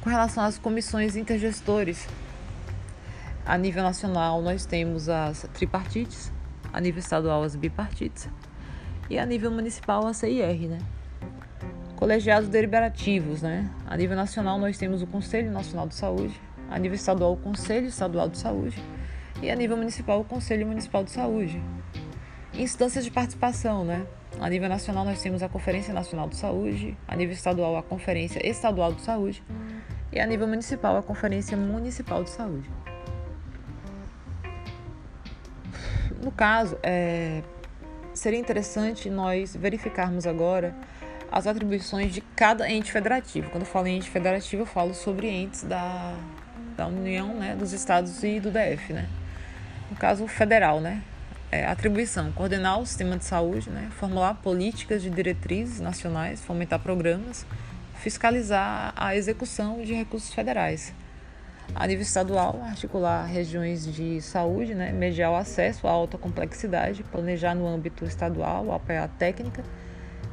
Com 0.00 0.10
relação 0.10 0.42
às 0.42 0.58
comissões 0.58 1.14
intergestores, 1.14 2.08
a 3.46 3.56
nível 3.56 3.82
nacional, 3.82 4.42
nós 4.42 4.66
temos 4.66 5.08
as 5.08 5.46
tripartites, 5.54 6.32
a 6.72 6.80
nível 6.80 6.98
estadual, 6.98 7.44
as 7.44 7.54
bipartites 7.54 8.28
e 9.12 9.18
a 9.18 9.26
nível 9.26 9.50
municipal 9.50 10.06
a 10.06 10.14
CIR, 10.14 10.70
né? 10.70 10.78
Colegiados 11.96 12.48
deliberativos, 12.48 13.42
né? 13.42 13.70
A 13.86 13.94
nível 13.94 14.16
nacional 14.16 14.58
nós 14.58 14.78
temos 14.78 15.02
o 15.02 15.06
Conselho 15.06 15.50
Nacional 15.50 15.86
de 15.86 15.94
Saúde, 15.94 16.40
a 16.70 16.78
nível 16.78 16.96
estadual 16.96 17.34
o 17.34 17.36
Conselho 17.36 17.88
Estadual 17.88 18.30
de 18.30 18.38
Saúde 18.38 18.82
e 19.42 19.50
a 19.50 19.54
nível 19.54 19.76
municipal 19.76 20.18
o 20.18 20.24
Conselho 20.24 20.66
Municipal 20.66 21.04
de 21.04 21.10
Saúde. 21.10 21.62
Instâncias 22.54 23.04
de 23.04 23.10
participação, 23.10 23.84
né? 23.84 24.06
A 24.40 24.48
nível 24.48 24.70
nacional 24.70 25.04
nós 25.04 25.20
temos 25.20 25.42
a 25.42 25.48
Conferência 25.48 25.92
Nacional 25.92 26.30
de 26.30 26.36
Saúde, 26.36 26.96
a 27.06 27.14
nível 27.14 27.34
estadual 27.34 27.76
a 27.76 27.82
Conferência 27.82 28.40
Estadual 28.48 28.94
de 28.94 29.02
Saúde 29.02 29.42
e 30.10 30.18
a 30.18 30.26
nível 30.26 30.48
municipal 30.48 30.96
a 30.96 31.02
Conferência 31.02 31.54
Municipal 31.54 32.24
de 32.24 32.30
Saúde. 32.30 32.70
No 36.22 36.30
caso, 36.30 36.78
é, 36.82 37.42
seria 38.14 38.38
interessante 38.38 39.08
nós 39.10 39.56
verificarmos 39.56 40.26
agora 40.26 40.74
as 41.30 41.46
atribuições 41.46 42.12
de 42.12 42.20
cada 42.20 42.70
ente 42.70 42.92
federativo. 42.92 43.50
Quando 43.50 43.62
eu 43.62 43.68
falo 43.68 43.86
em 43.86 43.96
ente 43.96 44.10
federativo, 44.10 44.62
eu 44.62 44.66
falo 44.66 44.94
sobre 44.94 45.28
entes 45.28 45.64
da, 45.64 46.14
da 46.76 46.86
União, 46.86 47.34
né, 47.34 47.56
dos 47.56 47.72
estados 47.72 48.22
e 48.22 48.38
do 48.38 48.50
DF, 48.50 48.92
né? 48.92 49.08
no 49.92 49.96
caso 49.96 50.26
federal, 50.26 50.80
né? 50.80 51.02
É, 51.50 51.66
atribuição, 51.66 52.32
coordenar 52.32 52.80
o 52.80 52.86
sistema 52.86 53.18
de 53.18 53.26
saúde, 53.26 53.68
né? 53.68 53.90
formular 53.98 54.34
políticas 54.34 55.02
de 55.02 55.10
diretrizes 55.10 55.80
nacionais, 55.80 56.40
fomentar 56.40 56.78
programas, 56.78 57.44
fiscalizar 57.96 58.94
a 58.96 59.14
execução 59.14 59.82
de 59.82 59.92
recursos 59.92 60.32
federais. 60.32 60.94
A 61.74 61.86
nível 61.86 62.02
estadual, 62.02 62.60
articular 62.62 63.24
regiões 63.24 63.86
de 63.86 64.20
saúde, 64.20 64.74
né? 64.74 64.92
mediar 64.92 65.30
o 65.32 65.36
acesso 65.36 65.86
à 65.86 65.90
alta 65.90 66.18
complexidade, 66.18 67.02
planejar 67.02 67.54
no 67.54 67.66
âmbito 67.66 68.04
estadual, 68.04 68.72
apoiar 68.72 69.04
a 69.04 69.08
técnica 69.08 69.64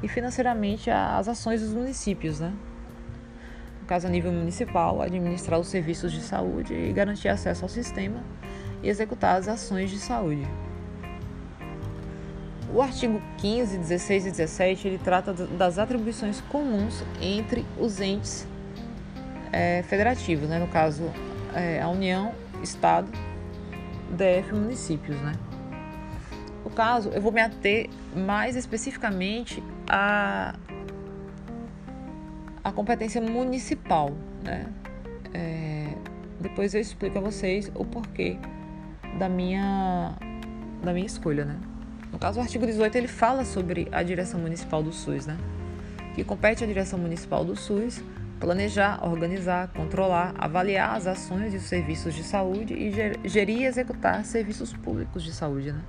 e 0.03 0.07
financeiramente 0.07 0.91
as 0.91 1.29
ações 1.29 1.61
dos 1.61 1.73
municípios. 1.73 2.41
Né? 2.41 2.53
No 3.81 3.87
caso, 3.87 4.05
a 4.05 4.09
nível 4.09 4.33
municipal, 4.33 5.01
administrar 5.01 5.59
os 5.59 5.67
serviços 5.67 6.11
de 6.11 6.21
saúde 6.21 6.73
e 6.73 6.91
garantir 6.91 7.29
acesso 7.29 7.63
ao 7.63 7.69
sistema 7.69 8.21
e 8.83 8.89
executar 8.89 9.37
as 9.37 9.47
ações 9.47 9.89
de 9.89 9.97
saúde. 9.97 10.45
O 12.73 12.81
artigo 12.81 13.21
15, 13.37 13.77
16 13.77 14.25
e 14.25 14.31
17 14.31 14.87
ele 14.87 14.97
trata 14.99 15.33
das 15.33 15.79
atribuições 15.79 16.41
comuns 16.41 17.03
entre 17.19 17.65
os 17.79 17.99
entes 17.99 18.45
é, 19.51 19.83
federativos, 19.83 20.49
né? 20.49 20.59
no 20.59 20.67
caso 20.67 21.11
é, 21.53 21.81
a 21.81 21.89
União, 21.89 22.33
Estado, 22.61 23.11
DF 24.11 24.53
municípios. 24.53 25.19
Né? 25.21 25.33
No 26.63 26.69
caso, 26.69 27.09
eu 27.09 27.21
vou 27.21 27.31
me 27.31 27.41
ater 27.41 27.89
mais 28.15 28.55
especificamente 28.55 29.63
à, 29.87 30.55
à 32.63 32.71
competência 32.71 33.21
municipal. 33.21 34.11
Né? 34.43 34.67
É, 35.33 35.87
depois 36.39 36.73
eu 36.73 36.81
explico 36.81 37.17
a 37.17 37.21
vocês 37.21 37.71
o 37.75 37.85
porquê 37.85 38.37
da 39.17 39.27
minha, 39.27 40.15
da 40.83 40.93
minha 40.93 41.05
escolha. 41.05 41.45
Né? 41.45 41.57
No 42.11 42.17
caso, 42.17 42.39
o 42.39 42.41
artigo 42.41 42.65
18 42.65 42.95
ele 42.97 43.07
fala 43.07 43.45
sobre 43.45 43.87
a 43.91 44.01
direção 44.01 44.39
municipal 44.39 44.81
do 44.81 44.91
SUS, 44.91 45.27
né? 45.27 45.37
Que 46.15 46.23
compete 46.23 46.63
à 46.63 46.67
direção 46.67 46.97
municipal 46.97 47.45
do 47.45 47.55
SUS 47.55 48.01
planejar, 48.39 49.05
organizar, 49.05 49.67
controlar, 49.69 50.33
avaliar 50.37 50.95
as 50.95 51.07
ações 51.07 51.53
e 51.53 51.57
os 51.57 51.63
serviços 51.63 52.13
de 52.13 52.23
saúde 52.23 52.73
e 52.73 52.91
gerir 53.27 53.59
e 53.59 53.65
executar 53.65 54.23
serviços 54.25 54.73
públicos 54.73 55.23
de 55.23 55.31
saúde, 55.31 55.71
né? 55.71 55.81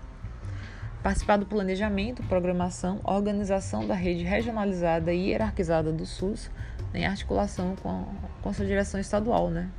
Participar 1.02 1.38
do 1.38 1.46
planejamento, 1.46 2.22
programação, 2.24 3.00
organização 3.04 3.86
da 3.86 3.94
rede 3.94 4.22
regionalizada 4.22 5.12
e 5.12 5.30
hierarquizada 5.30 5.90
do 5.90 6.04
SUS 6.04 6.50
em 6.92 7.06
articulação 7.06 7.74
com, 7.76 8.04
com 8.42 8.48
a 8.48 8.52
sua 8.52 8.66
direção 8.66 9.00
estadual, 9.00 9.48
né? 9.48 9.70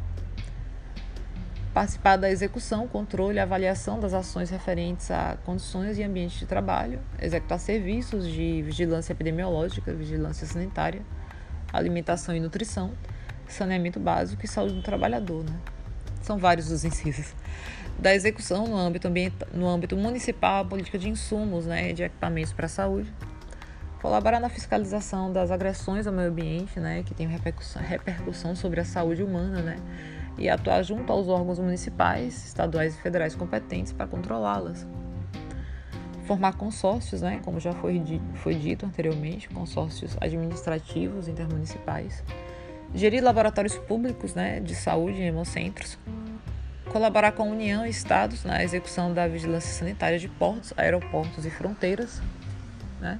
participar 1.73 2.17
da 2.17 2.29
execução, 2.29 2.87
controle 2.87 3.37
e 3.37 3.39
avaliação 3.39 3.99
das 3.99 4.13
ações 4.13 4.49
referentes 4.49 5.09
a 5.09 5.37
condições 5.45 5.97
e 5.97 6.03
ambiente 6.03 6.37
de 6.39 6.45
trabalho, 6.45 6.99
executar 7.21 7.59
serviços 7.59 8.27
de 8.27 8.61
vigilância 8.61 9.13
epidemiológica, 9.13 9.93
vigilância 9.93 10.45
sanitária, 10.45 11.01
alimentação 11.71 12.35
e 12.35 12.39
nutrição, 12.39 12.91
saneamento 13.47 13.99
básico 13.99 14.43
e 14.45 14.47
saúde 14.47 14.75
do 14.75 14.81
trabalhador. 14.81 15.43
Né? 15.43 15.57
São 16.21 16.37
vários 16.37 16.71
os 16.71 16.83
incisos. 16.85 17.33
Da 17.99 18.15
execução 18.15 18.65
no 18.65 18.77
âmbito, 18.77 19.07
no 19.53 19.67
âmbito 19.67 19.95
municipal, 19.95 20.65
política 20.65 20.97
de 20.97 21.09
insumos, 21.09 21.65
né, 21.65 21.93
de 21.93 22.03
equipamentos 22.03 22.53
para 22.53 22.65
a 22.65 22.69
saúde, 22.69 23.13
colaborar 24.01 24.39
na 24.39 24.49
fiscalização 24.49 25.31
das 25.31 25.51
agressões 25.51 26.07
ao 26.07 26.13
meio 26.13 26.29
ambiente, 26.29 26.79
né, 26.79 27.03
que 27.03 27.13
tem 27.13 27.27
repercussão, 27.27 27.81
repercussão 27.81 28.55
sobre 28.55 28.79
a 28.79 28.85
saúde 28.85 29.21
humana, 29.21 29.61
né, 29.61 29.75
e 30.37 30.49
atuar 30.49 30.81
junto 30.81 31.11
aos 31.11 31.27
órgãos 31.27 31.59
municipais, 31.59 32.47
estaduais 32.47 32.95
e 32.95 33.01
federais 33.01 33.35
competentes 33.35 33.93
para 33.93 34.07
controlá-las. 34.07 34.87
Formar 36.31 36.53
consórcios, 36.53 37.21
né, 37.21 37.41
como 37.43 37.59
já 37.59 37.73
foi, 37.73 38.01
foi 38.35 38.55
dito 38.55 38.85
anteriormente, 38.85 39.49
consórcios 39.49 40.15
administrativos 40.21 41.27
intermunicipais. 41.27 42.23
Gerir 42.95 43.21
laboratórios 43.21 43.77
públicos 43.77 44.33
né, 44.33 44.61
de 44.61 44.73
saúde 44.73 45.21
em 45.21 45.25
hemocentros. 45.25 45.99
Colaborar 46.89 47.33
com 47.33 47.43
a 47.43 47.45
União 47.47 47.85
e 47.85 47.89
Estados 47.89 48.45
na 48.45 48.63
execução 48.63 49.13
da 49.13 49.27
vigilância 49.27 49.73
sanitária 49.73 50.17
de 50.17 50.29
portos, 50.29 50.73
aeroportos 50.77 51.45
e 51.45 51.49
fronteiras. 51.49 52.21
Né? 53.01 53.19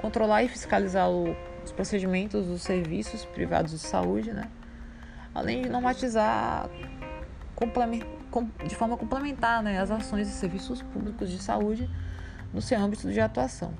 Controlar 0.00 0.42
e 0.42 0.48
fiscalizar 0.48 1.10
o, 1.10 1.36
os 1.62 1.72
procedimentos 1.72 2.46
dos 2.46 2.62
serviços 2.62 3.26
privados 3.26 3.72
de 3.72 3.80
saúde, 3.80 4.32
né? 4.32 4.48
além 5.34 5.60
de 5.60 5.68
normatizar 5.68 6.70
de 8.66 8.74
forma 8.74 8.96
complementar 8.96 9.62
né, 9.62 9.78
as 9.78 9.90
ações 9.90 10.26
e 10.26 10.32
serviços 10.32 10.80
públicos 10.80 11.30
de 11.30 11.36
saúde 11.36 11.86
no 12.52 12.62
seu 12.62 12.78
âmbito 12.78 13.12
de 13.12 13.20
atuação. 13.20 13.74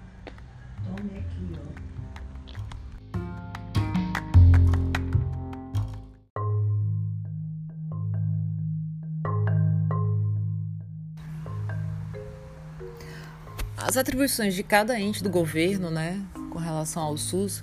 As 13.76 13.96
atribuições 13.96 14.54
de 14.54 14.62
cada 14.62 14.98
ente 14.98 15.22
do 15.22 15.30
governo, 15.30 15.90
né, 15.90 16.20
com 16.50 16.58
relação 16.58 17.02
ao 17.04 17.16
SUS, 17.16 17.62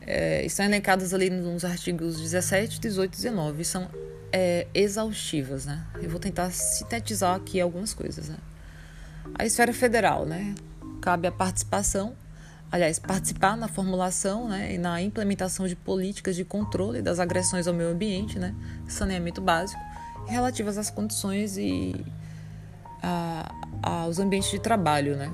é, 0.00 0.46
estão 0.46 0.64
elencadas 0.64 1.12
ali 1.12 1.28
nos 1.28 1.64
artigos 1.64 2.20
17, 2.20 2.78
18 2.78 3.12
e 3.12 3.16
19 3.16 3.62
e 3.62 3.64
são 3.64 3.90
é, 4.32 4.68
exaustivas, 4.72 5.66
né? 5.66 5.84
Eu 6.00 6.08
vou 6.08 6.20
tentar 6.20 6.50
sintetizar 6.50 7.34
aqui 7.34 7.60
algumas 7.60 7.92
coisas, 7.92 8.28
né? 8.28 8.36
A 9.34 9.44
esfera 9.44 9.72
federal, 9.72 10.24
né? 10.24 10.54
Cabe 11.00 11.28
a 11.28 11.32
participação, 11.32 12.14
aliás, 12.70 12.98
participar 12.98 13.56
na 13.56 13.68
formulação 13.68 14.48
né, 14.48 14.74
e 14.74 14.78
na 14.78 15.00
implementação 15.00 15.66
de 15.66 15.76
políticas 15.76 16.34
de 16.34 16.44
controle 16.44 17.02
das 17.02 17.18
agressões 17.18 17.66
ao 17.66 17.74
meio 17.74 17.90
ambiente, 17.90 18.38
né? 18.38 18.54
Saneamento 18.88 19.40
básico, 19.40 19.80
relativas 20.26 20.78
às 20.78 20.90
condições 20.90 21.56
e 21.56 21.94
a, 23.02 23.52
aos 23.82 24.18
ambientes 24.18 24.50
de 24.50 24.58
trabalho, 24.58 25.16
né? 25.16 25.32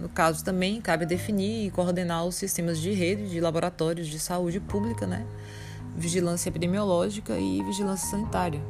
No 0.00 0.08
caso 0.08 0.44
também, 0.44 0.80
cabe 0.80 1.06
definir 1.06 1.66
e 1.66 1.70
coordenar 1.70 2.24
os 2.26 2.34
sistemas 2.34 2.78
de 2.78 2.92
rede 2.92 3.30
de 3.30 3.40
laboratórios 3.40 4.08
de 4.08 4.18
saúde 4.18 4.58
pública, 4.58 5.06
né? 5.06 5.24
vigilância 5.96 6.48
epidemiológica 6.48 7.38
e 7.38 7.62
vigilância 7.62 8.08
sanitária. 8.10 8.60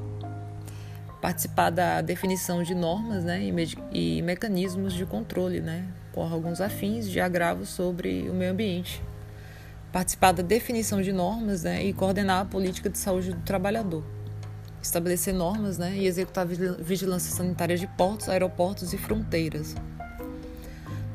Participar 1.22 1.70
da 1.70 2.02
definição 2.02 2.62
de 2.62 2.74
normas 2.74 3.24
né? 3.24 3.40
e, 3.42 4.18
e 4.18 4.22
mecanismos 4.22 4.92
de 4.92 5.06
controle, 5.06 5.60
né? 5.60 5.86
com 6.12 6.22
alguns 6.22 6.60
afins 6.60 7.08
de 7.08 7.18
agravos 7.18 7.70
sobre 7.70 8.28
o 8.28 8.34
meio 8.34 8.50
ambiente. 8.50 9.02
Participar 9.90 10.32
da 10.32 10.42
definição 10.42 11.00
de 11.00 11.12
normas 11.12 11.62
né? 11.62 11.82
e 11.82 11.94
coordenar 11.94 12.42
a 12.42 12.44
política 12.44 12.90
de 12.90 12.98
saúde 12.98 13.32
do 13.32 13.40
trabalhador 13.40 14.04
estabelecer 14.82 15.32
normas 15.32 15.78
né, 15.78 15.94
e 15.96 16.06
executar 16.06 16.44
vigilância 16.44 17.32
sanitária 17.32 17.78
de 17.78 17.86
portos, 17.86 18.28
aeroportos 18.28 18.92
e 18.92 18.98
fronteiras 18.98 19.76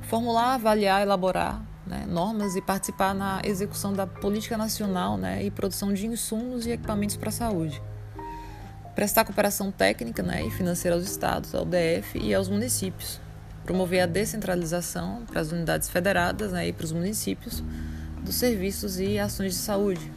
formular, 0.08 0.56
avaliar, 0.56 1.02
elaborar 1.02 1.62
né, 1.86 2.06
normas 2.08 2.56
e 2.56 2.62
participar 2.62 3.14
na 3.14 3.42
execução 3.44 3.94
da 3.94 4.08
política 4.08 4.58
nacional 4.58 5.18
né, 5.18 5.44
e 5.44 5.52
produção 5.52 5.94
de 5.94 6.08
insumos 6.08 6.66
e 6.66 6.72
equipamentos 6.72 7.18
para 7.18 7.30
a 7.30 7.32
saúde. 7.32 7.82
Prestar 8.98 9.26
cooperação 9.26 9.72
técnica 9.72 10.24
né, 10.24 10.44
e 10.44 10.50
financeira 10.50 10.98
aos 10.98 11.06
estados, 11.06 11.54
ao 11.54 11.64
DF 11.64 12.18
e 12.18 12.34
aos 12.34 12.50
municípios. 12.50 13.22
Promover 13.64 14.02
a 14.02 14.08
descentralização 14.08 15.22
para 15.28 15.40
as 15.40 15.52
unidades 15.52 15.88
federadas 15.88 16.52
né, 16.52 16.70
e 16.70 16.74
para 16.74 16.84
os 16.84 16.92
municípios 16.92 17.64
dos 18.24 18.34
serviços 18.34 19.00
e 19.00 19.20
ações 19.20 19.54
de 19.54 19.60
saúde. 19.60 20.12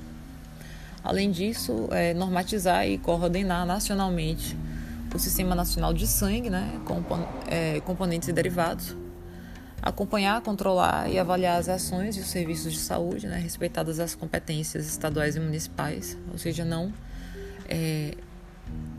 Além 1.05 1.31
disso, 1.31 1.89
é, 1.91 2.15
normatizar 2.15 2.89
e 2.89 2.97
coordenar 2.97 3.67
nacionalmente 3.67 4.57
o 5.15 5.19
Sistema 5.19 5.55
Nacional 5.55 5.93
de 5.93 6.07
Sangue, 6.07 6.49
né, 6.49 6.81
compon 6.87 7.29
é, 7.49 7.81
componentes 7.81 8.31
e 8.31 8.33
derivados, 8.33 8.97
acompanhar, 9.83 10.41
controlar 10.41 11.07
e 11.11 11.19
avaliar 11.19 11.61
as 11.61 11.69
ações 11.69 12.17
e 12.17 12.21
os 12.21 12.29
serviços 12.29 12.73
de 12.73 12.79
saúde, 12.79 13.27
né, 13.27 13.41
respeitadas 13.41 14.01
as 14.01 14.15
competências 14.15 14.87
estaduais 14.87 15.37
e 15.37 15.41
municipais, 15.41 16.17
ou 16.33 16.39
seja, 16.39 16.65
não, 16.65 16.91
é, 17.69 18.15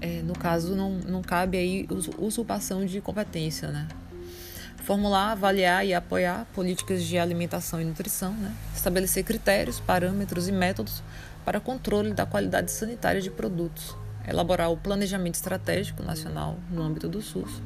é, 0.01 0.21
no 0.23 0.33
caso, 0.33 0.75
não, 0.75 0.91
não 0.91 1.21
cabe 1.21 1.57
aí 1.57 1.87
usurpação 2.17 2.85
de 2.85 2.99
competência, 2.99 3.69
né. 3.69 3.87
Formular, 4.83 5.31
avaliar 5.33 5.85
e 5.85 5.93
apoiar 5.93 6.47
políticas 6.53 7.03
de 7.03 7.17
alimentação 7.17 7.79
e 7.79 7.85
nutrição, 7.85 8.33
né, 8.33 8.51
estabelecer 8.75 9.23
critérios, 9.23 9.79
parâmetros 9.79 10.47
e 10.47 10.51
métodos 10.51 11.03
para 11.45 11.59
controle 11.59 12.13
da 12.13 12.25
qualidade 12.25 12.71
sanitária 12.71 13.21
de 13.21 13.29
produtos, 13.29 13.95
elaborar 14.27 14.71
o 14.71 14.77
planejamento 14.77 15.35
estratégico 15.35 16.01
nacional 16.01 16.57
no 16.71 16.81
âmbito 16.81 17.07
do 17.07 17.21
SUS, 17.21 17.61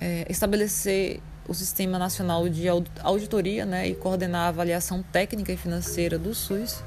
é, 0.00 0.26
estabelecer 0.28 1.20
o 1.46 1.54
Sistema 1.54 1.98
Nacional 1.98 2.48
de 2.48 2.66
Auditoria 3.02 3.64
né, 3.64 3.88
e 3.88 3.94
coordenar 3.94 4.46
a 4.46 4.48
avaliação 4.48 5.02
técnica 5.02 5.52
e 5.52 5.56
financeira 5.56 6.18
do 6.18 6.34
SUS 6.34 6.82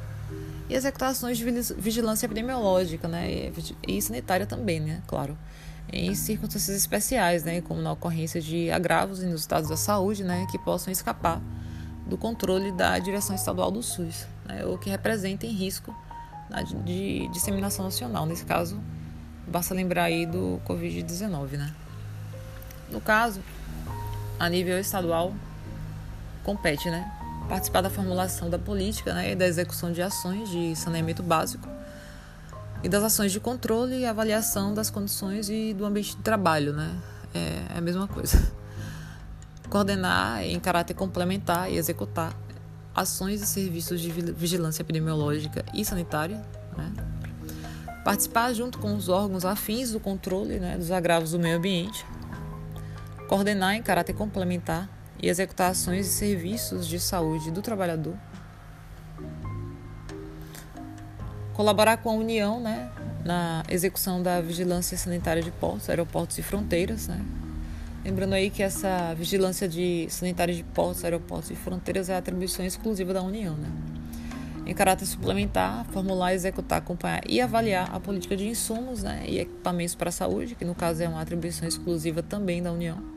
e 0.70 0.76
executar 0.76 1.10
ações 1.10 1.38
de 1.38 1.46
vigilância 1.78 2.26
epidemiológica 2.26 3.08
né, 3.08 3.52
e 3.88 4.02
sanitária 4.02 4.46
também, 4.46 4.80
né, 4.80 5.02
claro. 5.08 5.38
em 5.92 6.16
circunstâncias 6.16 6.76
especiais, 6.78 7.44
né, 7.44 7.62
como 7.62 7.82
na 7.82 7.92
ocorrência 7.92 8.42
de 8.42 8.72
agravos 8.72 9.22
inusitados 9.22 9.70
da 9.70 9.78
saúde, 9.78 10.24
né, 10.24 10.48
que 10.50 10.58
possam 10.58 10.92
escapar 10.92 11.42
do 12.08 12.18
controle 12.18 12.72
da 12.72 12.98
direção 13.00 13.36
estadual 13.36 13.72
do 13.72 13.84
SUS, 13.84 14.28
né, 14.46 14.66
ou 14.66 14.78
que 14.78 14.90
representem 14.90 15.52
risco 15.52 15.96
né, 16.50 16.64
de 16.86 17.28
disseminação 17.30 17.86
nacional. 17.86 18.26
Nesse 18.26 18.46
caso, 18.46 18.80
basta 19.48 19.74
lembrar 19.74 20.04
aí 20.04 20.26
do 20.26 20.62
Covid-19, 20.66 21.58
né. 21.58 21.74
No 22.90 23.02
caso, 23.02 23.42
a 24.40 24.50
nível 24.50 24.80
estadual, 24.80 25.34
compete, 26.44 26.90
né, 26.90 27.12
participar 27.48 27.82
da 27.82 27.90
formulação 27.90 28.50
da 28.50 28.58
política 28.58 29.14
né, 29.14 29.32
e 29.32 29.36
da 29.36 29.46
execução 29.46 29.92
de 29.92 30.02
ações 30.02 30.50
de 30.50 30.76
saneamento 30.76 31.22
básico 31.22 31.68
e 32.84 32.90
das 32.90 33.04
ações 33.04 33.32
de 33.32 33.40
controle 33.40 34.00
e 34.00 34.06
avaliação 34.06 34.74
das 34.74 34.90
condições 34.90 35.50
e 35.50 35.74
do 35.74 35.86
ambiente 35.86 36.16
de 36.18 36.22
trabalho, 36.22 36.74
né? 36.74 36.94
É, 37.34 37.76
é 37.76 37.78
a 37.78 37.82
mesma 37.82 38.08
coisa. 38.08 38.52
Coordenar 39.70 40.44
em 40.44 40.60
caráter 40.60 40.94
complementar 40.94 41.72
e 41.72 41.78
executar 41.78 42.36
ações 42.94 43.42
e 43.42 43.46
serviços 43.46 44.02
de 44.02 44.12
vigilância 44.12 44.82
epidemiológica 44.82 45.64
e 45.74 45.84
sanitária, 45.86 46.44
né? 46.78 46.92
Participar 48.04 48.54
junto 48.54 48.80
com 48.80 48.94
os 48.96 49.08
órgãos 49.08 49.46
afins 49.46 49.92
do 49.92 50.00
controle 50.00 50.60
né, 50.60 50.78
dos 50.78 50.92
agravos 50.92 51.32
do 51.32 51.40
meio 51.40 51.58
ambiente. 51.58 52.06
Coordenar 53.30 53.76
em 53.76 53.82
caráter 53.82 54.14
complementar 54.14 54.90
e 55.24 55.30
executar 55.30 55.72
ações 55.72 56.06
e 56.06 56.10
serviços 56.10 56.88
de 56.88 57.00
saúde 57.00 57.50
do 57.50 57.62
trabalhador 57.62 58.16
colaborar 61.54 61.98
com 61.98 62.10
a 62.10 62.14
União 62.14 62.60
né, 62.60 62.90
na 63.24 63.64
execução 63.70 64.22
da 64.22 64.42
vigilância 64.42 64.98
sanitária 64.98 65.42
de 65.42 65.52
portos, 65.52 65.90
aeroportos 65.90 66.38
e 66.38 66.42
fronteiras. 66.42 67.08
Né? 67.08 67.24
Lembrando 68.04 68.34
aí 68.34 68.50
que 68.50 68.62
essa 68.62 69.14
vigilância 69.14 69.68
de 69.68 70.08
sanitária 70.10 70.54
de 70.54 70.64
portos, 70.64 71.04
aeroportos 71.04 71.52
e 71.52 71.56
fronteiras 71.56 72.10
é 72.10 72.18
atribuição 72.18 72.66
exclusiva 72.66 73.14
da 73.14 73.22
União. 73.22 73.56
Né? 73.56 73.70
Em 74.66 74.74
caráter 74.74 75.06
suplementar, 75.06 75.86
formular, 75.92 76.34
executar, 76.34 76.80
acompanhar 76.80 77.22
e 77.28 77.40
avaliar 77.40 77.94
a 77.94 78.00
política 78.00 78.36
de 78.36 78.48
insumos 78.48 79.04
né, 79.04 79.24
e 79.28 79.40
equipamentos 79.40 79.94
para 79.94 80.10
a 80.10 80.12
saúde, 80.12 80.56
que 80.56 80.66
no 80.66 80.74
caso 80.74 81.04
é 81.04 81.08
uma 81.08 81.22
atribuição 81.22 81.68
exclusiva 81.68 82.24
também 82.24 82.64
da 82.64 82.72
União. 82.72 83.13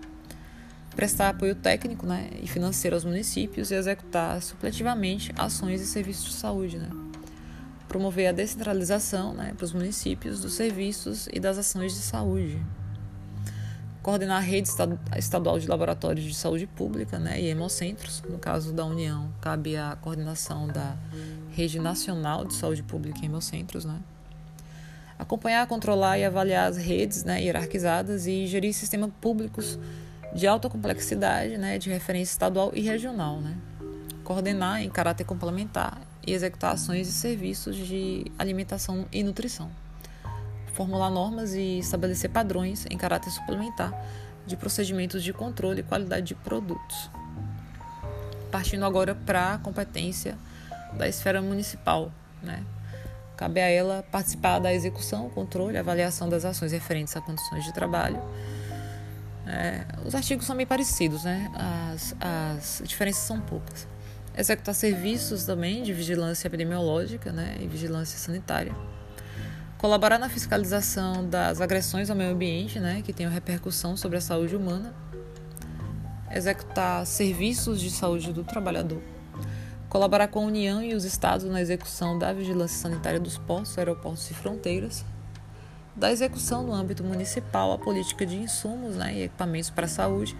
Prestar 0.96 1.28
apoio 1.28 1.54
técnico 1.54 2.06
né, 2.06 2.30
e 2.42 2.48
financeiro 2.48 2.96
aos 2.96 3.04
municípios 3.04 3.70
e 3.70 3.74
executar 3.74 4.42
supletivamente 4.42 5.32
ações 5.36 5.80
e 5.80 5.86
serviços 5.86 6.24
de 6.24 6.32
saúde. 6.32 6.78
Né? 6.78 6.88
promover 7.88 8.28
a 8.28 8.32
descentralização 8.32 9.32
né, 9.32 9.54
para 9.56 9.64
os 9.64 9.72
municípios 9.72 10.40
dos 10.40 10.54
serviços 10.54 11.28
e 11.32 11.40
das 11.40 11.56
ações 11.56 11.94
de 11.94 12.00
saúde, 12.00 12.62
coordenar 14.02 14.38
a 14.38 14.40
rede 14.40 14.68
estadual 15.16 15.58
de 15.58 15.66
laboratórios 15.66 16.24
de 16.24 16.34
saúde 16.34 16.66
pública 16.66 17.18
né, 17.18 17.40
e 17.40 17.46
hemocentros. 17.46 18.22
No 18.28 18.38
caso 18.38 18.72
da 18.72 18.84
União, 18.84 19.32
cabe 19.40 19.76
a 19.76 19.96
coordenação 19.96 20.68
da 20.68 20.96
rede 21.50 21.78
nacional 21.80 22.44
de 22.44 22.54
saúde 22.54 22.82
pública 22.82 23.20
e 23.22 23.26
hemocentros. 23.26 23.84
Né. 23.84 23.98
Acompanhar, 25.18 25.66
controlar 25.66 26.18
e 26.18 26.24
avaliar 26.24 26.68
as 26.68 26.76
redes 26.76 27.24
né, 27.24 27.42
hierarquizadas 27.42 28.26
e 28.26 28.46
gerir 28.46 28.74
sistemas 28.74 29.10
públicos 29.20 29.78
de 30.34 30.46
alta 30.46 30.68
complexidade, 30.68 31.56
né, 31.56 31.78
de 31.78 31.90
referência 31.90 32.32
estadual 32.32 32.70
e 32.74 32.80
regional. 32.80 33.40
Né. 33.40 33.56
Coordenar 34.24 34.82
em 34.82 34.90
caráter 34.90 35.24
complementar 35.24 36.00
e 36.26 36.32
executar 36.32 36.74
ações 36.74 37.08
e 37.08 37.12
serviços 37.12 37.76
de 37.76 38.30
alimentação 38.38 39.06
e 39.12 39.22
nutrição. 39.22 39.70
Formular 40.74 41.10
normas 41.10 41.54
e 41.54 41.78
estabelecer 41.78 42.30
padrões 42.30 42.84
em 42.90 42.98
caráter 42.98 43.30
suplementar 43.30 43.92
de 44.46 44.56
procedimentos 44.56 45.22
de 45.22 45.32
controle 45.32 45.80
e 45.80 45.82
qualidade 45.82 46.26
de 46.26 46.34
produtos. 46.34 47.10
Partindo 48.50 48.84
agora 48.84 49.14
para 49.14 49.54
a 49.54 49.58
competência 49.58 50.36
da 50.96 51.08
esfera 51.08 51.42
municipal, 51.42 52.12
né? 52.42 52.64
Cabe 53.36 53.60
a 53.60 53.68
ela 53.68 54.02
participar 54.10 54.58
da 54.58 54.72
execução, 54.72 55.28
controle 55.28 55.76
avaliação 55.76 56.28
das 56.28 56.44
ações 56.44 56.72
referentes 56.72 57.14
a 57.16 57.20
condições 57.20 57.64
de 57.64 57.72
trabalho. 57.74 58.18
É, 59.46 59.84
os 60.04 60.14
artigos 60.14 60.44
são 60.44 60.56
bem 60.56 60.66
parecidos, 60.66 61.24
né? 61.24 61.50
As, 61.54 62.16
as 62.20 62.82
diferenças 62.84 63.22
são 63.22 63.40
poucas. 63.40 63.86
Executar 64.36 64.74
serviços 64.74 65.44
também 65.44 65.82
de 65.82 65.92
vigilância 65.92 66.46
epidemiológica 66.46 67.32
né, 67.32 67.56
e 67.58 67.66
vigilância 67.66 68.18
sanitária, 68.18 68.74
colaborar 69.78 70.18
na 70.18 70.28
fiscalização 70.28 71.26
das 71.26 71.60
agressões 71.62 72.10
ao 72.10 72.16
meio 72.16 72.32
ambiente, 72.32 72.78
né, 72.78 73.00
que 73.02 73.14
tenham 73.14 73.32
repercussão 73.32 73.96
sobre 73.96 74.18
a 74.18 74.20
saúde 74.20 74.54
humana, 74.54 74.94
executar 76.30 77.06
serviços 77.06 77.80
de 77.80 77.88
saúde 77.88 78.30
do 78.30 78.44
trabalhador, 78.44 79.00
colaborar 79.88 80.28
com 80.28 80.40
a 80.40 80.42
União 80.42 80.82
e 80.82 80.94
os 80.94 81.06
Estados 81.06 81.46
na 81.46 81.62
execução 81.62 82.18
da 82.18 82.30
vigilância 82.34 82.76
sanitária 82.76 83.18
dos 83.18 83.38
portos, 83.38 83.78
aeroportos 83.78 84.30
e 84.30 84.34
fronteiras, 84.34 85.02
da 85.96 86.12
execução 86.12 86.62
no 86.62 86.72
âmbito 86.72 87.02
municipal 87.02 87.72
a 87.72 87.78
política 87.78 88.26
de 88.26 88.36
insumos 88.36 88.96
né, 88.96 89.14
e 89.14 89.22
equipamentos 89.22 89.70
para 89.70 89.86
a 89.86 89.88
saúde, 89.88 90.36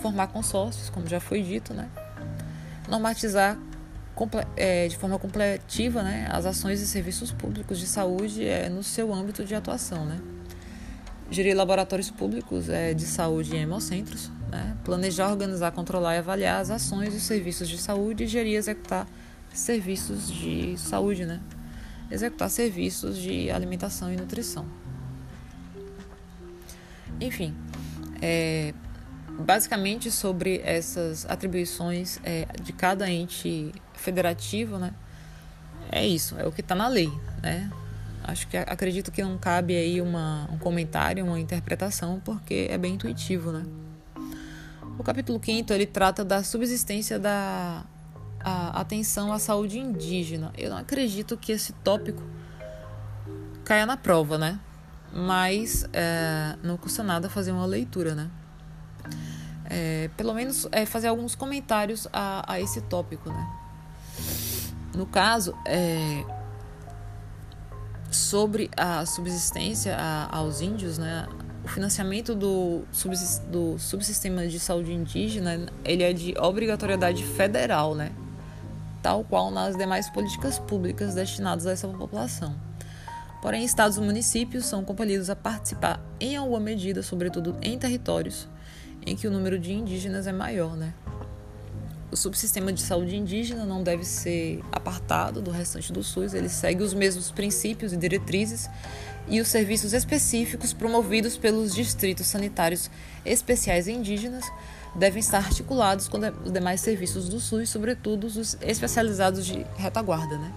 formar 0.00 0.28
consórcios, 0.28 0.88
como 0.88 1.06
já 1.06 1.20
foi 1.20 1.42
dito, 1.42 1.74
né, 1.74 1.90
normatizar 2.88 3.58
é, 4.56 4.88
de 4.88 4.96
forma 4.96 5.18
completiva 5.18 6.02
né, 6.02 6.26
as 6.30 6.46
ações 6.46 6.80
e 6.80 6.86
serviços 6.86 7.30
públicos 7.30 7.78
de 7.78 7.86
saúde 7.86 8.46
é, 8.46 8.68
no 8.68 8.82
seu 8.82 9.12
âmbito 9.12 9.44
de 9.44 9.54
atuação. 9.54 10.06
Né? 10.06 10.18
Gerir 11.30 11.54
laboratórios 11.54 12.10
públicos 12.10 12.68
é, 12.70 12.94
de 12.94 13.04
saúde 13.04 13.54
em 13.54 13.60
hemocentros, 13.60 14.30
né? 14.50 14.74
planejar, 14.84 15.30
organizar, 15.30 15.70
controlar 15.72 16.14
e 16.14 16.18
avaliar 16.18 16.62
as 16.62 16.70
ações 16.70 17.12
e 17.12 17.20
serviços 17.20 17.68
de 17.68 17.76
saúde 17.76 18.24
e 18.24 18.26
gerir 18.26 18.54
e 18.54 18.56
executar 18.56 19.06
serviços 19.52 20.30
de 20.30 20.78
saúde, 20.78 21.24
né? 21.24 21.40
Executar 22.10 22.50
serviços 22.50 23.18
de 23.18 23.50
alimentação 23.50 24.12
e 24.12 24.16
nutrição. 24.16 24.66
Enfim, 27.20 27.54
é, 28.20 28.74
basicamente 29.38 30.10
sobre 30.10 30.60
essas 30.64 31.24
atribuições 31.28 32.20
é, 32.24 32.46
de 32.62 32.72
cada 32.72 33.10
ente 33.10 33.72
federativo, 33.94 34.78
né? 34.78 34.92
É 35.90 36.06
isso, 36.06 36.36
é 36.38 36.46
o 36.46 36.52
que 36.52 36.60
está 36.60 36.74
na 36.74 36.88
lei, 36.88 37.10
né? 37.42 37.70
Acho 38.22 38.48
que 38.48 38.56
acredito 38.56 39.12
que 39.12 39.22
não 39.22 39.38
cabe 39.38 39.76
aí 39.76 40.00
uma, 40.00 40.48
um 40.50 40.58
comentário, 40.58 41.24
uma 41.24 41.38
interpretação, 41.38 42.20
porque 42.24 42.66
é 42.68 42.76
bem 42.76 42.94
intuitivo, 42.94 43.52
né? 43.52 43.64
O 44.98 45.04
capítulo 45.04 45.40
5 45.42 45.72
ele 45.72 45.86
trata 45.86 46.24
da 46.24 46.42
subsistência 46.42 47.18
da 47.18 47.84
atenção 48.50 49.32
à 49.32 49.38
saúde 49.38 49.78
indígena. 49.78 50.52
Eu 50.56 50.70
não 50.70 50.78
acredito 50.78 51.36
que 51.36 51.52
esse 51.52 51.72
tópico 51.72 52.22
caia 53.64 53.84
na 53.86 53.96
prova, 53.96 54.38
né? 54.38 54.60
Mas 55.12 55.84
é, 55.92 56.56
não 56.62 56.76
custa 56.76 57.02
nada 57.02 57.28
fazer 57.28 57.52
uma 57.52 57.66
leitura, 57.66 58.14
né? 58.14 58.30
é, 59.68 60.10
pelo 60.16 60.34
menos 60.34 60.66
é, 60.72 60.86
fazer 60.86 61.08
alguns 61.08 61.34
comentários 61.34 62.06
a, 62.12 62.52
a, 62.52 62.60
esse 62.60 62.80
tópico, 62.82 63.30
né? 63.30 63.50
No 64.94 65.06
caso, 65.06 65.54
é, 65.66 66.24
sobre 68.10 68.70
a 68.76 69.04
subsistência 69.04 69.96
a, 69.96 70.36
aos 70.36 70.60
índios, 70.60 70.98
né? 70.98 71.26
O 71.64 71.68
financiamento 71.68 72.34
do, 72.34 72.84
subsist, 72.92 73.42
do 73.46 73.76
subsistema 73.78 74.46
de 74.46 74.60
saúde 74.60 74.92
indígena, 74.92 75.66
ele 75.84 76.04
é 76.04 76.12
de 76.12 76.34
obrigatoriedade 76.38 77.24
federal, 77.24 77.94
né? 77.94 78.12
Tal 79.06 79.22
qual 79.22 79.52
nas 79.52 79.76
demais 79.76 80.10
políticas 80.10 80.58
públicas 80.58 81.14
destinadas 81.14 81.64
a 81.64 81.70
essa 81.70 81.86
população. 81.86 82.56
Porém, 83.40 83.64
estados 83.64 83.98
e 83.98 84.00
municípios 84.00 84.66
são 84.66 84.84
compelidos 84.84 85.30
a 85.30 85.36
participar 85.36 86.04
em 86.18 86.34
alguma 86.34 86.58
medida, 86.58 87.04
sobretudo 87.04 87.56
em 87.62 87.78
territórios 87.78 88.48
em 89.06 89.14
que 89.14 89.28
o 89.28 89.30
número 89.30 89.60
de 89.60 89.72
indígenas 89.72 90.26
é 90.26 90.32
maior, 90.32 90.76
né? 90.76 90.92
O 92.10 92.16
subsistema 92.16 92.72
de 92.72 92.82
saúde 92.82 93.14
indígena 93.14 93.64
não 93.64 93.80
deve 93.80 94.02
ser 94.02 94.60
apartado 94.72 95.40
do 95.40 95.52
restante 95.52 95.92
do 95.92 96.02
SUS, 96.02 96.34
ele 96.34 96.48
segue 96.48 96.82
os 96.82 96.92
mesmos 96.92 97.30
princípios 97.30 97.92
e 97.92 97.96
diretrizes 97.96 98.68
e 99.28 99.40
os 99.40 99.46
serviços 99.46 99.92
específicos 99.92 100.72
promovidos 100.72 101.36
pelos 101.38 101.72
distritos 101.72 102.26
sanitários 102.26 102.90
especiais 103.24 103.86
indígenas 103.86 104.44
devem 104.96 105.20
estar 105.20 105.38
articulados 105.38 106.08
com 106.08 106.18
os 106.44 106.52
demais 106.52 106.80
serviços 106.80 107.28
do 107.28 107.38
SUS, 107.38 107.68
sobretudo 107.68 108.26
os 108.26 108.56
especializados 108.60 109.44
de 109.44 109.64
retaguarda, 109.76 110.38
né? 110.38 110.52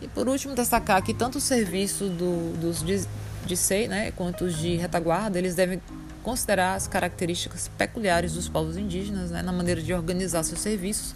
E 0.00 0.08
por 0.08 0.28
último, 0.28 0.54
destacar 0.54 1.02
que 1.02 1.14
tanto 1.14 1.38
o 1.38 1.40
serviço 1.40 2.08
do, 2.08 2.52
dos 2.58 2.82
de, 2.82 3.06
de 3.46 3.56
SEI, 3.56 3.88
né, 3.88 4.10
quanto 4.10 4.44
os 4.44 4.56
de 4.56 4.76
retaguarda, 4.76 5.38
eles 5.38 5.54
devem 5.54 5.80
considerar 6.22 6.74
as 6.74 6.86
características 6.86 7.70
peculiares 7.78 8.34
dos 8.34 8.48
povos 8.48 8.76
indígenas 8.76 9.30
né, 9.30 9.42
na 9.42 9.52
maneira 9.52 9.80
de 9.80 9.94
organizar 9.94 10.42
seus 10.42 10.60
serviços, 10.60 11.14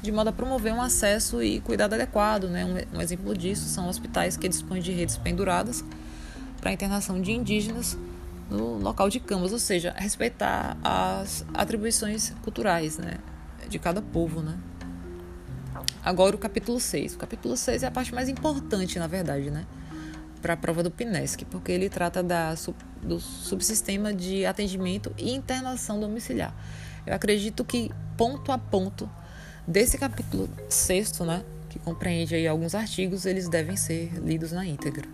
de 0.00 0.12
modo 0.12 0.28
a 0.28 0.32
promover 0.32 0.72
um 0.72 0.80
acesso 0.80 1.42
e 1.42 1.60
cuidado 1.60 1.94
adequado. 1.94 2.48
Né? 2.48 2.64
Um, 2.64 2.98
um 2.98 3.00
exemplo 3.00 3.36
disso 3.36 3.68
são 3.68 3.88
hospitais 3.88 4.36
que 4.36 4.48
dispõem 4.48 4.80
de 4.80 4.92
redes 4.92 5.16
penduradas 5.16 5.84
para 6.60 6.70
a 6.70 6.72
internação 6.72 7.20
de 7.20 7.32
indígenas 7.32 7.96
no 8.50 8.78
local 8.78 9.08
de 9.08 9.20
camas, 9.20 9.52
ou 9.52 9.58
seja, 9.58 9.94
respeitar 9.96 10.76
as 10.82 11.44
atribuições 11.54 12.30
culturais 12.42 12.98
né, 12.98 13.18
de 13.68 13.78
cada 13.78 14.02
povo. 14.02 14.40
Né? 14.40 14.58
Agora 16.04 16.36
o 16.36 16.38
capítulo 16.38 16.78
6. 16.80 17.14
O 17.14 17.18
capítulo 17.18 17.56
6 17.56 17.82
é 17.82 17.86
a 17.86 17.90
parte 17.90 18.14
mais 18.14 18.28
importante, 18.28 18.98
na 18.98 19.06
verdade, 19.06 19.50
né? 19.50 19.64
Para 20.40 20.54
a 20.54 20.56
prova 20.56 20.82
do 20.82 20.90
PINESC, 20.90 21.44
porque 21.44 21.70
ele 21.70 21.88
trata 21.88 22.22
da, 22.22 22.54
do 23.00 23.20
subsistema 23.20 24.12
de 24.12 24.44
atendimento 24.44 25.14
e 25.16 25.32
internação 25.32 26.00
domiciliar. 26.00 26.52
Eu 27.06 27.14
acredito 27.14 27.64
que 27.64 27.90
ponto 28.16 28.50
a 28.50 28.58
ponto 28.58 29.08
desse 29.66 29.96
capítulo 29.96 30.48
6, 30.68 31.20
né, 31.20 31.44
que 31.68 31.78
compreende 31.78 32.34
aí 32.34 32.46
alguns 32.48 32.74
artigos, 32.74 33.24
eles 33.24 33.48
devem 33.48 33.76
ser 33.76 34.12
lidos 34.20 34.50
na 34.50 34.66
íntegra. 34.66 35.08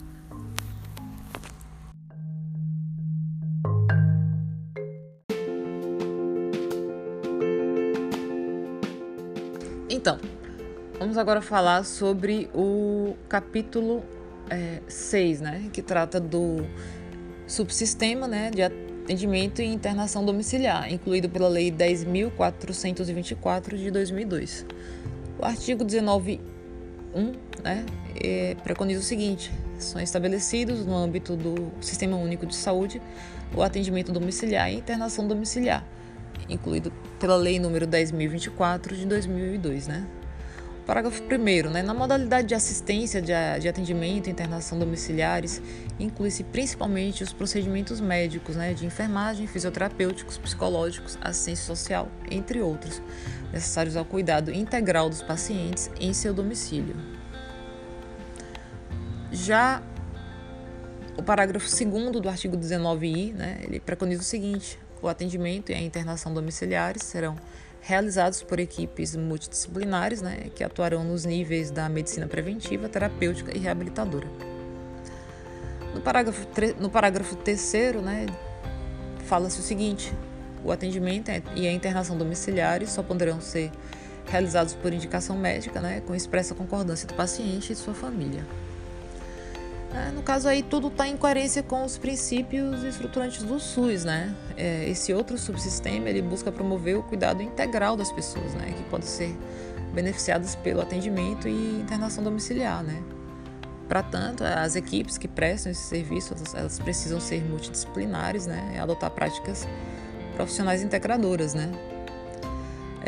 Vamos 11.08 11.16
agora 11.16 11.40
falar 11.40 11.86
sobre 11.86 12.50
o 12.54 13.14
capítulo 13.30 14.04
6, 14.86 15.40
é, 15.40 15.42
né, 15.42 15.70
que 15.72 15.80
trata 15.80 16.20
do 16.20 16.66
subsistema 17.46 18.28
né, 18.28 18.50
de 18.50 18.60
atendimento 18.60 19.62
e 19.62 19.64
internação 19.64 20.22
domiciliar, 20.22 20.92
incluído 20.92 21.26
pela 21.30 21.48
Lei 21.48 21.72
10.424 21.72 23.78
de 23.78 23.90
2002. 23.90 24.66
O 25.38 25.46
artigo 25.46 25.82
19.1 25.82 26.40
né, 27.64 27.86
é, 28.22 28.54
preconiza 28.62 29.00
o 29.00 29.02
seguinte: 29.02 29.50
são 29.78 30.02
estabelecidos 30.02 30.84
no 30.84 30.94
âmbito 30.94 31.34
do 31.34 31.72
Sistema 31.80 32.18
Único 32.18 32.44
de 32.44 32.54
Saúde 32.54 33.00
o 33.56 33.62
atendimento 33.62 34.12
domiciliar 34.12 34.70
e 34.70 34.76
internação 34.76 35.26
domiciliar, 35.26 35.82
incluído 36.50 36.92
pela 37.18 37.36
Lei 37.36 37.58
número 37.58 37.86
10.024 37.86 38.94
de 38.94 39.06
2002, 39.06 39.88
né? 39.88 40.06
Parágrafo 40.88 41.22
1. 41.22 41.70
Né, 41.70 41.82
na 41.82 41.92
modalidade 41.92 42.48
de 42.48 42.54
assistência 42.54 43.20
de, 43.20 43.32
de 43.60 43.68
atendimento 43.68 44.26
e 44.26 44.30
internação 44.30 44.78
domiciliares, 44.78 45.60
inclui-se 46.00 46.42
principalmente 46.42 47.22
os 47.22 47.30
procedimentos 47.30 48.00
médicos, 48.00 48.56
né, 48.56 48.72
de 48.72 48.86
enfermagem, 48.86 49.46
fisioterapêuticos, 49.46 50.38
psicológicos, 50.38 51.18
assistência 51.20 51.66
social, 51.66 52.08
entre 52.30 52.62
outros, 52.62 53.02
necessários 53.52 53.96
ao 53.96 54.04
cuidado 54.06 54.50
integral 54.50 55.10
dos 55.10 55.20
pacientes 55.20 55.90
em 56.00 56.14
seu 56.14 56.32
domicílio. 56.32 56.96
Já 59.30 59.82
o 61.18 61.22
parágrafo 61.22 61.68
2 61.68 62.12
do 62.12 62.30
artigo 62.30 62.56
19i, 62.56 63.34
né, 63.34 63.58
ele 63.62 63.78
preconiza 63.78 64.22
o 64.22 64.24
seguinte: 64.24 64.78
o 65.02 65.06
atendimento 65.08 65.70
e 65.70 65.74
a 65.74 65.80
internação 65.82 66.32
domiciliares 66.32 67.02
serão 67.02 67.36
realizados 67.80 68.42
por 68.42 68.58
equipes 68.58 69.16
multidisciplinares, 69.16 70.20
né, 70.20 70.50
que 70.54 70.62
atuarão 70.62 71.04
nos 71.04 71.24
níveis 71.24 71.70
da 71.70 71.88
medicina 71.88 72.26
preventiva, 72.26 72.88
terapêutica 72.88 73.56
e 73.56 73.60
reabilitadora. 73.60 74.28
No 75.94 76.00
parágrafo, 76.00 76.46
no 76.78 76.90
parágrafo 76.90 77.36
terceiro, 77.36 78.02
né, 78.02 78.26
fala-se 79.24 79.58
o 79.60 79.62
seguinte: 79.62 80.12
o 80.64 80.70
atendimento 80.70 81.30
e 81.56 81.66
a 81.66 81.72
internação 81.72 82.16
domiciliares 82.16 82.90
só 82.90 83.02
poderão 83.02 83.40
ser 83.40 83.70
realizados 84.26 84.74
por 84.74 84.92
indicação 84.92 85.36
médica, 85.36 85.80
né, 85.80 86.02
com 86.06 86.14
expressa 86.14 86.54
concordância 86.54 87.06
do 87.06 87.14
paciente 87.14 87.72
e 87.72 87.74
de 87.74 87.80
sua 87.80 87.94
família. 87.94 88.44
É, 89.94 90.10
no 90.10 90.22
caso 90.22 90.48
aí, 90.48 90.62
tudo 90.62 90.88
está 90.88 91.08
em 91.08 91.16
coerência 91.16 91.62
com 91.62 91.82
os 91.84 91.96
princípios 91.96 92.82
estruturantes 92.82 93.42
do 93.42 93.58
SUS, 93.58 94.04
né? 94.04 94.34
É, 94.56 94.88
esse 94.88 95.14
outro 95.14 95.38
subsistema, 95.38 96.10
ele 96.10 96.20
busca 96.20 96.52
promover 96.52 96.98
o 96.98 97.02
cuidado 97.02 97.42
integral 97.42 97.96
das 97.96 98.12
pessoas, 98.12 98.54
né? 98.54 98.72
Que 98.76 98.82
podem 98.84 99.06
ser 99.06 99.34
beneficiadas 99.94 100.54
pelo 100.56 100.82
atendimento 100.82 101.48
e 101.48 101.80
internação 101.80 102.22
domiciliar, 102.22 102.82
né? 102.82 103.02
Para 103.88 104.02
tanto, 104.02 104.44
as 104.44 104.76
equipes 104.76 105.16
que 105.16 105.26
prestam 105.26 105.72
esse 105.72 105.80
serviço, 105.80 106.34
elas 106.54 106.78
precisam 106.78 107.18
ser 107.18 107.42
multidisciplinares, 107.42 108.46
né? 108.46 108.74
E 108.74 108.78
adotar 108.78 109.10
práticas 109.10 109.66
profissionais 110.36 110.82
integradoras, 110.82 111.54
né? 111.54 111.72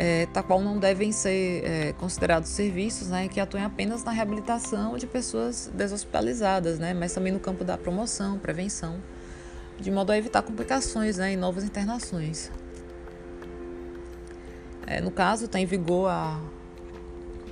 É, 0.03 0.25
tal 0.33 0.43
qual 0.43 0.59
não 0.59 0.79
devem 0.79 1.11
ser 1.11 1.63
é, 1.63 1.93
considerados 1.93 2.49
serviços 2.49 3.09
né, 3.09 3.27
que 3.27 3.39
atuem 3.39 3.63
apenas 3.63 4.03
na 4.03 4.09
reabilitação 4.09 4.97
de 4.97 5.05
pessoas 5.05 5.69
deshospitalizadas, 5.75 6.79
né, 6.79 6.91
mas 6.91 7.13
também 7.13 7.31
no 7.31 7.39
campo 7.39 7.63
da 7.63 7.77
promoção, 7.77 8.39
prevenção, 8.39 8.99
de 9.79 9.91
modo 9.91 10.11
a 10.11 10.17
evitar 10.17 10.41
complicações 10.41 11.17
né, 11.17 11.33
e 11.33 11.37
novas 11.37 11.63
internações. 11.63 12.51
É, 14.87 14.99
no 14.99 15.11
caso, 15.11 15.45
está 15.45 15.59
em 15.59 15.67
vigor 15.67 16.09
a 16.09 16.41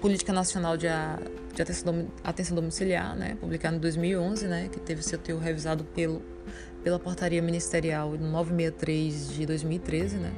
Política 0.02 0.34
Nacional 0.34 0.76
de, 0.76 0.88
a, 0.88 1.20
de 1.54 1.62
atenção, 1.62 2.56
Domiciliar, 2.56 3.16
né, 3.16 3.38
publicada 3.39 3.76
em 3.76 3.80
2011, 3.80 4.47
né, 4.47 4.70
que 4.72 4.80
teve 4.80 5.04
seu 5.04 5.20
teu 5.20 5.38
revisado 5.38 5.84
pelo, 5.84 6.20
pela 6.84 6.97
Portaria 6.97 7.43
Ministerial 7.43 8.10
963 8.18 9.34
de 9.36 9.45
2013, 9.45 10.18
né, 10.18 10.34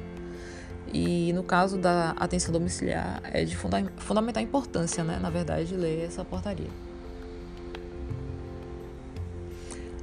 e 0.92 1.32
no 1.32 1.42
caso 1.42 1.78
da 1.78 2.10
atenção 2.10 2.52
domiciliar, 2.52 3.20
é 3.24 3.44
de 3.44 3.56
funda 3.56 3.82
fundamental 3.96 4.42
importância, 4.42 5.02
né, 5.02 5.18
na 5.20 5.30
verdade, 5.30 5.74
ler 5.74 6.04
essa 6.04 6.24
portaria. 6.24 6.68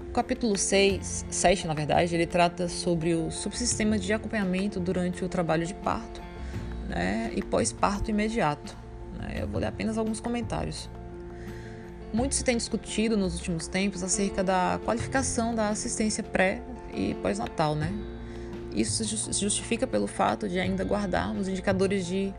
O 0.09 0.11
capítulo 0.11 0.57
6, 0.57 1.25
7, 1.29 1.67
na 1.67 1.75
verdade, 1.75 2.15
ele 2.15 2.25
trata 2.25 2.67
sobre 2.67 3.13
o 3.13 3.29
subsistema 3.29 3.99
de 3.99 4.11
acompanhamento 4.11 4.79
durante 4.79 5.23
o 5.23 5.29
trabalho 5.29 5.67
de 5.67 5.73
parto 5.75 6.19
né, 6.89 7.31
e 7.35 7.43
pós-parto 7.43 8.09
imediato. 8.09 8.75
Né. 9.19 9.43
Eu 9.43 9.47
vou 9.47 9.61
ler 9.61 9.67
apenas 9.67 9.99
alguns 9.99 10.19
comentários. 10.19 10.89
Muito 12.11 12.33
se 12.33 12.43
tem 12.43 12.57
discutido 12.57 13.15
nos 13.15 13.35
últimos 13.35 13.67
tempos 13.67 14.01
acerca 14.01 14.43
da 14.43 14.79
qualificação 14.83 15.53
da 15.53 15.69
assistência 15.69 16.23
pré 16.23 16.63
e 16.91 17.13
pós-natal, 17.13 17.75
né? 17.75 17.93
Isso 18.73 19.03
se 19.03 19.41
justifica 19.41 19.87
pelo 19.87 20.07
fato 20.07 20.47
de 20.47 20.59
ainda 20.59 20.83
guardarmos 20.83 21.47
indicadores 21.47 22.05
de 22.05 22.33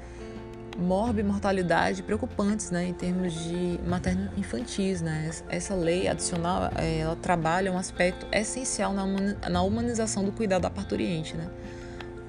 morbimortalidade 0.78 2.02
preocupantes 2.02 2.70
né, 2.70 2.86
em 2.86 2.92
termos 2.92 3.32
de 3.32 3.78
materno-infantis. 3.86 5.00
Né? 5.00 5.30
Essa 5.48 5.74
lei 5.74 6.08
adicional 6.08 6.70
é, 6.76 6.98
ela 6.98 7.16
trabalha 7.16 7.72
um 7.72 7.78
aspecto 7.78 8.26
essencial 8.32 8.92
na 8.92 9.62
humanização 9.62 10.24
do 10.24 10.32
cuidado 10.32 10.62
da 10.62 10.70
parturiente. 10.70 11.36
Né? 11.36 11.48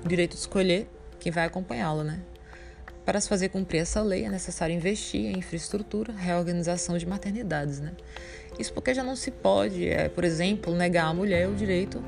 O 0.04 0.08
direito 0.08 0.32
de 0.32 0.40
escolher 0.40 0.90
quem 1.20 1.32
vai 1.32 1.46
acompanhá-la. 1.46 2.04
Né? 2.04 2.20
Para 3.06 3.20
se 3.22 3.30
fazer 3.30 3.50
cumprir 3.50 3.80
essa 3.80 4.02
lei, 4.02 4.26
é 4.26 4.30
necessário 4.30 4.76
investir 4.76 5.26
em 5.26 5.40
infraestrutura, 5.40 6.14
reorganização 6.14 6.98
de 6.98 7.06
maternidades. 7.06 7.80
Né? 7.80 7.92
Isso 8.60 8.74
porque 8.74 8.94
já 8.94 9.04
não 9.04 9.16
se 9.16 9.32
pode, 9.32 9.88
é, 9.88 10.10
por 10.10 10.24
exemplo, 10.24 10.76
negar 10.76 11.06
à 11.06 11.14
mulher 11.14 11.48
o 11.48 11.56
direito 11.56 12.04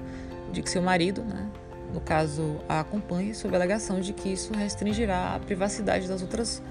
de 0.52 0.62
que 0.62 0.70
seu 0.70 0.82
marido 0.82 1.24
né, 1.24 1.50
no 1.94 2.02
caso, 2.02 2.60
a 2.68 2.80
acompanhe, 2.80 3.36
sob 3.36 3.54
a 3.56 3.58
alegação 3.58 4.00
de 4.00 4.14
que 4.14 4.30
isso 4.30 4.52
restringirá 4.54 5.36
a 5.36 5.40
privacidade 5.40 6.08
das 6.08 6.22
outras 6.22 6.62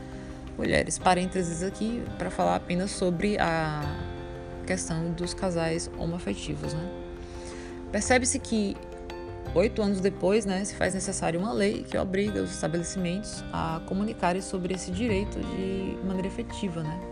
mulheres. 0.59 0.99
Parênteses 0.99 1.63
aqui 1.63 2.03
para 2.19 2.31
falar 2.31 2.57
apenas 2.57 2.91
sobre 2.91 3.39
a 3.39 3.83
questão 4.67 5.13
dos 5.13 5.33
casais 5.33 5.91
homoafetivos. 5.97 6.75
Né? 6.75 6.91
Percebe-se 7.93 8.39
que 8.39 8.77
oito 9.55 9.81
anos 9.83 10.01
depois, 10.01 10.45
né, 10.45 10.65
se 10.65 10.75
faz 10.75 10.95
necessária 10.95 11.39
uma 11.39 11.53
lei 11.53 11.85
que 11.85 11.97
obriga 11.97 12.43
os 12.43 12.51
estabelecimentos 12.51 13.45
a 13.53 13.81
comunicarem 13.87 14.43
sobre 14.43 14.75
esse 14.75 14.91
direito 14.91 15.39
de 15.39 15.99
maneira 16.05 16.27
efetiva, 16.27 16.83
né? 16.83 17.12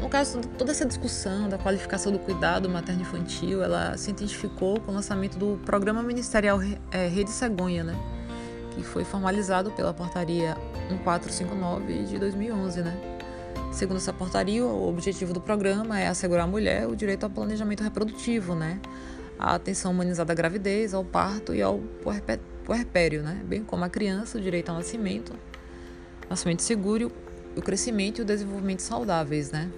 No 0.00 0.08
caso, 0.08 0.40
toda 0.56 0.70
essa 0.72 0.86
discussão 0.86 1.46
da 1.46 1.58
qualificação 1.58 2.10
do 2.10 2.18
cuidado 2.18 2.70
materno-infantil, 2.70 3.62
ela 3.62 3.96
se 3.98 4.10
identificou 4.10 4.80
com 4.80 4.90
o 4.90 4.94
lançamento 4.94 5.38
do 5.38 5.60
Programa 5.66 6.02
Ministerial 6.02 6.58
é, 6.90 7.06
Rede 7.06 7.30
Cegonha, 7.30 7.84
né? 7.84 7.94
que 8.74 8.82
foi 8.82 9.04
formalizado 9.04 9.70
pela 9.72 9.92
Portaria 9.92 10.56
1459 10.88 12.04
de 12.04 12.18
2011. 12.18 12.80
Né? 12.80 12.96
Segundo 13.70 13.98
essa 13.98 14.12
portaria, 14.12 14.64
o 14.64 14.88
objetivo 14.88 15.34
do 15.34 15.40
programa 15.40 16.00
é 16.00 16.08
assegurar 16.08 16.44
à 16.44 16.46
mulher 16.46 16.88
o 16.88 16.96
direito 16.96 17.24
ao 17.24 17.30
planejamento 17.30 17.82
reprodutivo, 17.82 18.54
né? 18.54 18.80
a 19.38 19.54
atenção 19.54 19.92
humanizada 19.92 20.32
à 20.32 20.34
gravidez, 20.34 20.94
ao 20.94 21.04
parto 21.04 21.54
e 21.54 21.60
ao 21.60 21.78
puerpério, 22.64 23.22
né? 23.22 23.38
bem 23.44 23.62
como 23.62 23.84
a 23.84 23.88
criança, 23.90 24.38
o 24.38 24.40
direito 24.40 24.70
ao 24.70 24.76
nascimento, 24.76 25.34
nascimento 26.28 26.62
seguro, 26.62 27.12
o 27.54 27.60
crescimento 27.60 28.20
e 28.20 28.22
o 28.22 28.24
desenvolvimento 28.24 28.80
saudáveis. 28.80 29.50
Né? 29.50 29.70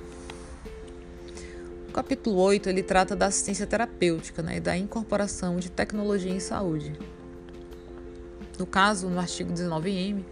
O 1.92 1.94
capítulo 1.94 2.40
8 2.40 2.70
ele 2.70 2.82
trata 2.82 3.14
da 3.14 3.26
assistência 3.26 3.66
terapêutica 3.66 4.42
né, 4.42 4.56
e 4.56 4.60
da 4.60 4.74
incorporação 4.74 5.58
de 5.58 5.70
tecnologia 5.70 6.32
em 6.32 6.40
saúde. 6.40 6.90
No 8.58 8.64
caso, 8.64 9.10
no 9.10 9.20
artigo 9.20 9.52
19M, 9.52 10.24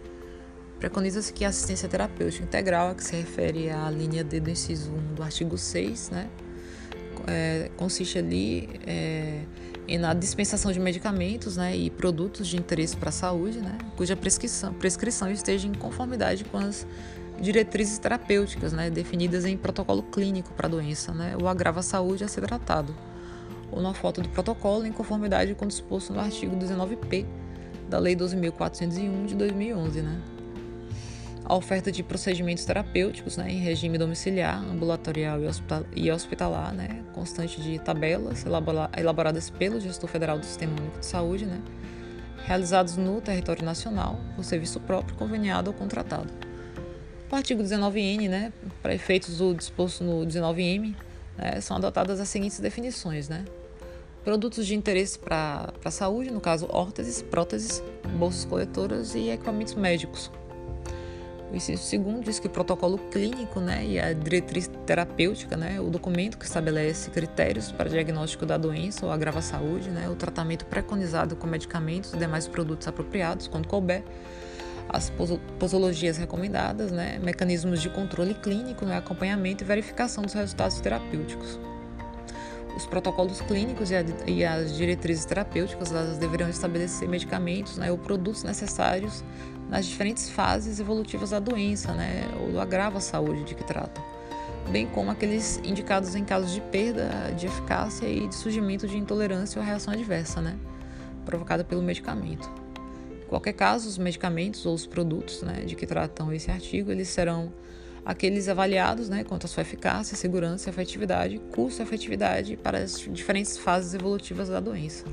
preconiza-se 0.79 1.31
que 1.31 1.45
a 1.45 1.49
assistência 1.49 1.87
terapêutica 1.87 2.43
integral, 2.43 2.89
a 2.89 2.95
que 2.95 3.03
se 3.03 3.15
refere 3.15 3.69
à 3.69 3.91
linha 3.91 4.23
D 4.23 4.39
do 4.39 4.49
inciso 4.49 4.91
1 4.91 5.13
do 5.13 5.21
artigo 5.21 5.55
6, 5.55 6.09
né, 6.09 6.31
é, 7.27 7.69
consiste 7.77 8.17
ali 8.17 8.67
é, 8.87 9.43
na 9.99 10.15
dispensação 10.15 10.71
de 10.71 10.79
medicamentos 10.79 11.57
né, 11.57 11.77
e 11.77 11.91
produtos 11.91 12.47
de 12.47 12.57
interesse 12.57 12.97
para 12.97 13.09
a 13.09 13.11
saúde, 13.11 13.59
né, 13.59 13.77
cuja 13.95 14.15
prescrição, 14.15 14.73
prescrição 14.73 15.29
esteja 15.29 15.67
em 15.67 15.75
conformidade 15.75 16.43
com 16.43 16.57
as 16.57 16.87
diretrizes 17.41 17.97
terapêuticas 17.97 18.71
né, 18.71 18.89
definidas 18.89 19.45
em 19.45 19.57
protocolo 19.57 20.03
clínico 20.03 20.53
para 20.53 20.67
a 20.67 20.69
doença, 20.69 21.11
né, 21.13 21.35
ou 21.39 21.47
agrava 21.47 21.79
a 21.79 21.83
saúde 21.83 22.23
a 22.23 22.27
ser 22.27 22.41
tratado, 22.41 22.95
ou 23.71 23.81
na 23.81 23.93
foto 23.93 24.21
do 24.21 24.29
protocolo 24.29 24.85
em 24.85 24.91
conformidade 24.91 25.55
com 25.55 25.65
o 25.65 25.67
disposto 25.67 26.13
no 26.13 26.19
artigo 26.19 26.55
19p 26.55 27.25
da 27.89 27.97
Lei 27.99 28.15
12.401 28.15 29.25
de 29.25 29.35
2011. 29.35 30.01
Né 30.01 30.21
a 31.51 31.55
oferta 31.55 31.91
de 31.91 32.01
procedimentos 32.01 32.63
terapêuticos 32.63 33.35
né, 33.35 33.51
em 33.51 33.59
regime 33.59 33.97
domiciliar, 33.97 34.63
ambulatorial 34.63 35.39
e 35.93 36.09
hospitalar, 36.09 36.73
né, 36.73 37.03
constante 37.13 37.59
de 37.61 37.77
tabelas 37.79 38.45
elaboradas 38.95 39.49
pelo 39.49 39.79
gestor 39.79 40.09
federal 40.09 40.39
do 40.39 40.45
Sistema 40.45 40.71
Único 40.79 40.99
de 40.99 41.05
Saúde, 41.05 41.45
né, 41.45 41.59
realizados 42.45 42.95
no 42.95 43.19
território 43.19 43.65
nacional 43.65 44.19
por 44.33 44.45
serviço 44.45 44.79
próprio, 44.79 45.15
conveniado 45.17 45.69
ou 45.69 45.73
contratado. 45.75 46.31
O 47.31 47.35
artigo 47.35 47.63
19N, 47.63 48.27
né, 48.27 48.53
para 48.81 48.93
efeitos 48.93 49.37
do 49.37 49.55
disposto 49.55 50.03
no 50.03 50.25
19M, 50.25 50.93
né, 51.37 51.61
são 51.61 51.77
adotadas 51.77 52.19
as 52.19 52.27
seguintes 52.27 52.59
definições, 52.59 53.29
né? 53.29 53.45
Produtos 54.23 54.67
de 54.67 54.75
interesse 54.75 55.17
para 55.17 55.73
a 55.83 55.91
saúde, 55.91 56.29
no 56.29 56.41
caso 56.41 56.67
órteses, 56.69 57.21
próteses, 57.21 57.81
bolsas 58.19 58.43
coletoras 58.43 59.15
e 59.15 59.29
equipamentos 59.29 59.73
médicos, 59.75 60.29
o 61.51 61.55
inciso 61.55 61.83
segundo 61.83 62.23
diz 62.23 62.39
que 62.39 62.47
o 62.47 62.49
protocolo 62.49 62.97
clínico 62.97 63.59
né, 63.59 63.85
e 63.85 63.99
a 63.99 64.13
diretriz 64.13 64.71
terapêutica, 64.85 65.57
né, 65.57 65.81
o 65.81 65.89
documento 65.89 66.37
que 66.37 66.45
estabelece 66.45 67.11
critérios 67.11 67.73
para 67.73 67.89
diagnóstico 67.89 68.45
da 68.45 68.55
doença 68.55 69.05
ou 69.05 69.11
agrava 69.11 69.39
a 69.39 69.41
saúde, 69.41 69.89
né, 69.89 70.07
o 70.07 70.15
tratamento 70.15 70.65
preconizado 70.65 71.35
com 71.35 71.45
medicamentos 71.45 72.13
e 72.13 72.17
demais 72.17 72.47
produtos 72.47 72.87
apropriados, 72.87 73.49
quando 73.49 73.67
couber, 73.67 74.01
as 74.93 75.11
posologias 75.57 76.17
recomendadas, 76.17 76.91
né, 76.91 77.17
mecanismos 77.23 77.81
de 77.81 77.89
controle 77.89 78.33
clínico, 78.33 78.85
né, 78.85 78.97
acompanhamento 78.97 79.63
e 79.63 79.67
verificação 79.67 80.23
dos 80.23 80.33
resultados 80.33 80.79
terapêuticos. 80.81 81.57
Os 82.75 82.85
protocolos 82.85 83.39
clínicos 83.41 83.89
e, 84.27 84.45
as 84.45 84.75
diretrizes 84.75 85.23
terapêuticas 85.25 85.91
elas 85.91 86.17
deverão 86.17 86.49
estabelecer 86.49 87.07
medicamentos 87.07 87.77
né, 87.77 87.91
ou 87.91 87.97
produtos 87.97 88.43
necessários 88.43 89.23
nas 89.69 89.85
diferentes 89.85 90.29
fases 90.29 90.79
evolutivas 90.79 91.29
da 91.29 91.39
doença, 91.39 91.93
né, 91.93 92.29
ou 92.41 92.51
do 92.51 92.59
agravo 92.59 92.97
à 92.97 93.01
saúde 93.01 93.45
de 93.45 93.55
que 93.55 93.63
trata, 93.63 94.01
bem 94.69 94.85
como 94.87 95.09
aqueles 95.09 95.57
indicados 95.63 96.15
em 96.15 96.25
casos 96.25 96.51
de 96.51 96.59
perda 96.59 97.09
de 97.37 97.45
eficácia 97.45 98.07
e 98.07 98.27
de 98.27 98.35
surgimento 98.35 98.87
de 98.87 98.97
intolerância 98.97 99.59
ou 99.59 99.65
reação 99.65 99.93
adversa, 99.93 100.41
né, 100.41 100.57
provocada 101.25 101.63
pelo 101.63 101.81
medicamento. 101.81 102.60
Qualquer 103.31 103.53
caso, 103.53 103.87
os 103.87 103.97
medicamentos 103.97 104.65
ou 104.65 104.73
os 104.73 104.85
produtos, 104.85 105.41
né, 105.41 105.63
de 105.65 105.73
que 105.73 105.87
tratam 105.87 106.33
esse 106.33 106.51
artigo, 106.51 106.91
eles 106.91 107.07
serão 107.07 107.49
aqueles 108.03 108.49
avaliados, 108.49 109.07
né, 109.07 109.23
quanto 109.23 109.45
à 109.45 109.47
sua 109.47 109.61
eficácia, 109.61 110.17
segurança, 110.17 110.69
efetividade, 110.69 111.39
custo 111.55 111.81
e 111.81 111.83
efetividade 111.83 112.57
para 112.57 112.79
as 112.79 112.99
diferentes 112.99 113.57
fases 113.57 113.93
evolutivas 113.93 114.49
da 114.49 114.59
doença. 114.59 115.05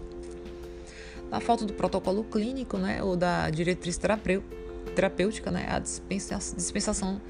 Na 1.31 1.39
falta 1.39 1.65
do 1.65 1.73
protocolo 1.73 2.25
clínico 2.25 2.77
né, 2.77 3.01
ou 3.05 3.15
da 3.15 3.49
diretriz 3.51 3.97
terapêutica, 3.97 5.53
né, 5.53 5.69
a 5.69 5.79
dispensação 5.79 7.21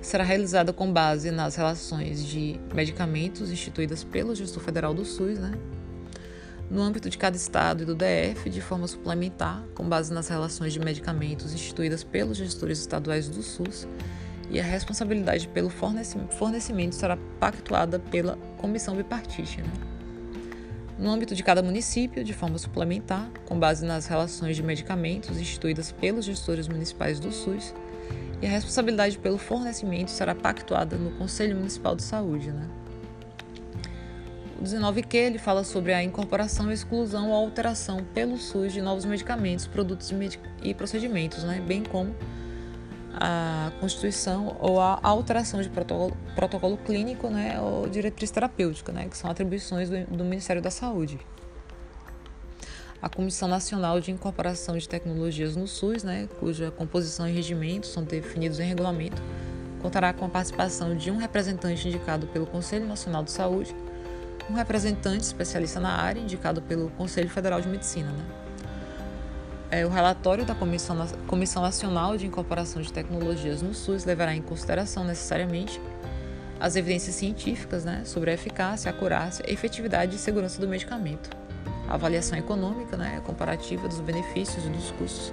será 0.00 0.22
realizada 0.22 0.72
com 0.72 0.92
base 0.92 1.32
nas 1.32 1.56
relações 1.56 2.24
de 2.24 2.60
medicamentos 2.72 3.50
instituídas 3.50 4.04
pelo 4.04 4.36
gestor 4.36 4.62
federal 4.62 4.94
do 4.94 5.04
SUS, 5.04 5.36
né, 5.40 5.58
no 6.70 6.82
âmbito 6.82 7.08
de 7.08 7.16
cada 7.16 7.36
estado 7.36 7.82
e 7.82 7.86
do 7.86 7.94
DF, 7.94 8.50
de 8.50 8.60
forma 8.60 8.86
suplementar, 8.86 9.64
com 9.74 9.88
base 9.88 10.12
nas 10.12 10.28
relações 10.28 10.72
de 10.72 10.80
medicamentos 10.80 11.52
instituídas 11.52 12.04
pelos 12.04 12.36
gestores 12.36 12.78
estaduais 12.78 13.28
do 13.28 13.42
SUS, 13.42 13.88
e 14.50 14.58
a 14.58 14.64
responsabilidade 14.64 15.48
pelo 15.48 15.70
fornecimento 15.70 16.94
será 16.94 17.18
pactuada 17.38 17.98
pela 17.98 18.38
comissão 18.56 18.96
bipartite. 18.96 19.60
Né? 19.60 19.98
no 20.98 21.10
âmbito 21.10 21.34
de 21.34 21.44
cada 21.44 21.62
município, 21.62 22.24
de 22.24 22.32
forma 22.32 22.58
suplementar, 22.58 23.30
com 23.46 23.58
base 23.58 23.86
nas 23.86 24.06
relações 24.06 24.56
de 24.56 24.62
medicamentos 24.62 25.38
instituídas 25.38 25.92
pelos 25.92 26.24
gestores 26.24 26.66
municipais 26.66 27.20
do 27.20 27.30
SUS, 27.30 27.72
e 28.42 28.46
a 28.46 28.50
responsabilidade 28.50 29.16
pelo 29.18 29.38
fornecimento 29.38 30.10
será 30.10 30.34
pactuada 30.34 30.96
no 30.96 31.12
Conselho 31.12 31.56
Municipal 31.56 31.94
de 31.94 32.02
Saúde. 32.02 32.50
Né? 32.50 32.68
O 34.58 34.62
19Q 34.62 35.14
ele 35.14 35.38
fala 35.38 35.62
sobre 35.62 35.92
a 35.92 36.02
incorporação, 36.02 36.72
exclusão 36.72 37.30
ou 37.30 37.36
alteração 37.36 38.04
pelo 38.12 38.36
SUS 38.36 38.72
de 38.72 38.82
novos 38.82 39.04
medicamentos, 39.04 39.68
produtos 39.68 40.12
e 40.62 40.74
procedimentos, 40.74 41.44
né? 41.44 41.62
bem 41.64 41.84
como 41.84 42.12
a 43.20 43.72
constituição 43.80 44.56
ou 44.60 44.80
a 44.80 44.98
alteração 45.02 45.62
de 45.62 45.68
protocolo, 45.68 46.16
protocolo 46.34 46.76
clínico 46.76 47.28
né, 47.28 47.60
ou 47.60 47.88
diretriz 47.88 48.30
terapêutica, 48.30 48.92
né, 48.92 49.08
que 49.08 49.16
são 49.16 49.30
atribuições 49.30 49.90
do, 49.90 50.04
do 50.06 50.24
Ministério 50.24 50.62
da 50.62 50.70
Saúde. 50.70 51.18
A 53.00 53.08
Comissão 53.08 53.48
Nacional 53.48 54.00
de 54.00 54.10
Incorporação 54.10 54.76
de 54.76 54.88
Tecnologias 54.88 55.56
no 55.56 55.66
SUS, 55.66 56.04
né, 56.04 56.28
cuja 56.38 56.70
composição 56.70 57.28
e 57.28 57.32
regimento 57.32 57.86
são 57.86 58.04
definidos 58.04 58.60
em 58.60 58.64
regulamento, 58.64 59.20
contará 59.80 60.12
com 60.12 60.24
a 60.24 60.28
participação 60.28 60.96
de 60.96 61.10
um 61.10 61.16
representante 61.16 61.88
indicado 61.88 62.26
pelo 62.28 62.46
Conselho 62.46 62.86
Nacional 62.86 63.22
de 63.22 63.30
Saúde, 63.30 63.74
um 64.50 64.54
representante 64.54 65.24
especialista 65.24 65.78
na 65.78 65.90
área 65.90 66.20
indicado 66.20 66.62
pelo 66.62 66.90
Conselho 66.90 67.28
Federal 67.28 67.60
de 67.60 67.68
Medicina. 67.68 68.10
Né. 68.10 68.24
É, 69.70 69.86
o 69.86 69.90
relatório 69.90 70.46
da 70.46 70.54
Comissão, 70.54 71.06
Comissão 71.26 71.62
Nacional 71.62 72.16
de 72.16 72.26
Incorporação 72.26 72.80
de 72.80 72.90
Tecnologias 72.90 73.60
no 73.60 73.74
SUS 73.74 74.04
levará 74.06 74.34
em 74.34 74.40
consideração 74.40 75.04
necessariamente 75.04 75.78
as 76.58 76.74
evidências 76.74 77.14
científicas 77.14 77.84
né, 77.84 78.02
sobre 78.04 78.30
a 78.30 78.34
eficácia, 78.34 78.90
acurácia, 78.90 79.44
efetividade 79.46 80.16
e 80.16 80.18
segurança 80.18 80.60
do 80.60 80.66
medicamento, 80.66 81.30
a 81.86 81.94
avaliação 81.94 82.38
econômica 82.38 82.96
né, 82.96 83.20
comparativa 83.24 83.86
dos 83.86 84.00
benefícios 84.00 84.64
e 84.64 84.68
dos 84.70 84.90
custos 84.92 85.32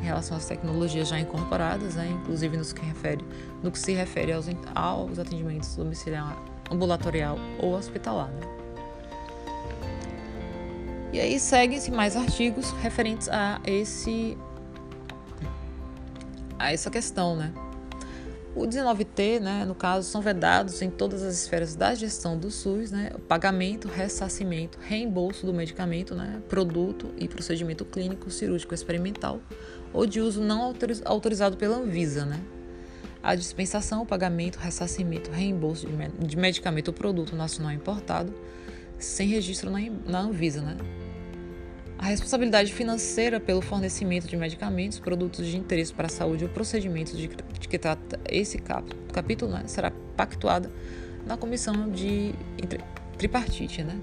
em 0.00 0.04
relação 0.04 0.36
às 0.36 0.46
tecnologias 0.46 1.08
já 1.08 1.18
incorporadas, 1.18 1.94
né, 1.94 2.08
inclusive 2.10 2.56
no 2.56 2.64
que, 2.64 2.84
refere, 2.84 3.24
no 3.62 3.70
que 3.70 3.78
se 3.78 3.92
refere 3.92 4.32
aos, 4.32 4.46
aos 4.74 5.18
atendimentos 5.18 5.76
domiciliar, 5.76 6.36
ambulatorial 6.70 7.38
ou 7.58 7.74
hospitalar. 7.74 8.28
Né. 8.28 8.40
E 11.12 11.20
aí 11.20 11.40
seguem-se 11.40 11.90
mais 11.90 12.16
artigos 12.16 12.70
referentes 12.82 13.28
a 13.28 13.60
esse 13.64 14.36
a 16.58 16.72
essa 16.72 16.90
questão, 16.90 17.36
né? 17.36 17.52
O 18.54 18.66
19T, 18.66 19.38
né, 19.38 19.66
no 19.66 19.74
caso, 19.74 20.08
são 20.08 20.22
vedados 20.22 20.80
em 20.80 20.88
todas 20.88 21.22
as 21.22 21.34
esferas 21.34 21.76
da 21.76 21.94
gestão 21.94 22.38
do 22.38 22.50
SUS, 22.50 22.90
né, 22.90 23.10
o 23.14 23.18
pagamento, 23.18 23.86
ressarcimento, 23.86 24.78
reembolso 24.80 25.44
do 25.44 25.52
medicamento, 25.52 26.14
né, 26.14 26.40
produto 26.48 27.12
e 27.18 27.28
procedimento 27.28 27.84
clínico, 27.84 28.30
cirúrgico 28.30 28.72
experimental 28.72 29.40
ou 29.92 30.06
de 30.06 30.22
uso 30.22 30.40
não 30.40 30.74
autorizado 31.04 31.58
pela 31.58 31.76
Anvisa, 31.76 32.24
né. 32.24 32.40
A 33.26 33.34
dispensação, 33.34 34.02
o 34.02 34.06
pagamento, 34.06 34.54
ressarcimento, 34.54 35.32
reembolso 35.32 35.84
de 36.20 36.36
medicamento 36.36 36.88
ou 36.88 36.94
produto 36.94 37.34
nacional 37.34 37.72
importado 37.72 38.32
sem 39.00 39.26
registro 39.26 39.68
na 39.68 40.20
Anvisa, 40.20 40.62
né, 40.62 40.76
a 41.98 42.06
responsabilidade 42.06 42.72
financeira 42.72 43.40
pelo 43.40 43.60
fornecimento 43.60 44.28
de 44.28 44.36
medicamentos, 44.36 45.00
produtos 45.00 45.44
de 45.44 45.56
interesse 45.56 45.92
para 45.92 46.06
a 46.06 46.08
saúde 46.08 46.44
ou 46.44 46.50
procedimentos 46.50 47.16
de, 47.16 47.26
de 47.26 47.68
que 47.68 47.76
trata 47.76 48.20
esse 48.28 48.58
cap, 48.58 48.88
capítulo 49.12 49.50
né, 49.50 49.64
será 49.66 49.90
pactuada 50.16 50.70
na 51.26 51.36
comissão 51.36 51.90
de 51.90 52.32
tripartite. 53.18 53.82
Né? 53.82 53.98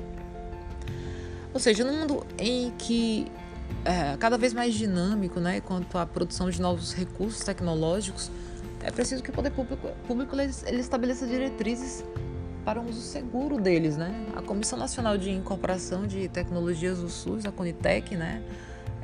Ou 1.53 1.61
seja, 1.61 1.85
no 1.85 1.93
mundo 1.93 2.27
em 2.37 2.71
que 2.71 3.25
é 3.85 4.17
cada 4.17 4.37
vez 4.37 4.53
mais 4.53 4.73
dinâmico 4.73 5.39
né, 5.39 5.61
quanto 5.61 5.97
à 5.97 6.05
produção 6.05 6.49
de 6.49 6.61
novos 6.61 6.93
recursos 6.93 7.41
tecnológicos, 7.41 8.29
é 8.83 8.91
preciso 8.91 9.23
que 9.23 9.29
o 9.29 9.33
poder 9.33 9.51
público, 9.51 9.87
público 10.07 10.35
ele, 10.35 10.51
ele 10.65 10.79
estabeleça 10.79 11.25
diretrizes 11.25 12.03
para 12.65 12.79
um 12.79 12.89
uso 12.89 13.01
seguro 13.01 13.59
deles, 13.59 13.97
né? 13.97 14.25
A 14.35 14.41
Comissão 14.41 14.77
Nacional 14.77 15.17
de 15.17 15.29
Incorporação 15.29 16.07
de 16.07 16.27
Tecnologias 16.29 16.99
do 16.99 17.09
SUS, 17.09 17.45
a 17.45 17.51
Conitec, 17.51 18.15
né? 18.15 18.41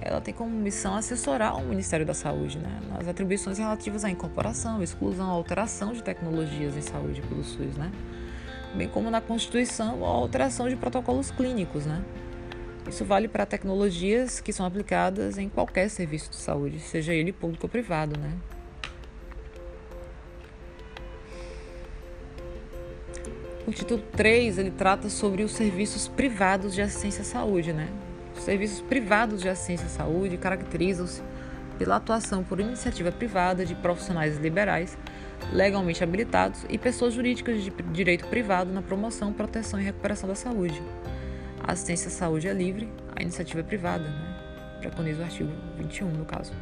Ela 0.02 0.22
tem 0.22 0.34
como 0.34 0.50
missão 0.50 0.96
assessorar 0.96 1.58
o 1.58 1.66
Ministério 1.66 2.06
da 2.06 2.14
Saúde, 2.14 2.58
né? 2.58 2.80
Nas 2.90 3.08
atribuições 3.08 3.58
relativas 3.58 4.06
à 4.06 4.10
incorporação, 4.10 4.82
exclusão, 4.82 5.30
alteração 5.30 5.92
de 5.92 6.02
tecnologias 6.02 6.78
em 6.78 6.82
saúde 6.82 7.22
pelo 7.22 7.44
SUS, 7.44 7.76
né? 7.76 7.92
Bem 8.76 8.88
como 8.88 9.10
na 9.10 9.20
constituição 9.20 10.00
ou 10.00 10.06
alteração 10.06 10.70
de 10.70 10.76
protocolos 10.76 11.32
clínicos, 11.32 11.86
né? 11.86 12.02
Isso 12.88 13.04
vale 13.04 13.28
para 13.28 13.46
tecnologias 13.46 14.40
que 14.40 14.54
são 14.54 14.66
aplicadas 14.66 15.38
em 15.38 15.50
qualquer 15.50 15.90
serviço 15.90 16.30
de 16.30 16.38
saúde, 16.38 16.80
seja 16.80 17.14
ele 17.14 17.34
público 17.34 17.66
ou 17.66 17.70
privado, 17.70 18.18
né? 18.18 18.32
O 23.68 23.72
título 23.72 24.02
3, 24.16 24.58
ele 24.58 24.72
trata 24.72 25.10
sobre 25.10 25.44
os 25.44 25.52
serviços 25.52 26.08
privados 26.08 26.74
de 26.74 26.82
assistência 26.82 27.22
à 27.22 27.26
saúde, 27.26 27.74
né? 27.74 27.88
Os 28.36 28.44
serviços 28.44 28.82
privados 28.82 29.42
de 29.42 29.50
assistência 29.50 29.86
à 29.86 29.90
saúde 29.90 30.38
caracterizam-se 30.38 31.22
pela 31.78 31.98
atuação 31.98 32.44
por 32.44 32.60
iniciativa 32.60 33.12
privada 33.12 33.66
de 33.66 33.76
profissionais 33.76 34.38
liberais, 34.38 34.98
legalmente 35.52 36.04
habilitados 36.04 36.66
e 36.70 36.78
pessoas 36.78 37.14
jurídicas 37.14 37.64
de 37.64 37.72
direito 37.94 38.28
privado 38.28 38.72
na 38.72 38.82
promoção, 38.82 39.32
proteção 39.32 39.80
e 39.80 39.84
recuperação 39.84 40.28
da 40.28 40.36
saúde. 40.36 40.82
A 41.62 41.74
assistência 41.74 42.08
à 42.08 42.12
saúde 42.12 42.48
é 42.48 42.54
livre, 42.54 42.90
a 43.16 43.22
iniciativa 43.22 43.60
é 43.60 43.64
privada, 43.64 44.04
né? 44.04 44.40
preconiza 44.80 45.22
o 45.22 45.26
artigo 45.26 45.52
21, 45.78 46.10
no 46.10 46.26
caso. 46.26 46.54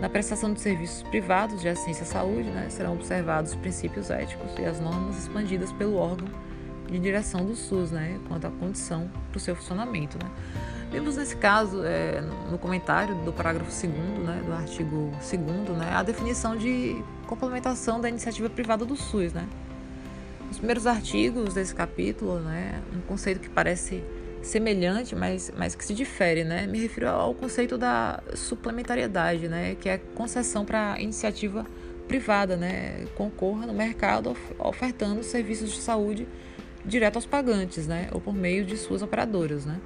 Na 0.00 0.08
prestação 0.08 0.54
de 0.54 0.60
serviços 0.60 1.02
privados 1.02 1.60
de 1.60 1.68
assistência 1.68 2.04
à 2.04 2.06
saúde, 2.06 2.48
né, 2.48 2.68
serão 2.70 2.94
observados 2.94 3.50
os 3.50 3.56
princípios 3.56 4.08
éticos 4.08 4.50
e 4.58 4.64
as 4.64 4.80
normas 4.80 5.18
expandidas 5.18 5.70
pelo 5.72 5.96
órgão 5.96 6.26
de 6.90 6.98
direção 6.98 7.44
do 7.44 7.54
SUS, 7.54 7.90
né, 7.90 8.18
quanto 8.26 8.46
à 8.46 8.50
condição 8.50 9.10
para 9.30 9.36
o 9.36 9.40
seu 9.40 9.54
funcionamento. 9.54 10.16
Né. 10.16 10.30
Vimos 10.90 11.18
nesse 11.18 11.36
caso, 11.36 11.84
é, 11.84 12.22
no 12.50 12.56
comentário 12.56 13.14
do 13.16 13.32
parágrafo 13.32 13.70
2 13.70 13.82
né, 14.24 14.42
do 14.44 14.52
artigo 14.54 15.12
2 15.18 15.76
né, 15.76 15.92
a 15.92 16.02
definição 16.02 16.56
de 16.56 16.96
complementação 17.26 18.00
da 18.00 18.08
iniciativa 18.08 18.48
privada 18.48 18.86
do 18.86 18.96
SUS. 18.96 19.34
Né. 19.34 19.46
Os 20.50 20.56
primeiros 20.56 20.86
artigos 20.86 21.52
desse 21.52 21.74
capítulo, 21.74 22.40
né, 22.40 22.82
um 22.96 23.02
conceito 23.02 23.38
que 23.38 23.50
parece 23.50 24.02
semelhante, 24.42 25.14
mas, 25.14 25.52
mas 25.56 25.74
que 25.74 25.84
se 25.84 25.94
difere, 25.94 26.44
né? 26.44 26.66
Me 26.66 26.80
refiro 26.80 27.08
ao 27.08 27.34
conceito 27.34 27.76
da 27.76 28.22
suplementariedade, 28.34 29.48
né? 29.48 29.76
Que 29.80 29.88
é 29.88 29.98
concessão 30.14 30.64
para 30.64 31.00
iniciativa 31.00 31.64
privada, 32.08 32.56
né? 32.56 33.06
Concorra 33.14 33.66
no 33.66 33.74
mercado 33.74 34.36
ofertando 34.58 35.22
serviços 35.22 35.70
de 35.70 35.80
saúde 35.80 36.26
direto 36.84 37.16
aos 37.16 37.26
pagantes, 37.26 37.86
né? 37.86 38.08
Ou 38.12 38.20
por 38.20 38.34
meio 38.34 38.64
de 38.64 38.76
suas 38.76 39.02
operadoras, 39.02 39.66
né? 39.66 39.78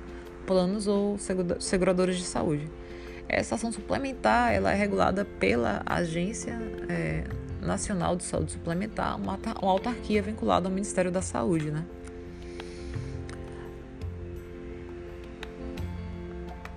Planos 0.47 0.87
ou 0.87 1.19
seguradoras 1.59 2.17
de 2.17 2.25
saúde. 2.25 2.69
Essa 3.29 3.55
ação 3.55 3.73
suplementar, 3.73 4.53
ela 4.53 4.73
é 4.73 4.75
regulada 4.75 5.25
pela 5.25 5.83
Agência 5.87 6.59
é, 6.89 7.25
Nacional 7.61 8.15
de 8.15 8.25
Saúde 8.25 8.53
Suplementar, 8.53 9.17
uma, 9.17 9.39
uma 9.63 9.71
autarquia 9.71 10.21
vinculada 10.21 10.69
ao 10.69 10.73
Ministério 10.73 11.11
da 11.11 11.23
Saúde, 11.23 11.71
né? 11.71 11.85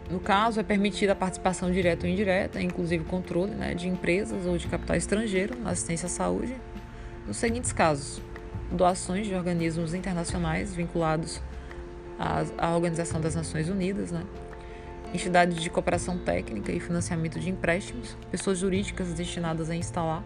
No 0.10 0.22
caso, 0.22 0.60
é 0.60 0.64
permitida 0.64 1.12
a 1.12 1.16
participação 1.16 1.70
direta 1.70 2.06
ou 2.06 2.12
indireta, 2.12 2.62
inclusive 2.62 3.04
controle 3.04 3.52
né, 3.54 3.74
de 3.74 3.90
empresas 3.90 4.46
ou 4.46 4.58
de 4.58 4.66
capital 4.68 4.96
estrangeiro 4.96 5.60
na 5.60 5.72
assistência 5.72 6.06
à 6.06 6.10
saúde, 6.10 6.56
nos 7.28 7.36
seguintes 7.36 7.74
casos: 7.74 8.22
doações 8.72 9.28
de 9.28 9.36
organismos 9.36 9.94
internacionais 9.94 10.74
vinculados 10.74 11.42
à, 12.18 12.74
Organização 12.74 13.20
das 13.20 13.36
Nações 13.36 13.68
Unidas, 13.68 14.12
né, 14.12 14.24
entidades 15.14 15.62
de 15.62 15.70
cooperação 15.70 16.18
técnica 16.18 16.72
e 16.72 16.80
financiamento 16.80 17.38
de 17.38 17.50
empréstimos, 17.50 18.16
pessoas 18.32 18.60
jurídicas 18.60 19.12
destinadas 19.12 19.70
a 19.70 19.76
instalar 19.76 20.24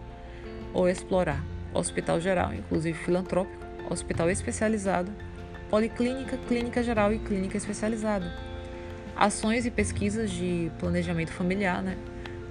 ou 0.72 0.88
explorar 0.88 1.44
hospital 1.74 2.20
geral, 2.20 2.54
inclusive 2.54 2.96
filantrópico, 2.96 3.66
hospital 3.90 4.30
especializado, 4.30 5.10
policlínica, 5.68 6.38
clínica 6.46 6.84
geral 6.84 7.12
e 7.12 7.18
clínica 7.18 7.56
especializada 7.56 8.51
ações 9.16 9.66
e 9.66 9.70
pesquisas 9.70 10.30
de 10.30 10.70
planejamento 10.78 11.32
familiar, 11.32 11.82
né? 11.82 11.96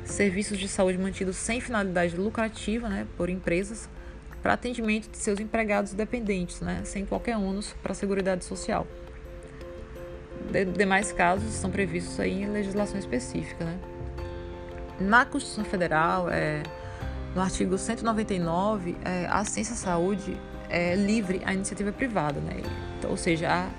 serviços 0.03 0.57
de 0.57 0.67
saúde 0.67 0.97
mantidos 0.97 1.35
sem 1.35 1.61
finalidade 1.61 2.15
lucrativa 2.15 2.89
né, 2.89 3.07
por 3.17 3.29
empresas 3.29 3.89
para 4.41 4.53
atendimento 4.53 5.09
de 5.09 5.17
seus 5.17 5.39
empregados 5.39 5.93
dependentes, 5.93 6.61
né, 6.61 6.81
sem 6.83 7.05
qualquer 7.05 7.37
ônus 7.37 7.73
para 7.81 7.91
a 7.91 7.95
Seguridade 7.95 8.43
Social. 8.43 8.87
De, 10.51 10.65
demais 10.65 11.11
casos 11.11 11.53
estão 11.53 11.69
previstos 11.69 12.19
aí 12.19 12.41
em 12.41 12.47
legislação 12.47 12.97
específica. 12.97 13.63
Né. 13.63 13.79
Na 14.99 15.25
Constituição 15.25 15.63
Federal, 15.63 16.27
é, 16.29 16.63
no 17.35 17.41
artigo 17.41 17.77
199, 17.77 18.97
é, 19.05 19.27
a 19.27 19.39
assistência 19.39 19.73
à 19.73 19.77
saúde 19.77 20.35
é 20.69 20.95
livre 20.95 21.41
à 21.45 21.53
iniciativa 21.53 21.91
privada, 21.91 22.39
né, 22.39 22.61
ou 23.07 23.17
seja, 23.17 23.47
a 23.47 23.69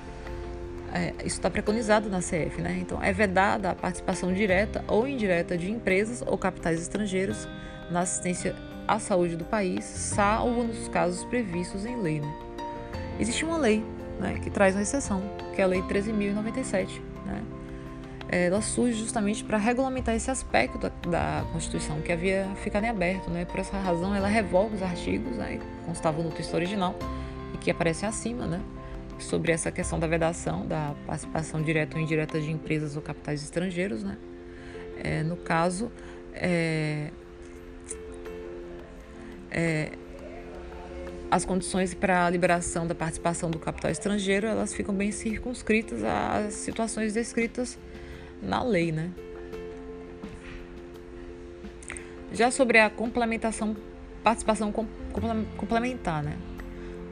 é, 0.92 1.14
isso 1.24 1.36
está 1.36 1.48
preconizado 1.48 2.10
na 2.10 2.18
CF, 2.18 2.60
né? 2.60 2.78
Então, 2.80 3.02
é 3.02 3.12
vedada 3.12 3.70
a 3.70 3.74
participação 3.74 4.32
direta 4.32 4.84
ou 4.86 5.08
indireta 5.08 5.56
de 5.56 5.70
empresas 5.70 6.22
ou 6.26 6.36
capitais 6.36 6.80
estrangeiros 6.80 7.48
na 7.90 8.00
assistência 8.00 8.54
à 8.86 8.98
saúde 8.98 9.36
do 9.36 9.44
país, 9.44 9.84
salvo 9.84 10.64
nos 10.64 10.88
casos 10.88 11.24
previstos 11.24 11.86
em 11.86 11.96
lei. 12.00 12.20
Né? 12.20 12.34
Existe 13.18 13.44
uma 13.44 13.56
lei 13.56 13.82
né, 14.20 14.38
que 14.42 14.50
traz 14.50 14.74
uma 14.74 14.82
exceção, 14.82 15.22
que 15.54 15.60
é 15.60 15.64
a 15.64 15.66
Lei 15.66 15.80
13.097. 15.82 17.00
Né? 17.24 17.42
Ela 18.28 18.60
surge 18.60 18.98
justamente 18.98 19.44
para 19.44 19.58
regulamentar 19.58 20.14
esse 20.14 20.30
aspecto 20.30 20.78
da, 20.78 20.90
da, 21.08 21.44
Constituição 21.52 22.00
que 22.00 22.12
havia 22.12 22.48
ficado 22.62 22.84
em 22.84 22.88
aberto. 22.88 23.30
Né? 23.30 23.44
Por 23.44 23.60
essa 23.60 23.78
razão, 23.78 24.14
ela 24.14 24.28
revoga 24.28 24.74
os 24.74 24.82
artigos 24.82 25.36
né, 25.36 25.58
que 25.58 25.86
constavam 25.86 26.24
no 26.24 26.30
texto 26.30 26.54
original 26.54 26.94
e 27.54 27.58
que 27.58 27.70
aparecem 27.70 28.08
acima, 28.08 28.46
né? 28.46 28.60
Sobre 29.22 29.52
essa 29.52 29.70
questão 29.70 29.98
da 29.98 30.06
vedação 30.06 30.66
da 30.66 30.94
participação 31.06 31.62
direta 31.62 31.96
ou 31.96 32.02
indireta 32.02 32.40
de 32.40 32.50
empresas 32.50 32.96
ou 32.96 33.02
capitais 33.02 33.42
estrangeiros, 33.42 34.02
né? 34.02 34.18
É, 35.02 35.22
no 35.22 35.36
caso, 35.36 35.90
é, 36.34 37.10
é, 39.50 39.92
as 41.30 41.44
condições 41.44 41.94
para 41.94 42.26
a 42.26 42.30
liberação 42.30 42.86
da 42.86 42.94
participação 42.94 43.50
do 43.50 43.58
capital 43.58 43.90
estrangeiro 43.90 44.46
elas 44.46 44.74
ficam 44.74 44.94
bem 44.94 45.10
circunscritas 45.10 46.04
às 46.04 46.54
situações 46.54 47.14
descritas 47.14 47.78
na 48.42 48.62
lei, 48.62 48.92
né? 48.92 49.10
Já 52.32 52.50
sobre 52.50 52.78
a 52.78 52.88
complementação, 52.88 53.76
participação 54.22 54.72
complementar, 55.56 56.22
né? 56.22 56.36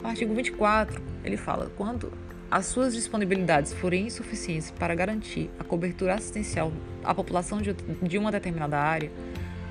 O 0.03 0.07
artigo 0.07 0.33
24, 0.33 1.01
ele 1.23 1.37
fala: 1.37 1.71
quando 1.77 2.11
as 2.49 2.65
suas 2.65 2.93
disponibilidades 2.93 3.71
forem 3.71 4.07
insuficientes 4.07 4.71
para 4.71 4.95
garantir 4.95 5.49
a 5.59 5.63
cobertura 5.63 6.15
assistencial 6.15 6.73
à 7.03 7.13
população 7.13 7.61
de, 7.61 8.17
uma 8.17 8.31
determinada 8.31 8.77
área, 8.77 9.11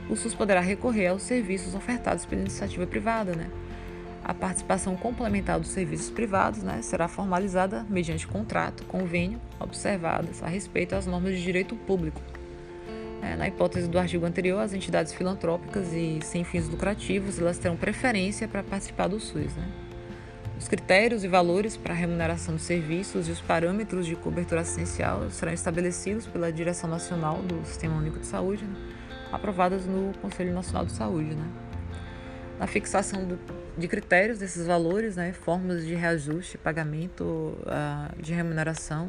o 0.09 0.17
SUS 0.17 0.35
poderá 0.35 0.61
recorrer 0.61 1.09
aos 1.09 1.23
serviços 1.23 1.75
ofertados 1.75 2.25
pela 2.25 2.41
iniciativa 2.41 2.87
privada, 2.87 3.35
né? 3.35 3.51
A 4.25 4.33
participação 4.33 4.97
complementar 4.97 5.59
dos 5.59 5.71
serviços 5.71 6.11
privados 6.11 6.63
né, 6.63 6.81
será 6.83 7.09
formalizada 7.09 7.85
mediante 7.89 8.27
contrato, 8.27 8.85
convênio, 8.85 9.41
observadas 9.59 10.43
a 10.43 10.47
respeito 10.47 10.95
às 10.95 11.07
normas 11.07 11.35
de 11.35 11.43
direito 11.43 11.75
público. 11.75 12.21
É, 13.23 13.35
na 13.35 13.49
hipótese 13.49 13.89
do 13.89 13.99
artigo 13.99 14.25
anterior, 14.25 14.61
as 14.61 14.73
entidades 14.73 15.13
filantrópicas 15.13 15.93
e 15.93 16.21
sem 16.23 16.45
fins 16.45 16.69
lucrativos 16.69 17.39
elas 17.39 17.59
terão 17.59 17.77
preferência 17.77 18.47
para 18.47 18.63
participar 18.63 19.09
do 19.09 19.19
SUS. 19.19 19.55
Né? 19.57 19.90
Os 20.61 20.69
critérios 20.69 21.25
e 21.25 21.29
valores 21.29 21.75
para 21.75 21.95
a 21.95 21.97
remuneração 21.97 22.55
de 22.55 22.61
serviços 22.61 23.27
e 23.29 23.31
os 23.31 23.41
parâmetros 23.41 24.05
de 24.05 24.15
cobertura 24.15 24.61
assistencial 24.61 25.31
serão 25.31 25.55
estabelecidos 25.55 26.27
pela 26.27 26.53
Direção 26.53 26.89
Nacional 26.89 27.39
do 27.39 27.65
Sistema 27.65 27.97
Único 27.97 28.19
de 28.19 28.27
Saúde, 28.27 28.65
né, 28.65 28.77
aprovadas 29.33 29.87
no 29.87 30.13
Conselho 30.21 30.53
Nacional 30.53 30.85
de 30.85 30.93
Saúde. 30.93 31.35
Né. 31.35 31.47
Na 32.59 32.67
fixação 32.67 33.25
do, 33.25 33.39
de 33.79 33.89
critérios 33.89 34.39
desses 34.39 34.67
valores, 34.67 35.17
né, 35.17 35.33
formas 35.33 35.87
de 35.87 35.95
reajuste, 35.95 36.59
pagamento 36.59 37.25
uh, 37.25 38.23
de 38.23 38.35
remuneração, 38.35 39.07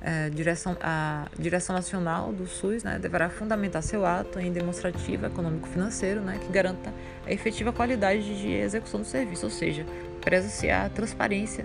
uh, 0.00 0.30
direção, 0.30 0.76
a 0.80 1.26
Direção 1.36 1.74
Nacional 1.74 2.32
do 2.32 2.46
SUS 2.46 2.84
né, 2.84 3.00
deverá 3.00 3.28
fundamentar 3.28 3.82
seu 3.82 4.06
ato 4.06 4.38
em 4.38 4.52
demonstrativo 4.52 5.26
econômico-financeiro 5.26 6.20
né, 6.20 6.38
que 6.40 6.52
garanta 6.52 6.94
a 7.26 7.32
efetiva 7.32 7.72
qualidade 7.72 8.40
de 8.40 8.52
execução 8.52 9.00
do 9.00 9.06
serviço, 9.06 9.44
ou 9.44 9.50
seja, 9.50 9.84
preza-se 10.18 10.70
a 10.70 10.88
transparência 10.88 11.64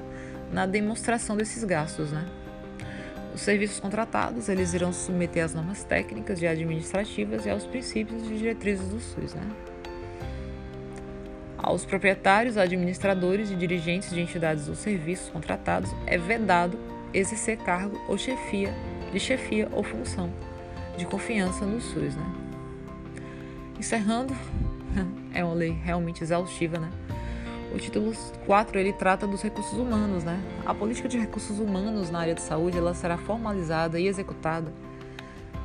na 0.51 0.66
demonstração 0.66 1.36
desses 1.36 1.64
gastos, 1.64 2.12
né? 2.12 2.26
Os 3.34 3.41
serviços 3.41 3.80
contratados, 3.80 4.47
eles 4.47 4.74
irão 4.74 4.93
se 4.93 5.06
submeter 5.06 5.43
às 5.43 5.54
normas 5.56 5.84
técnicas 5.84 6.39
e 6.41 6.45
administrativas 6.45 7.45
e 7.45 7.49
aos 7.49 7.66
princípios 7.66 8.24
e 8.30 8.36
diretrizes 8.36 8.88
do 8.89 8.99
SUS, 8.99 9.34
né? 9.34 9.49
Aos 11.58 11.86
proprietários, 11.86 12.58
administradores 12.58 13.49
e 13.49 13.56
dirigentes 13.56 14.10
de 14.10 14.20
entidades 14.20 14.68
ou 14.68 14.76
serviços 14.76 15.30
contratados 15.30 15.89
é 16.06 16.18
vedado 16.18 16.78
exercer 17.14 17.58
cargo 17.58 17.99
ou 18.08 18.18
chefia, 18.18 18.74
de 19.12 19.20
chefia 19.20 19.68
ou 19.72 19.82
função 19.82 20.32
de 20.97 21.06
confiança 21.06 21.66
no 21.66 21.82
SUS, 21.82 22.16
né? 22.16 22.36
Encerrando, 23.80 24.36
é 25.34 25.43
uma 25.43 25.54
lei 25.54 25.72
realmente 25.72 26.24
exaustiva, 26.24 26.78
né? 26.78 26.89
O 27.74 27.78
título 27.78 28.14
4 28.46 28.78
ele 28.78 28.94
trata 28.94 29.26
dos 29.26 29.42
recursos 29.42 29.78
humanos, 29.78 30.24
né? 30.24 30.40
A 30.64 30.76
política 30.76 31.10
de 31.10 31.18
recursos 31.18 31.58
humanos 31.58 32.12
na 32.12 32.20
área 32.20 32.36
de 32.36 32.42
saúde 32.42 32.78
ela 32.78 32.94
será 32.94 33.18
formalizada 33.18 34.00
e 34.00 34.08
executada 34.08 34.72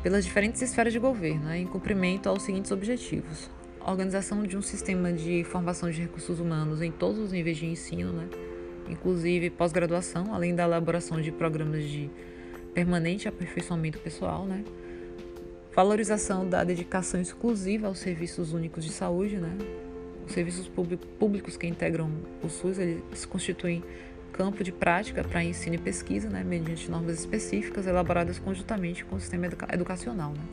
pelas 0.03 0.25
diferentes 0.25 0.63
esferas 0.63 0.93
de 0.93 0.99
governo, 0.99 1.45
né, 1.45 1.59
em 1.59 1.67
cumprimento 1.67 2.29
aos 2.29 2.43
seguintes 2.43 2.71
objetivos: 2.71 3.51
organização 3.85 4.43
de 4.43 4.57
um 4.57 4.63
sistema 4.63 5.13
de 5.13 5.45
formação 5.45 5.91
de 5.91 6.01
recursos 6.01 6.41
humanos 6.41 6.81
em 6.81 6.91
todos 6.91 7.19
os 7.19 7.33
níveis 7.33 7.59
de 7.59 7.67
ensino, 7.67 8.13
né, 8.13 8.29
inclusive 8.89 9.51
pós-graduação, 9.51 10.35
além 10.35 10.55
da 10.55 10.65
elaboração 10.65 11.21
de 11.21 11.31
programas 11.31 11.85
de 11.85 12.11
permanente 12.73 13.29
aperfeiçoamento 13.29 13.99
pessoal, 13.99 14.47
né? 14.47 14.65
Valorização 15.75 16.49
da 16.49 16.65
dedicação 16.65 17.21
exclusiva 17.21 17.87
aos 17.87 17.99
serviços 17.99 18.53
únicos 18.53 18.85
de 18.85 18.93
saúde, 18.93 19.37
né? 19.37 19.57
Os 20.29 20.35
serviços 20.35 20.70
públicos 21.18 21.57
que 21.57 21.66
integram 21.66 22.11
o 22.43 22.51
SUS, 22.51 22.79
eles 22.79 23.24
constituem 23.24 23.83
campo 24.31 24.62
de 24.62 24.70
prática 24.70 25.24
para 25.24 25.43
ensino 25.43 25.76
e 25.76 25.79
pesquisa, 25.79 26.29
né, 26.29 26.45
mediante 26.45 26.91
normas 26.91 27.18
específicas 27.18 27.87
elaboradas 27.87 28.39
conjuntamente 28.39 29.07
com 29.07 29.16
o 29.16 29.20
sistema 29.20 29.47
educa 29.47 29.66
educacional. 29.72 30.33
Né. 30.33 30.45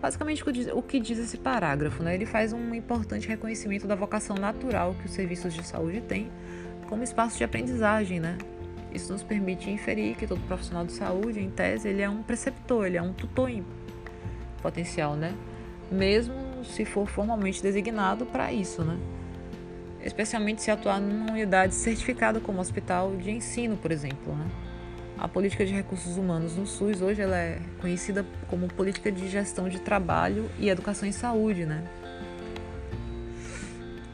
Basicamente, 0.00 0.44
o 0.72 0.80
que 0.80 1.00
diz 1.00 1.18
esse 1.18 1.36
parágrafo, 1.36 2.04
né, 2.04 2.14
ele 2.14 2.24
faz 2.24 2.52
um 2.52 2.72
importante 2.72 3.26
reconhecimento 3.26 3.84
da 3.84 3.96
vocação 3.96 4.36
natural 4.36 4.94
que 4.94 5.06
os 5.06 5.12
serviços 5.12 5.52
de 5.52 5.66
saúde 5.66 6.00
têm 6.02 6.30
como 6.88 7.02
espaço 7.02 7.36
de 7.36 7.42
aprendizagem, 7.42 8.20
né? 8.20 8.38
Isso 8.94 9.12
nos 9.12 9.24
permite 9.24 9.68
inferir 9.68 10.14
que 10.14 10.24
todo 10.24 10.40
profissional 10.42 10.86
de 10.86 10.92
saúde, 10.92 11.40
em 11.40 11.50
tese, 11.50 11.88
ele 11.88 12.00
é 12.00 12.08
um 12.08 12.22
preceptor, 12.22 12.86
ele 12.86 12.96
é 12.96 13.02
um 13.02 13.12
tutor 13.12 13.50
em 13.50 13.64
potencial, 14.62 15.16
né? 15.16 15.34
Mesmo 15.90 16.45
se 16.64 16.84
for 16.84 17.06
formalmente 17.06 17.62
designado 17.62 18.26
para 18.26 18.52
isso, 18.52 18.82
né? 18.82 18.98
Especialmente 20.04 20.62
se 20.62 20.70
atuar 20.70 21.00
numa 21.00 21.32
unidade 21.32 21.74
certificada 21.74 22.38
como 22.38 22.60
hospital 22.60 23.16
de 23.16 23.30
ensino, 23.30 23.76
por 23.76 23.90
exemplo, 23.90 24.34
né? 24.34 24.46
A 25.18 25.26
política 25.26 25.64
de 25.64 25.72
recursos 25.72 26.18
humanos 26.18 26.56
no 26.56 26.66
SUS 26.66 27.00
hoje 27.00 27.22
ela 27.22 27.36
é 27.36 27.58
conhecida 27.80 28.24
como 28.48 28.68
política 28.68 29.10
de 29.10 29.28
gestão 29.28 29.68
de 29.68 29.80
trabalho 29.80 30.50
e 30.58 30.68
educação 30.68 31.08
em 31.08 31.12
saúde, 31.12 31.64
né? 31.64 31.82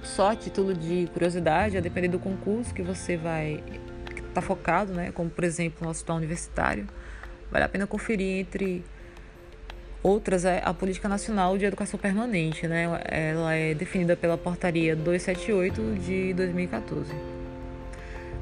Só 0.03 0.31
a 0.31 0.37
título 0.37 0.73
de 0.73 1.09
curiosidade, 1.13 1.77
a 1.77 1.81
depender 1.81 2.09
do 2.09 2.19
concurso 2.19 2.73
que 2.73 2.83
você 2.83 3.17
vai 3.17 3.63
estar 4.11 4.23
tá 4.35 4.41
focado, 4.41 4.93
né? 4.93 5.11
Como 5.11 5.29
por 5.29 5.43
exemplo 5.43 5.85
no 5.85 5.91
hospital 5.91 6.17
universitário, 6.17 6.87
vale 7.51 7.65
a 7.65 7.69
pena 7.69 7.87
conferir 7.87 8.39
entre 8.39 8.85
Outras 10.03 10.45
é 10.45 10.61
a 10.65 10.75
Política 10.75 11.09
Nacional 11.09 11.57
de 11.57 11.65
Educação 11.65 11.99
Permanente, 11.99 12.67
né? 12.67 12.89
Ela 13.05 13.55
é 13.55 13.73
definida 13.73 14.17
pela 14.17 14.37
Portaria 14.37 14.97
278 14.97 16.01
de 16.01 16.35
2014. 16.35 17.13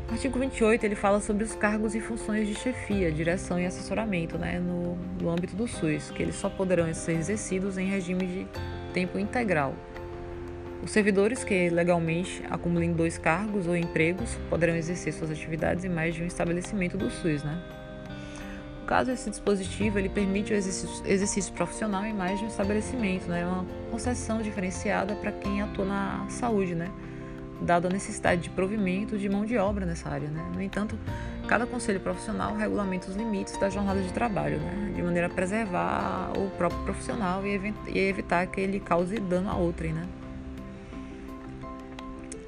O 0.08 0.12
artigo 0.12 0.38
28 0.38 0.84
ele 0.84 0.94
fala 0.94 1.20
sobre 1.20 1.44
os 1.44 1.54
cargos 1.54 1.94
e 1.94 2.00
funções 2.00 2.48
de 2.48 2.54
chefia, 2.54 3.12
direção 3.12 3.60
e 3.60 3.66
assessoramento, 3.66 4.38
né, 4.38 4.58
no, 4.58 4.96
no 5.20 5.30
âmbito 5.30 5.54
do 5.54 5.68
SUS, 5.68 6.10
que 6.10 6.22
eles 6.22 6.34
só 6.34 6.48
poderão 6.48 6.92
ser 6.94 7.12
exercidos 7.12 7.76
em 7.76 7.86
regime 7.86 8.26
de 8.26 8.46
tempo 8.94 9.18
integral. 9.18 9.74
Os 10.82 10.90
servidores 10.90 11.44
que 11.44 11.68
legalmente 11.68 12.42
acumulem 12.50 12.94
dois 12.94 13.18
cargos 13.18 13.66
ou 13.66 13.76
empregos 13.76 14.36
poderão 14.48 14.74
exercer 14.74 15.12
suas 15.12 15.30
atividades 15.30 15.84
em 15.84 15.90
mais 15.90 16.14
de 16.14 16.22
um 16.22 16.26
estabelecimento 16.26 16.96
do 16.96 17.10
SUS, 17.10 17.44
né? 17.44 17.62
Caso, 18.90 19.12
esse 19.12 19.30
dispositivo 19.30 20.00
ele 20.00 20.08
permite 20.08 20.52
o 20.52 20.56
exercício, 20.56 21.06
exercício 21.06 21.52
profissional 21.52 22.04
em 22.04 22.12
mais 22.12 22.40
de 22.40 22.44
um 22.44 22.48
estabelecimento, 22.48 23.28
né? 23.28 23.42
É 23.42 23.46
uma 23.46 23.64
concessão 23.88 24.42
diferenciada 24.42 25.14
para 25.14 25.30
quem 25.30 25.62
atua 25.62 25.84
na 25.84 26.26
saúde, 26.28 26.74
né? 26.74 26.90
Dado 27.62 27.86
a 27.86 27.88
necessidade 27.88 28.42
de 28.42 28.50
provimento 28.50 29.16
de 29.16 29.28
mão 29.28 29.46
de 29.46 29.56
obra 29.56 29.86
nessa 29.86 30.08
área, 30.08 30.28
né? 30.28 30.44
No 30.52 30.60
entanto, 30.60 30.98
cada 31.46 31.66
conselho 31.66 32.00
profissional 32.00 32.56
regulamenta 32.56 33.08
os 33.08 33.14
limites 33.14 33.56
da 33.58 33.70
jornada 33.70 34.02
de 34.02 34.12
trabalho, 34.12 34.58
né? 34.58 34.92
De 34.96 35.00
maneira 35.04 35.28
a 35.28 35.30
preservar 35.30 36.32
o 36.36 36.50
próprio 36.58 36.82
profissional 36.82 37.46
e, 37.46 37.72
e 37.94 37.96
evitar 37.96 38.44
que 38.48 38.60
ele 38.60 38.80
cause 38.80 39.20
dano 39.20 39.50
a 39.50 39.54
outrem, 39.54 39.92
né? 39.92 40.08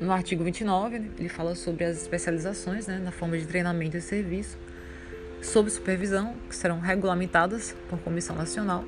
No 0.01 0.11
artigo 0.11 0.43
29, 0.43 0.97
ele 1.21 1.29
fala 1.29 1.55
sobre 1.55 1.85
as 1.85 2.03
especializações, 2.03 2.89
né? 2.89 2.99
Na 2.99 3.13
forma 3.13 3.39
de 3.39 3.47
treinamento 3.47 3.97
e 3.97 4.01
serviço 4.01 4.59
sob 5.43 5.69
supervisão, 5.69 6.35
que 6.49 6.55
serão 6.55 6.79
regulamentadas 6.79 7.75
por 7.91 7.99
comissão 7.99 8.37
nacional, 8.37 8.85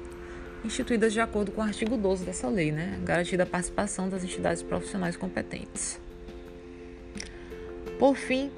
instituídas 0.65 1.13
de 1.13 1.21
acordo 1.21 1.51
com 1.53 1.61
o 1.61 1.65
artigo 1.65 1.97
12 1.97 2.25
dessa 2.25 2.49
lei, 2.49 2.73
né? 2.73 2.99
garantida 3.05 3.43
a 3.43 3.47
participação 3.47 4.09
das 4.09 4.23
entidades 4.25 4.63
profissionais 4.63 5.17
competentes. 5.17 6.01
Por 7.99 8.17
fim, 8.17 8.51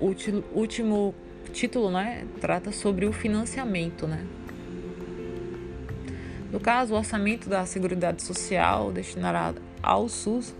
o 0.00 0.14
último 0.54 1.14
título 1.52 1.90
né, 1.90 2.26
trata 2.40 2.72
sobre 2.72 3.06
o 3.06 3.12
financiamento. 3.12 4.06
Né? 4.06 4.24
No 6.52 6.60
caso, 6.60 6.94
o 6.94 6.96
orçamento 6.96 7.48
da 7.48 7.64
Seguridade 7.64 8.22
Social 8.22 8.92
destinará 8.92 9.54
ao 9.82 10.08
SUS, 10.08 10.54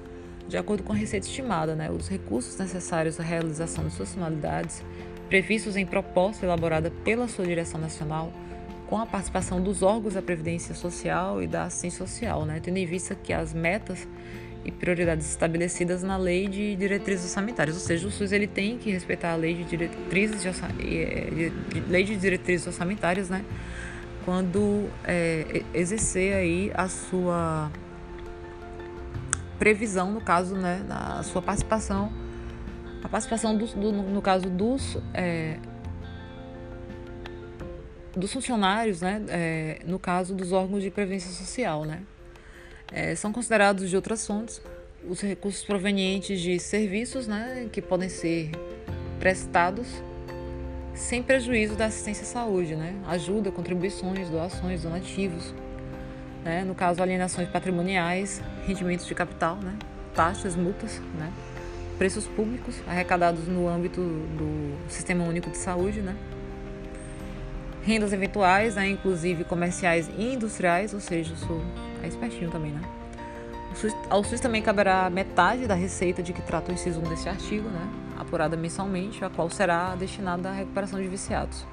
de 0.48 0.56
acordo 0.56 0.82
com 0.82 0.92
a 0.92 0.96
receita 0.96 1.26
estimada, 1.26 1.74
né, 1.76 1.90
os 1.90 2.08
recursos 2.08 2.56
necessários 2.56 3.20
à 3.20 3.22
realização 3.22 3.86
de 3.86 3.94
suas 3.94 4.12
finalidades 4.12 4.82
previstos 5.30 5.76
em 5.76 5.86
proposta 5.86 6.44
elaborada 6.44 6.90
pela 7.04 7.28
sua 7.28 7.46
direção 7.46 7.80
nacional, 7.80 8.32
com 8.88 8.98
a 8.98 9.06
participação 9.06 9.62
dos 9.62 9.80
órgãos 9.80 10.14
da 10.14 10.20
Previdência 10.20 10.74
Social 10.74 11.40
e 11.40 11.46
da 11.46 11.64
Assistência 11.64 12.04
Social, 12.04 12.44
né, 12.44 12.58
tendo 12.60 12.76
em 12.78 12.84
vista 12.84 13.14
que 13.14 13.32
as 13.32 13.54
metas 13.54 14.08
e 14.64 14.72
prioridades 14.72 15.30
estabelecidas 15.30 16.02
na 16.02 16.16
Lei 16.16 16.48
de 16.48 16.74
Diretrizes 16.74 17.26
Orçamentárias, 17.26 17.76
ou 17.76 17.80
seja, 17.80 18.08
o 18.08 18.10
SUS 18.10 18.32
ele 18.32 18.48
tem 18.48 18.76
que 18.76 18.90
respeitar 18.90 19.32
a 19.32 19.36
Lei 19.36 19.54
de 19.54 19.64
Diretrizes, 19.64 20.42
de, 20.42 20.50
de, 20.50 21.50
de, 21.50 21.80
lei 21.88 22.02
de 22.02 22.16
diretrizes 22.16 22.66
Orçamentárias, 22.66 23.30
né, 23.30 23.44
quando 24.24 24.88
é, 25.04 25.62
exercer 25.72 26.34
aí 26.34 26.72
a 26.74 26.88
sua 26.88 27.70
previsão, 29.60 30.10
no 30.10 30.20
caso, 30.20 30.56
né, 30.56 30.84
na 30.88 31.22
sua 31.22 31.40
participação 31.40 32.12
a 33.02 33.08
participação, 33.08 33.56
do, 33.56 33.66
do, 33.66 33.92
no 33.92 34.22
caso 34.22 34.48
dos, 34.48 34.98
é, 35.14 35.56
dos 38.14 38.32
funcionários, 38.32 39.00
né, 39.00 39.22
é, 39.28 39.78
no 39.86 39.98
caso 39.98 40.34
dos 40.34 40.52
órgãos 40.52 40.82
de 40.82 40.90
previdência 40.90 41.30
social, 41.30 41.84
né, 41.84 42.02
é, 42.92 43.14
são 43.14 43.32
considerados 43.32 43.88
de 43.88 43.96
outras 43.96 44.26
fontes 44.26 44.60
os 45.08 45.20
recursos 45.22 45.64
provenientes 45.64 46.40
de 46.40 46.58
serviços, 46.58 47.26
né, 47.26 47.68
que 47.72 47.80
podem 47.80 48.08
ser 48.08 48.50
prestados 49.18 49.86
sem 50.94 51.22
prejuízo 51.22 51.74
da 51.76 51.86
assistência 51.86 52.22
à 52.22 52.26
saúde, 52.26 52.76
né, 52.76 52.94
ajuda, 53.08 53.50
contribuições, 53.50 54.28
doações, 54.28 54.82
donativos, 54.82 55.54
né, 56.44 56.64
no 56.64 56.74
caso 56.74 57.02
alienações 57.02 57.48
patrimoniais, 57.48 58.42
rendimentos 58.66 59.06
de 59.06 59.14
capital, 59.14 59.56
né, 59.56 59.74
taxas, 60.14 60.54
multas, 60.54 61.00
né 61.14 61.32
preços 62.00 62.24
públicos 62.24 62.76
arrecadados 62.88 63.46
no 63.46 63.68
âmbito 63.68 64.00
do 64.00 64.74
Sistema 64.88 65.22
Único 65.22 65.50
de 65.50 65.58
Saúde, 65.58 66.00
né? 66.00 66.16
Rendas 67.82 68.14
eventuais, 68.14 68.74
né, 68.74 68.88
inclusive 68.88 69.44
comerciais 69.44 70.08
e 70.16 70.32
industriais, 70.32 70.94
ou 70.94 71.00
seja, 71.00 71.34
eu 71.34 71.36
sou 71.36 71.62
é 72.02 72.08
espertinho 72.08 72.50
também, 72.50 72.72
né? 72.72 72.80
SUS, 73.74 73.94
ao 74.08 74.24
SUS 74.24 74.40
também 74.40 74.62
caberá 74.62 75.10
metade 75.10 75.66
da 75.66 75.74
receita 75.74 76.22
de 76.22 76.32
que 76.32 76.40
trata 76.40 76.70
o 76.70 76.74
inciso 76.74 77.00
1 77.00 77.02
deste 77.02 77.28
artigo, 77.28 77.68
né? 77.68 77.86
Apurada 78.18 78.56
mensalmente, 78.56 79.22
a 79.22 79.28
qual 79.28 79.50
será 79.50 79.94
destinada 79.94 80.48
à 80.48 80.52
recuperação 80.52 81.02
de 81.02 81.06
viciados. 81.06 81.66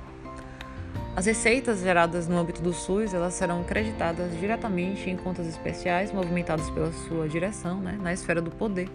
As 1.16 1.26
receitas 1.26 1.80
geradas 1.80 2.28
no 2.28 2.38
âmbito 2.38 2.62
do 2.62 2.74
SUS 2.74 3.14
elas 3.14 3.34
serão 3.34 3.64
creditadas 3.64 4.38
diretamente 4.38 5.10
em 5.10 5.16
contas 5.16 5.48
especiais 5.48 6.12
movimentadas 6.12 6.70
pela 6.70 6.91
sua 7.08 7.30
direção, 7.30 7.80
né, 7.80 7.98
na 8.02 8.12
esfera 8.12 8.41
do 8.41 8.52
poder, 8.52 8.90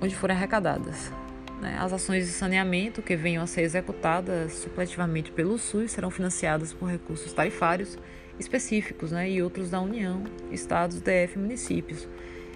onde 0.00 0.14
forem 0.14 0.36
arrecadadas. 0.36 1.10
Né? 1.60 1.76
As 1.78 1.92
ações 1.92 2.26
de 2.26 2.32
saneamento 2.32 3.02
que 3.02 3.16
venham 3.16 3.42
a 3.42 3.46
ser 3.46 3.62
executadas 3.62 4.52
supletivamente 4.54 5.30
pelo 5.30 5.58
SUS 5.58 5.92
serão 5.92 6.10
financiadas 6.10 6.72
por 6.72 6.86
recursos 6.86 7.32
tarifários 7.32 7.98
específicos 8.38 9.10
né? 9.10 9.28
e 9.30 9.42
outros 9.42 9.70
da 9.70 9.80
União, 9.80 10.22
estados, 10.52 11.00
DF 11.00 11.34
e 11.34 11.38
municípios, 11.38 12.08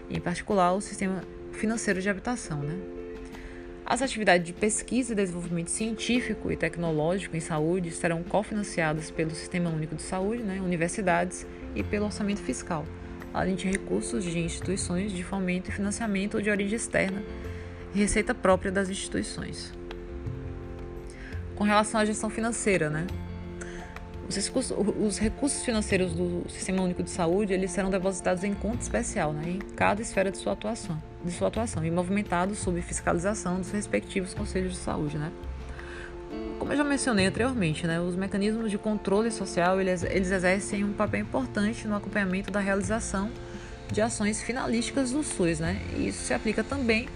em 0.08 0.20
particular 0.20 0.72
o 0.72 0.80
sistema 0.80 1.22
financeiro 1.52 2.00
de 2.00 2.08
habitação. 2.08 2.62
Né? 2.62 2.78
As 3.84 4.00
atividades 4.00 4.46
de 4.46 4.52
pesquisa 4.52 5.12
e 5.12 5.16
desenvolvimento 5.16 5.70
científico 5.70 6.52
e 6.52 6.56
tecnológico 6.56 7.36
em 7.36 7.40
saúde 7.40 7.90
serão 7.90 8.22
cofinanciadas 8.22 9.10
pelo 9.10 9.32
Sistema 9.32 9.70
Único 9.70 9.96
de 9.96 10.02
Saúde, 10.02 10.42
né? 10.42 10.60
universidades 10.60 11.44
e 11.74 11.82
pelo 11.82 12.04
orçamento 12.04 12.40
fiscal 12.40 12.86
além 13.32 13.54
de 13.54 13.68
recursos 13.68 14.24
de 14.24 14.38
instituições 14.38 15.12
de 15.12 15.22
fomento 15.22 15.70
e 15.70 15.72
financiamento 15.72 16.42
de 16.42 16.50
origem 16.50 16.76
externa 16.76 17.22
e 17.94 17.98
receita 17.98 18.34
própria 18.34 18.70
das 18.70 18.88
instituições. 18.88 19.72
Com 21.54 21.64
relação 21.64 22.00
à 22.00 22.04
gestão 22.04 22.30
financeira, 22.30 22.88
né? 22.90 23.06
Os 24.28 24.36
recursos, 24.36 24.76
os 25.00 25.18
recursos 25.18 25.62
financeiros 25.62 26.14
do 26.14 26.44
Sistema 26.48 26.82
Único 26.82 27.02
de 27.02 27.10
Saúde 27.10 27.52
eles 27.52 27.70
serão 27.70 27.90
depositados 27.90 28.44
em 28.44 28.54
conta 28.54 28.82
especial, 28.82 29.32
né, 29.32 29.42
em 29.46 29.58
cada 29.74 30.00
esfera 30.00 30.30
de 30.30 30.38
sua 30.38 30.52
atuação, 30.52 31.02
de 31.24 31.32
sua 31.32 31.48
atuação 31.48 31.84
e 31.84 31.90
movimentados 31.90 32.58
sob 32.58 32.80
fiscalização 32.80 33.58
dos 33.58 33.70
respectivos 33.70 34.32
conselhos 34.32 34.72
de 34.72 34.78
saúde, 34.78 35.18
né? 35.18 35.30
Como 36.62 36.72
eu 36.72 36.76
já 36.76 36.84
mencionei 36.84 37.26
anteriormente, 37.26 37.88
né, 37.88 38.00
os 38.00 38.14
mecanismos 38.14 38.70
de 38.70 38.78
controle 38.78 39.32
social 39.32 39.80
eles, 39.80 40.04
eles 40.04 40.30
exercem 40.30 40.84
um 40.84 40.92
papel 40.92 41.18
importante 41.18 41.88
no 41.88 41.96
acompanhamento 41.96 42.52
da 42.52 42.60
realização 42.60 43.32
de 43.90 44.00
ações 44.00 44.40
finalísticas 44.40 45.10
do 45.10 45.24
SUS, 45.24 45.58
né? 45.58 45.82
E 45.96 46.06
isso 46.06 46.22
se 46.22 46.32
aplica 46.32 46.62
também 46.62 47.08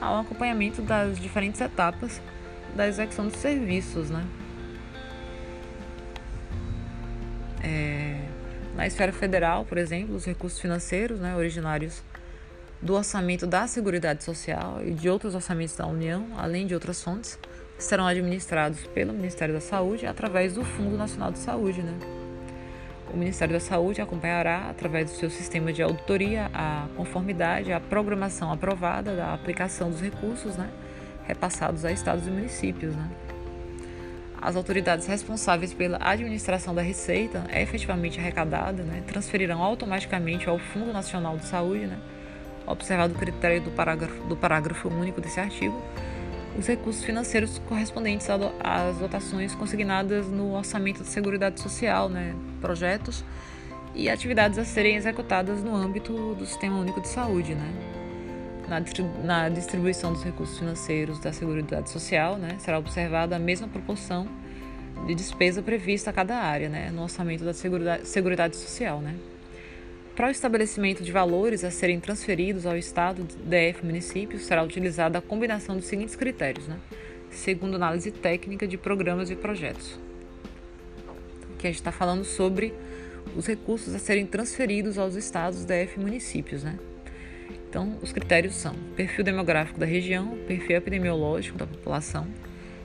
ao 0.00 0.20
acompanhamento 0.20 0.82
das 0.82 1.18
diferentes 1.18 1.60
etapas 1.60 2.20
da 2.76 2.86
execução 2.86 3.26
dos 3.26 3.38
serviços, 3.38 4.08
né? 4.08 4.24
É, 7.60 8.20
na 8.76 8.86
esfera 8.86 9.12
federal, 9.12 9.64
por 9.64 9.78
exemplo, 9.78 10.14
os 10.14 10.24
recursos 10.24 10.60
financeiros, 10.60 11.18
né, 11.18 11.34
originários 11.34 12.04
do 12.80 12.94
orçamento 12.94 13.48
da 13.48 13.66
Seguridade 13.66 14.22
Social 14.22 14.80
e 14.80 14.92
de 14.92 15.10
outros 15.10 15.34
orçamentos 15.34 15.74
da 15.74 15.88
União, 15.88 16.24
além 16.38 16.68
de 16.68 16.74
outras 16.74 17.02
fontes, 17.02 17.36
serão 17.82 18.06
administrados 18.06 18.86
pelo 18.88 19.12
Ministério 19.12 19.54
da 19.54 19.60
Saúde 19.60 20.06
através 20.06 20.54
do 20.54 20.64
Fundo 20.64 20.96
Nacional 20.96 21.32
de 21.32 21.38
Saúde, 21.38 21.82
né? 21.82 21.94
O 23.12 23.16
Ministério 23.16 23.52
da 23.52 23.60
Saúde 23.60 24.00
acompanhará, 24.00 24.70
através 24.70 25.10
do 25.10 25.16
seu 25.16 25.28
sistema 25.28 25.70
de 25.70 25.82
auditoria, 25.82 26.50
a 26.54 26.86
conformidade, 26.96 27.70
a 27.70 27.78
programação 27.78 28.50
aprovada 28.50 29.14
da 29.14 29.34
aplicação 29.34 29.90
dos 29.90 30.00
recursos 30.00 30.56
né, 30.56 30.70
repassados 31.24 31.84
a 31.84 31.92
estados 31.92 32.26
e 32.26 32.30
municípios. 32.30 32.96
Né. 32.96 33.10
As 34.40 34.56
autoridades 34.56 35.06
responsáveis 35.06 35.74
pela 35.74 35.98
administração 36.00 36.74
da 36.74 36.80
receita 36.80 37.44
efetivamente 37.52 38.18
arrecadada 38.18 38.82
né, 38.82 39.02
transferirão 39.06 39.62
automaticamente 39.62 40.48
ao 40.48 40.58
Fundo 40.58 40.90
Nacional 40.90 41.36
de 41.36 41.44
Saúde, 41.44 41.86
né, 41.86 41.98
observado 42.66 43.12
o 43.12 43.18
critério 43.18 43.60
do 43.60 43.70
parágrafo, 43.70 44.24
do 44.24 44.36
parágrafo 44.36 44.88
único 44.88 45.20
desse 45.20 45.38
artigo, 45.38 45.82
os 46.58 46.66
recursos 46.66 47.02
financeiros 47.02 47.58
correspondentes 47.68 48.28
às 48.30 48.96
dotações 48.98 49.54
consignadas 49.54 50.26
no 50.28 50.54
orçamento 50.54 50.98
da 50.98 51.04
Seguridade 51.04 51.60
Social, 51.60 52.08
né, 52.08 52.34
projetos 52.60 53.24
e 53.94 54.08
atividades 54.08 54.58
a 54.58 54.64
serem 54.64 54.96
executadas 54.96 55.62
no 55.62 55.74
âmbito 55.74 56.34
do 56.34 56.46
Sistema 56.46 56.78
Único 56.78 57.00
de 57.00 57.08
Saúde, 57.08 57.54
né. 57.54 57.72
Na, 59.22 59.50
distribuição 59.50 60.14
dos 60.14 60.22
recursos 60.22 60.58
financeiros 60.58 61.18
da 61.18 61.30
Seguridade 61.30 61.90
Social, 61.90 62.36
né, 62.36 62.56
será 62.58 62.78
observada 62.78 63.36
a 63.36 63.38
mesma 63.38 63.68
proporção 63.68 64.26
de 65.06 65.14
despesa 65.14 65.62
prevista 65.62 66.08
a 66.10 66.12
cada 66.12 66.36
área, 66.36 66.68
né, 66.70 66.90
no 66.90 67.02
orçamento 67.02 67.44
da 67.44 67.52
Seguridade, 67.52 68.08
Seguridade 68.08 68.56
Social, 68.56 69.00
né. 69.00 69.14
Para 70.14 70.28
o 70.28 70.30
estabelecimento 70.30 71.02
de 71.02 71.10
valores 71.10 71.64
a 71.64 71.70
serem 71.70 71.98
transferidos 71.98 72.66
ao 72.66 72.76
Estado, 72.76 73.24
DF 73.24 73.82
município, 73.82 74.38
será 74.38 74.62
utilizada 74.62 75.18
a 75.18 75.22
combinação 75.22 75.74
dos 75.74 75.86
seguintes 75.86 76.14
critérios, 76.14 76.68
né? 76.68 76.78
segundo 77.30 77.76
análise 77.76 78.10
técnica 78.10 78.68
de 78.68 78.76
programas 78.76 79.30
e 79.30 79.36
projetos. 79.36 79.98
Aqui 81.54 81.66
a 81.66 81.70
gente 81.70 81.76
está 81.76 81.90
falando 81.90 82.24
sobre 82.24 82.74
os 83.34 83.46
recursos 83.46 83.94
a 83.94 83.98
serem 83.98 84.26
transferidos 84.26 84.98
aos 84.98 85.14
estados, 85.14 85.64
DF 85.64 85.96
e 85.96 86.00
municípios. 86.00 86.62
Né? 86.62 86.78
Então, 87.70 87.96
os 88.02 88.12
critérios 88.12 88.54
são 88.54 88.74
perfil 88.94 89.24
demográfico 89.24 89.80
da 89.80 89.86
região, 89.86 90.36
perfil 90.46 90.76
epidemiológico 90.76 91.56
da 91.56 91.66
população, 91.66 92.26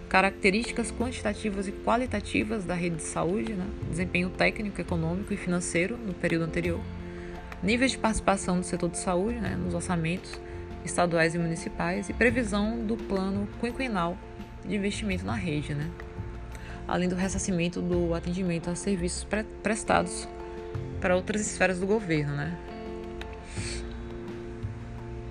características 0.08 0.94
quantitativas 0.94 1.68
e 1.68 1.74
qualitativas 1.74 2.64
da 2.64 2.74
rede 2.74 2.96
de 2.96 3.04
saúde, 3.04 3.52
né? 3.52 3.68
desempenho 3.90 4.30
técnico, 4.30 4.80
econômico 4.80 5.34
e 5.34 5.38
financeiro 5.38 5.98
no 5.98 6.14
período 6.14 6.46
anterior, 6.46 6.80
níveis 7.62 7.92
de 7.92 7.98
participação 7.98 8.60
do 8.60 8.66
setor 8.66 8.90
de 8.90 8.98
saúde 8.98 9.40
né, 9.40 9.56
nos 9.56 9.74
orçamentos 9.74 10.40
estaduais 10.86 11.36
e 11.36 11.40
municipais 11.40 12.10
e 12.10 12.14
previsão 12.14 12.86
do 12.86 12.96
plano 12.96 13.48
quinquenal 13.60 14.18
de 14.66 14.76
investimento 14.76 15.26
na 15.26 15.36
rede, 15.36 15.74
né, 15.74 15.90
além 16.88 17.10
do 17.10 17.16
ressarcimento 17.16 17.82
do 17.82 18.14
atendimento 18.14 18.70
a 18.70 18.76
serviços 18.76 19.24
pre 19.24 19.44
prestados 19.64 20.28
para 21.02 21.16
outras 21.16 21.42
esferas 21.42 21.80
do 21.80 21.86
governo. 21.86 22.36
Né. 22.36 22.58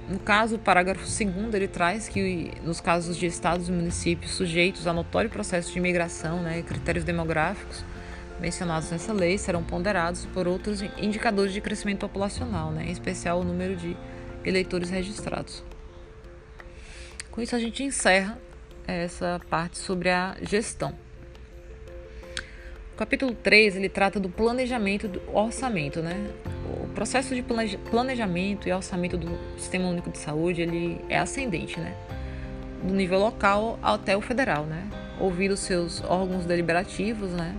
No 0.08 0.20
caso, 0.20 0.54
o 0.54 0.58
parágrafo 0.58 1.04
2 1.04 1.54
ele 1.54 1.66
traz 1.66 2.08
que, 2.08 2.52
nos 2.62 2.80
casos 2.80 3.16
de 3.16 3.26
estados 3.26 3.68
e 3.68 3.72
municípios 3.72 4.32
sujeitos 4.32 4.86
a 4.86 4.92
notório 4.92 5.28
processo 5.28 5.72
de 5.72 5.78
imigração, 5.78 6.40
né, 6.42 6.62
critérios 6.62 7.04
demográficos, 7.04 7.84
mencionados 8.40 8.90
nessa 8.90 9.12
lei 9.12 9.38
serão 9.38 9.62
ponderados 9.62 10.26
por 10.26 10.46
outros 10.46 10.82
indicadores 10.98 11.52
de 11.52 11.60
crescimento 11.60 12.00
populacional, 12.00 12.70
né, 12.70 12.84
em 12.86 12.92
especial 12.92 13.40
o 13.40 13.44
número 13.44 13.76
de 13.76 13.96
eleitores 14.44 14.90
registrados. 14.90 15.64
Com 17.30 17.42
isso, 17.42 17.54
a 17.54 17.58
gente 17.58 17.82
encerra 17.82 18.38
essa 18.86 19.40
parte 19.50 19.78
sobre 19.78 20.08
a 20.08 20.36
gestão. 20.40 20.94
O 22.94 22.96
capítulo 22.96 23.34
3 23.34 23.76
ele 23.76 23.90
trata 23.90 24.18
do 24.18 24.30
planejamento 24.30 25.06
do 25.06 25.20
orçamento. 25.36 26.00
Né? 26.00 26.30
O 26.80 26.88
processo 26.94 27.34
de 27.34 27.44
planejamento 27.90 28.66
e 28.66 28.72
orçamento 28.72 29.18
do 29.18 29.38
Sistema 29.58 29.86
Único 29.88 30.10
de 30.10 30.16
Saúde 30.16 30.62
ele 30.62 30.98
é 31.10 31.18
ascendente, 31.18 31.78
né? 31.78 31.94
do 32.82 32.94
nível 32.94 33.18
local 33.18 33.78
até 33.82 34.16
o 34.16 34.22
federal, 34.22 34.64
né? 34.64 34.88
ouvindo 35.20 35.56
seus 35.58 36.02
órgãos 36.04 36.46
deliberativos, 36.46 37.32
né? 37.32 37.54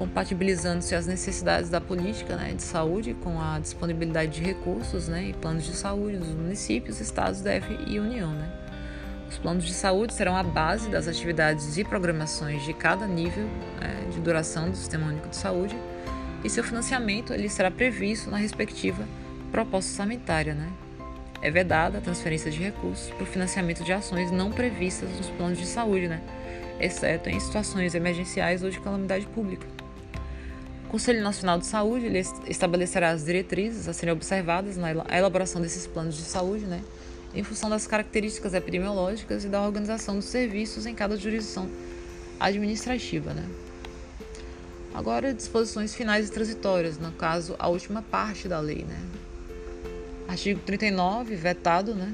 Compatibilizando-se 0.00 0.94
as 0.94 1.06
necessidades 1.06 1.68
da 1.68 1.78
política 1.78 2.34
né, 2.34 2.54
de 2.54 2.62
saúde 2.62 3.12
com 3.22 3.38
a 3.38 3.58
disponibilidade 3.58 4.40
de 4.40 4.42
recursos 4.42 5.08
né, 5.08 5.24
e 5.24 5.34
planos 5.34 5.62
de 5.66 5.74
saúde 5.74 6.16
dos 6.16 6.30
municípios, 6.30 7.02
estados, 7.02 7.42
DF 7.42 7.78
e 7.86 8.00
União. 8.00 8.32
Né. 8.32 8.50
Os 9.28 9.36
planos 9.36 9.62
de 9.62 9.74
saúde 9.74 10.14
serão 10.14 10.34
a 10.34 10.42
base 10.42 10.88
das 10.88 11.06
atividades 11.06 11.76
e 11.76 11.84
programações 11.84 12.64
de 12.64 12.72
cada 12.72 13.06
nível 13.06 13.44
né, 13.78 14.08
de 14.10 14.18
duração 14.20 14.70
do 14.70 14.76
Sistema 14.76 15.06
Único 15.06 15.28
de 15.28 15.36
Saúde 15.36 15.76
e 16.42 16.48
seu 16.48 16.64
financiamento 16.64 17.34
ele 17.34 17.50
será 17.50 17.70
previsto 17.70 18.30
na 18.30 18.38
respectiva 18.38 19.06
proposta 19.52 19.90
orçamentária. 19.90 20.54
Né. 20.54 20.72
É 21.42 21.50
vedada 21.50 21.98
a 21.98 22.00
transferência 22.00 22.50
de 22.50 22.58
recursos 22.58 23.10
para 23.10 23.24
o 23.24 23.26
financiamento 23.26 23.84
de 23.84 23.92
ações 23.92 24.30
não 24.30 24.50
previstas 24.50 25.10
nos 25.10 25.28
planos 25.28 25.58
de 25.58 25.66
saúde, 25.66 26.08
né, 26.08 26.22
exceto 26.80 27.28
em 27.28 27.38
situações 27.38 27.94
emergenciais 27.94 28.62
ou 28.62 28.70
de 28.70 28.80
calamidade 28.80 29.26
pública. 29.26 29.79
Conselho 30.90 31.22
Nacional 31.22 31.56
de 31.56 31.66
Saúde 31.66 32.06
ele 32.06 32.18
estabelecerá 32.48 33.10
as 33.10 33.24
diretrizes 33.24 33.86
a 33.86 33.92
serem 33.92 34.12
observadas 34.12 34.76
na 34.76 34.90
elaboração 35.16 35.62
desses 35.62 35.86
planos 35.86 36.16
de 36.16 36.22
saúde, 36.22 36.64
né, 36.64 36.82
em 37.32 37.44
função 37.44 37.70
das 37.70 37.86
características 37.86 38.54
epidemiológicas 38.54 39.44
e 39.44 39.48
da 39.48 39.62
organização 39.62 40.16
dos 40.16 40.24
serviços 40.24 40.86
em 40.86 40.94
cada 40.94 41.16
jurisdição 41.16 41.70
administrativa. 42.40 43.32
Né. 43.32 43.48
Agora, 44.92 45.32
disposições 45.32 45.94
finais 45.94 46.28
e 46.28 46.32
transitórias, 46.32 46.98
no 46.98 47.12
caso, 47.12 47.54
a 47.56 47.68
última 47.68 48.02
parte 48.02 48.48
da 48.48 48.58
lei. 48.58 48.84
Né. 48.84 48.98
Artigo 50.26 50.58
39, 50.66 51.36
vetado, 51.36 51.94
né, 51.94 52.12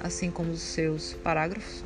assim 0.00 0.30
como 0.30 0.50
os 0.50 0.60
seus 0.60 1.14
parágrafos. 1.24 1.82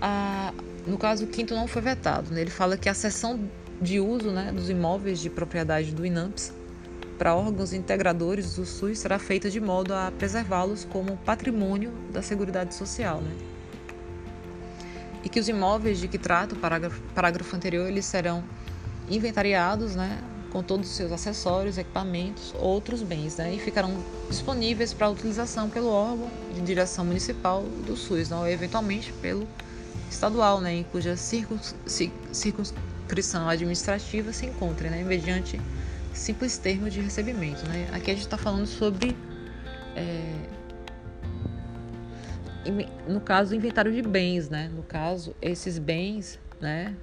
A, 0.00 0.54
no 0.86 0.96
caso, 0.96 1.24
o 1.24 1.26
quinto 1.26 1.54
não 1.54 1.68
foi 1.68 1.82
vetado. 1.82 2.32
Né, 2.32 2.40
ele 2.40 2.50
fala 2.50 2.78
que 2.78 2.88
a 2.88 2.94
seção 2.94 3.38
de 3.82 3.98
uso 3.98 4.30
né, 4.30 4.52
dos 4.52 4.70
imóveis 4.70 5.18
de 5.18 5.28
propriedade 5.28 5.90
do 5.92 6.06
INAMPS 6.06 6.52
para 7.18 7.34
órgãos 7.34 7.72
integradores 7.72 8.54
do 8.54 8.64
SUS 8.64 9.00
será 9.00 9.18
feita 9.18 9.50
de 9.50 9.60
modo 9.60 9.92
a 9.92 10.12
preservá-los 10.16 10.84
como 10.84 11.16
patrimônio 11.18 11.92
da 12.12 12.22
Seguridade 12.22 12.74
Social. 12.74 13.20
Né? 13.20 13.30
E 15.24 15.28
que 15.28 15.40
os 15.40 15.48
imóveis 15.48 15.98
de 15.98 16.06
que 16.06 16.16
trata 16.16 16.54
o 16.54 16.58
parágrafo, 16.58 17.02
parágrafo 17.14 17.56
anterior 17.56 17.88
eles 17.88 18.06
serão 18.06 18.44
inventariados 19.10 19.96
né, 19.96 20.22
com 20.52 20.62
todos 20.62 20.88
os 20.88 20.96
seus 20.96 21.10
acessórios, 21.10 21.76
equipamentos, 21.76 22.54
outros 22.60 23.02
bens, 23.02 23.36
né, 23.36 23.54
e 23.54 23.58
ficarão 23.58 23.96
disponíveis 24.28 24.92
para 24.94 25.08
utilização 25.08 25.68
pelo 25.68 25.88
órgão 25.88 26.30
de 26.54 26.60
direção 26.60 27.04
municipal 27.04 27.62
do 27.84 27.96
SUS, 27.96 28.28
né, 28.28 28.36
ou 28.36 28.46
eventualmente 28.46 29.12
pelo 29.14 29.46
estadual, 30.10 30.60
né, 30.60 30.72
em 30.74 30.84
cuja 30.84 31.16
circuns, 31.16 31.74
circuns, 31.86 32.72
inscrição 33.12 33.46
administrativa 33.46 34.32
se 34.32 34.46
encontre, 34.46 34.88
né, 34.88 35.04
mediante 35.04 35.60
simples 36.14 36.56
termos 36.56 36.94
de 36.94 37.00
recebimento. 37.00 37.66
Né? 37.68 37.86
Aqui 37.92 38.10
a 38.10 38.14
gente 38.14 38.24
está 38.24 38.38
falando 38.38 38.66
sobre, 38.66 39.14
é, 39.94 40.34
no 43.06 43.20
caso, 43.20 43.54
inventário 43.54 43.92
de 43.92 44.00
bens, 44.00 44.48
né? 44.48 44.70
No 44.74 44.82
caso, 44.82 45.34
esses 45.42 45.78
bens, 45.78 46.38
né, 46.58 46.94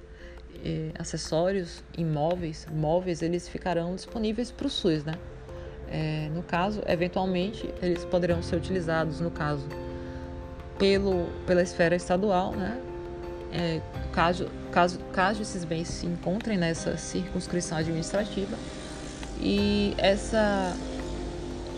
é, 0.64 0.90
acessórios, 0.98 1.84
imóveis, 1.96 2.66
móveis, 2.72 3.22
eles 3.22 3.48
ficarão 3.48 3.94
disponíveis 3.94 4.50
para 4.50 4.66
o 4.66 4.70
SUS, 4.70 5.04
né? 5.04 5.14
É, 5.88 6.28
no 6.34 6.42
caso, 6.42 6.82
eventualmente, 6.88 7.72
eles 7.80 8.04
poderão 8.04 8.42
ser 8.42 8.56
utilizados, 8.56 9.20
no 9.20 9.30
caso, 9.30 9.66
pelo, 10.76 11.26
pela 11.46 11.62
esfera 11.62 11.94
estadual, 11.94 12.52
né? 12.52 12.80
Caso, 14.12 14.48
caso, 14.72 14.98
caso 15.12 15.42
esses 15.42 15.64
bens 15.64 15.88
se 15.88 16.06
encontrem 16.06 16.58
nessa 16.58 16.96
circunscrição 16.96 17.78
administrativa. 17.78 18.56
E 19.40 19.94
essa 19.96 20.76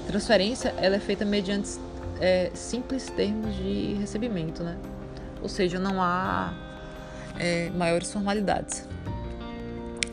transferência 0.06 0.74
ela 0.78 0.96
é 0.96 1.00
feita 1.00 1.24
mediante 1.24 1.78
é, 2.20 2.50
simples 2.54 3.08
termos 3.10 3.54
de 3.56 3.94
recebimento, 4.00 4.62
né? 4.62 4.76
ou 5.40 5.48
seja, 5.48 5.78
não 5.78 6.00
há 6.00 6.54
é, 7.38 7.70
maiores 7.70 8.12
formalidades. 8.12 8.86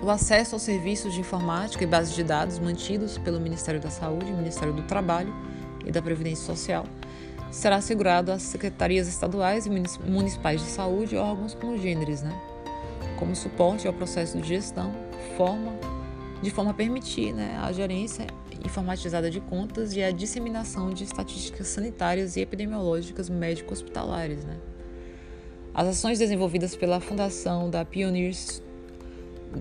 O 0.01 0.09
acesso 0.09 0.55
aos 0.55 0.61
serviços 0.61 1.13
de 1.13 1.19
informática 1.19 1.83
e 1.83 1.87
bases 1.87 2.15
de 2.15 2.23
dados 2.23 2.57
mantidos 2.57 3.17
pelo 3.17 3.39
Ministério 3.39 3.81
da 3.81 3.89
Saúde, 3.89 4.31
Ministério 4.31 4.73
do 4.73 4.83
Trabalho 4.83 5.33
e 5.85 5.91
da 5.91 6.01
Previdência 6.01 6.45
Social 6.45 6.85
será 7.51 7.77
assegurado 7.77 8.31
às 8.31 8.41
secretarias 8.41 9.07
estaduais 9.07 9.65
e 9.65 9.69
municipais 9.69 10.61
de 10.61 10.67
saúde 10.67 11.15
e 11.15 11.17
órgãos 11.17 11.53
congêneres, 11.55 12.21
né? 12.21 12.39
como 13.19 13.35
suporte 13.35 13.85
ao 13.85 13.93
processo 13.93 14.39
de 14.39 14.47
gestão, 14.47 14.93
forma, 15.35 15.73
de 16.41 16.49
forma 16.49 16.71
a 16.71 16.73
permitir 16.73 17.33
né, 17.33 17.59
a 17.61 17.71
gerência 17.71 18.25
informatizada 18.65 19.29
de 19.29 19.41
contas 19.41 19.93
e 19.93 20.01
a 20.01 20.09
disseminação 20.09 20.89
de 20.91 21.03
estatísticas 21.03 21.67
sanitárias 21.67 22.37
e 22.37 22.41
epidemiológicas 22.41 23.29
médico-hospitalares. 23.29 24.45
Né? 24.45 24.57
As 25.73 25.87
ações 25.87 26.17
desenvolvidas 26.17 26.75
pela 26.75 26.99
Fundação 26.99 27.69
da 27.69 27.83
Pioneers, 27.83 28.63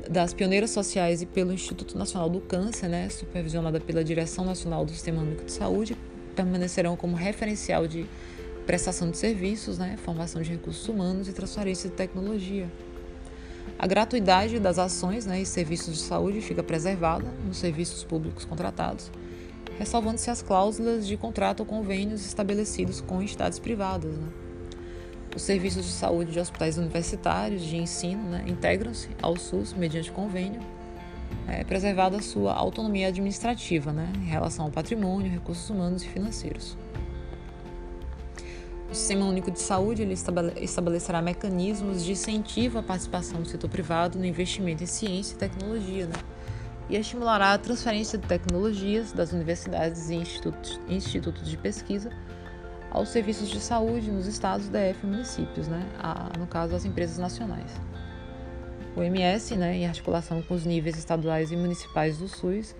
das 0.08 0.32
Pioneiras 0.32 0.70
Sociais 0.70 1.22
e 1.22 1.26
pelo 1.26 1.52
Instituto 1.52 1.98
Nacional 1.98 2.28
do 2.28 2.40
Câncer, 2.40 2.88
né, 2.88 3.08
supervisionada 3.08 3.80
pela 3.80 4.04
Direção 4.04 4.44
Nacional 4.44 4.84
do 4.84 4.92
Sistema 4.92 5.22
Único 5.22 5.44
de 5.44 5.52
Saúde, 5.52 5.96
permanecerão 6.38 6.96
como 6.96 7.16
referencial 7.16 7.88
de 7.88 8.06
prestação 8.64 9.10
de 9.10 9.18
serviços, 9.18 9.76
né, 9.76 9.96
formação 10.04 10.40
de 10.40 10.50
recursos 10.50 10.88
humanos 10.88 11.28
e 11.28 11.32
transferência 11.32 11.90
de 11.90 11.96
tecnologia. 11.96 12.70
A 13.76 13.86
gratuidade 13.88 14.60
das 14.60 14.78
ações 14.78 15.26
né, 15.26 15.40
e 15.40 15.46
serviços 15.46 15.94
de 15.94 16.00
saúde 16.00 16.40
fica 16.40 16.62
preservada 16.62 17.26
nos 17.44 17.56
serviços 17.56 18.04
públicos 18.04 18.44
contratados, 18.44 19.10
ressalvando-se 19.78 20.30
as 20.30 20.40
cláusulas 20.40 21.06
de 21.06 21.16
contrato 21.16 21.60
ou 21.60 21.66
convênios 21.66 22.24
estabelecidos 22.24 23.00
com 23.00 23.20
entidades 23.20 23.58
privadas. 23.58 24.16
Né. 24.16 24.28
Os 25.34 25.42
serviços 25.42 25.84
de 25.86 25.92
saúde 25.92 26.30
de 26.30 26.38
hospitais 26.38 26.78
universitários 26.78 27.62
de 27.62 27.76
ensino 27.76 28.22
né, 28.30 28.44
integram-se 28.46 29.08
ao 29.20 29.36
SUS 29.36 29.72
mediante 29.72 30.12
convênio, 30.12 30.60
é, 31.46 31.64
preservada 31.64 32.16
a 32.16 32.22
sua 32.22 32.52
autonomia 32.52 33.08
administrativa 33.08 33.92
né, 33.92 34.12
em 34.16 34.26
relação 34.26 34.66
ao 34.66 34.70
patrimônio, 34.70 35.30
recursos 35.30 35.68
humanos 35.70 36.02
e 36.02 36.08
financeiros. 36.08 36.76
O 38.90 38.94
Sistema 38.94 39.26
Único 39.26 39.50
de 39.50 39.60
Saúde 39.60 40.02
ele 40.02 40.14
estabelecerá 40.60 41.20
mecanismos 41.20 42.02
de 42.02 42.12
incentivo 42.12 42.78
à 42.78 42.82
participação 42.82 43.42
do 43.42 43.48
setor 43.48 43.68
privado 43.68 44.18
no 44.18 44.24
investimento 44.24 44.82
em 44.82 44.86
ciência 44.86 45.34
e 45.34 45.36
tecnologia, 45.36 46.06
né? 46.06 46.14
e 46.88 46.96
estimulará 46.96 47.52
a 47.52 47.58
transferência 47.58 48.18
de 48.18 48.26
tecnologias 48.26 49.12
das 49.12 49.32
universidades 49.32 50.08
e 50.08 50.14
institutos, 50.14 50.80
institutos 50.88 51.48
de 51.48 51.56
pesquisa 51.56 52.10
aos 52.90 53.10
serviços 53.10 53.50
de 53.50 53.60
saúde 53.60 54.10
nos 54.10 54.26
estados, 54.26 54.68
DF 54.68 55.00
e 55.02 55.06
municípios, 55.06 55.68
né? 55.68 55.86
A, 55.98 56.30
no 56.38 56.46
caso, 56.46 56.74
as 56.74 56.86
empresas 56.86 57.18
nacionais. 57.18 57.70
O 58.98 59.02
MS, 59.04 59.54
né, 59.54 59.76
em 59.76 59.86
articulação 59.86 60.42
com 60.42 60.54
os 60.54 60.66
níveis 60.66 60.98
estaduais 60.98 61.52
e 61.52 61.56
municipais 61.56 62.18
do 62.18 62.26
SUS, 62.26 62.74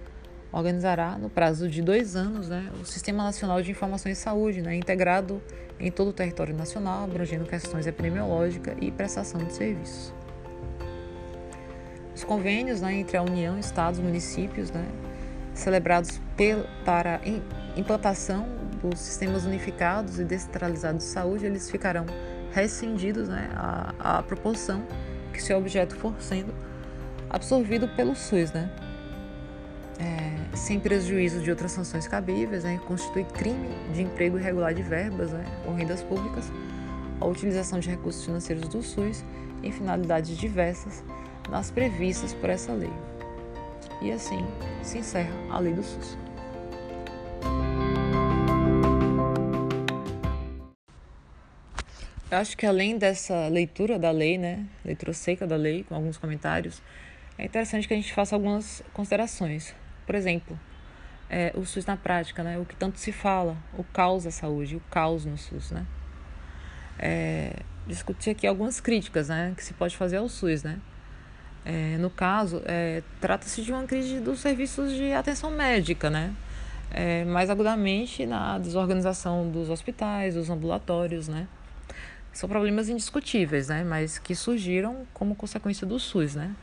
organizará, 0.51 1.17
no 1.17 1.31
prazo 1.31 1.69
de 1.69 1.81
dois 1.81 2.17
anos, 2.17 2.49
né, 2.49 2.73
o 2.83 2.85
Sistema 2.85 3.23
Nacional 3.23 3.63
de 3.63 3.71
Informações 3.71 4.19
de 4.19 4.25
Saúde, 4.25 4.61
né, 4.61 4.75
integrado 4.75 5.41
em 5.79 5.93
todo 5.93 6.09
o 6.09 6.13
território 6.13 6.53
nacional, 6.57 7.05
abrangendo 7.05 7.45
questões 7.45 7.87
epidemiológicas 7.87 8.75
e 8.81 8.91
prestação 8.91 9.45
de 9.45 9.53
serviços. 9.53 10.13
Os 12.17 12.25
convênios 12.25 12.81
né, 12.81 12.95
entre 12.95 13.17
a 13.17 13.23
União, 13.23 13.57
Estados 13.57 14.01
e 14.01 14.03
municípios, 14.03 14.73
né, 14.73 14.89
celebrados 15.55 16.21
para 16.85 17.21
implantação 17.77 18.45
dos 18.83 18.99
sistemas 18.99 19.45
unificados 19.45 20.19
e 20.19 20.25
descentralizados 20.25 21.05
de 21.05 21.13
saúde, 21.13 21.47
eles 21.47 21.71
ficarão 21.71 22.07
rescindidos 22.51 23.29
né, 23.29 23.49
à, 23.55 24.19
à 24.19 24.23
proporção 24.25 24.85
que 25.39 25.45
seu 25.45 25.59
objeto 25.59 25.97
for 25.97 26.15
sendo 26.21 26.53
absorvido 27.31 27.89
pelo 27.89 28.15
SUS, 28.15 28.53
né? 28.53 28.71
é, 29.99 30.57
sem 30.57 30.79
prejuízo 30.79 31.41
de 31.41 31.51
outras 31.51 31.73
sanções 31.73 32.07
cabíveis, 32.07 32.65
né, 32.65 32.81
constitui 32.87 33.25
crime 33.25 33.69
de 33.93 34.03
emprego 34.03 34.39
irregular 34.39 34.73
de 34.73 34.83
verbas 34.83 35.33
né, 35.33 35.45
ou 35.67 35.75
rendas 35.75 36.03
públicas 36.03 36.51
a 37.21 37.27
utilização 37.27 37.81
de 37.81 37.91
recursos 37.91 38.25
financeiros 38.25 38.69
do 38.69 38.81
SUS 38.81 39.25
em 39.63 39.73
finalidades 39.73 40.37
diversas 40.37 41.03
nas 41.51 41.71
previstas 41.71 42.33
por 42.33 42.49
essa 42.49 42.73
lei. 42.73 42.93
E 44.01 44.13
assim 44.13 44.47
se 44.83 44.99
encerra 44.99 45.33
a 45.51 45.59
lei 45.59 45.73
do 45.73 45.83
SUS. 45.83 46.17
Eu 52.31 52.37
acho 52.37 52.59
que 52.59 52.67
além 52.67 52.99
dessa 52.99 53.49
leitura 53.49 53.99
da 53.99 54.11
lei, 54.11 54.37
né, 54.37 54.67
leitura 54.85 55.15
seca 55.15 55.47
da 55.47 55.57
lei, 55.57 55.83
com 55.85 55.95
alguns 55.95 56.19
comentários, 56.19 56.83
é 57.39 57.47
interessante 57.47 57.89
que 57.89 57.95
a 57.95 57.97
gente 57.97 58.13
faça 58.13 58.37
algumas 58.37 58.83
considerações. 58.93 59.75
Por 60.05 60.15
exemplo, 60.15 60.59
é, 61.31 61.53
o 61.55 61.65
SUS 61.65 61.87
na 61.87 61.97
prática, 61.97 62.43
né? 62.43 62.59
O 62.59 62.67
que 62.67 62.77
tanto 62.77 62.99
se 62.99 63.13
fala, 63.13 63.57
o 63.79 63.85
caos 63.85 64.25
da 64.25 64.31
saúde, 64.31 64.77
o 64.77 64.81
caos 64.91 65.25
no 65.25 65.39
SUS, 65.39 65.71
né? 65.71 65.87
É, 66.99 67.53
discutir 67.87 68.31
aqui 68.31 68.47
algumas 68.47 68.79
críticas, 68.79 69.31
né? 69.31 69.55
Que 69.57 69.65
se 69.65 69.73
pode 69.73 69.97
fazer 69.97 70.19
ao 70.19 70.29
SUS, 70.29 70.63
né? 70.63 70.79
É, 71.65 71.97
no 71.97 72.11
caso, 72.11 72.63
é, 72.67 73.03
trata-se 73.23 73.63
de 73.63 73.73
uma 73.73 73.85
crise 73.85 74.21
dos 74.21 74.41
serviços 74.41 74.93
de 74.93 75.13
atenção 75.15 75.51
médica, 75.51 76.11
né? 76.11 76.35
É, 76.91 77.25
mais 77.25 77.49
agudamente 77.49 78.27
na 78.27 78.59
desorganização 78.59 79.51
dos 79.51 79.71
hospitais, 79.71 80.35
dos 80.35 80.51
ambulatórios, 80.51 81.27
né? 81.27 81.47
São 82.39 82.49
problemas 82.49 82.89
indiscutíveis, 82.89 83.67
né? 83.67 83.83
Mas 83.83 84.17
que 84.17 84.33
surgiram 84.33 85.05
como 85.13 85.35
consequência 85.35 85.85
do 85.85 85.99
SUS, 85.99 86.37
né? 86.37 86.55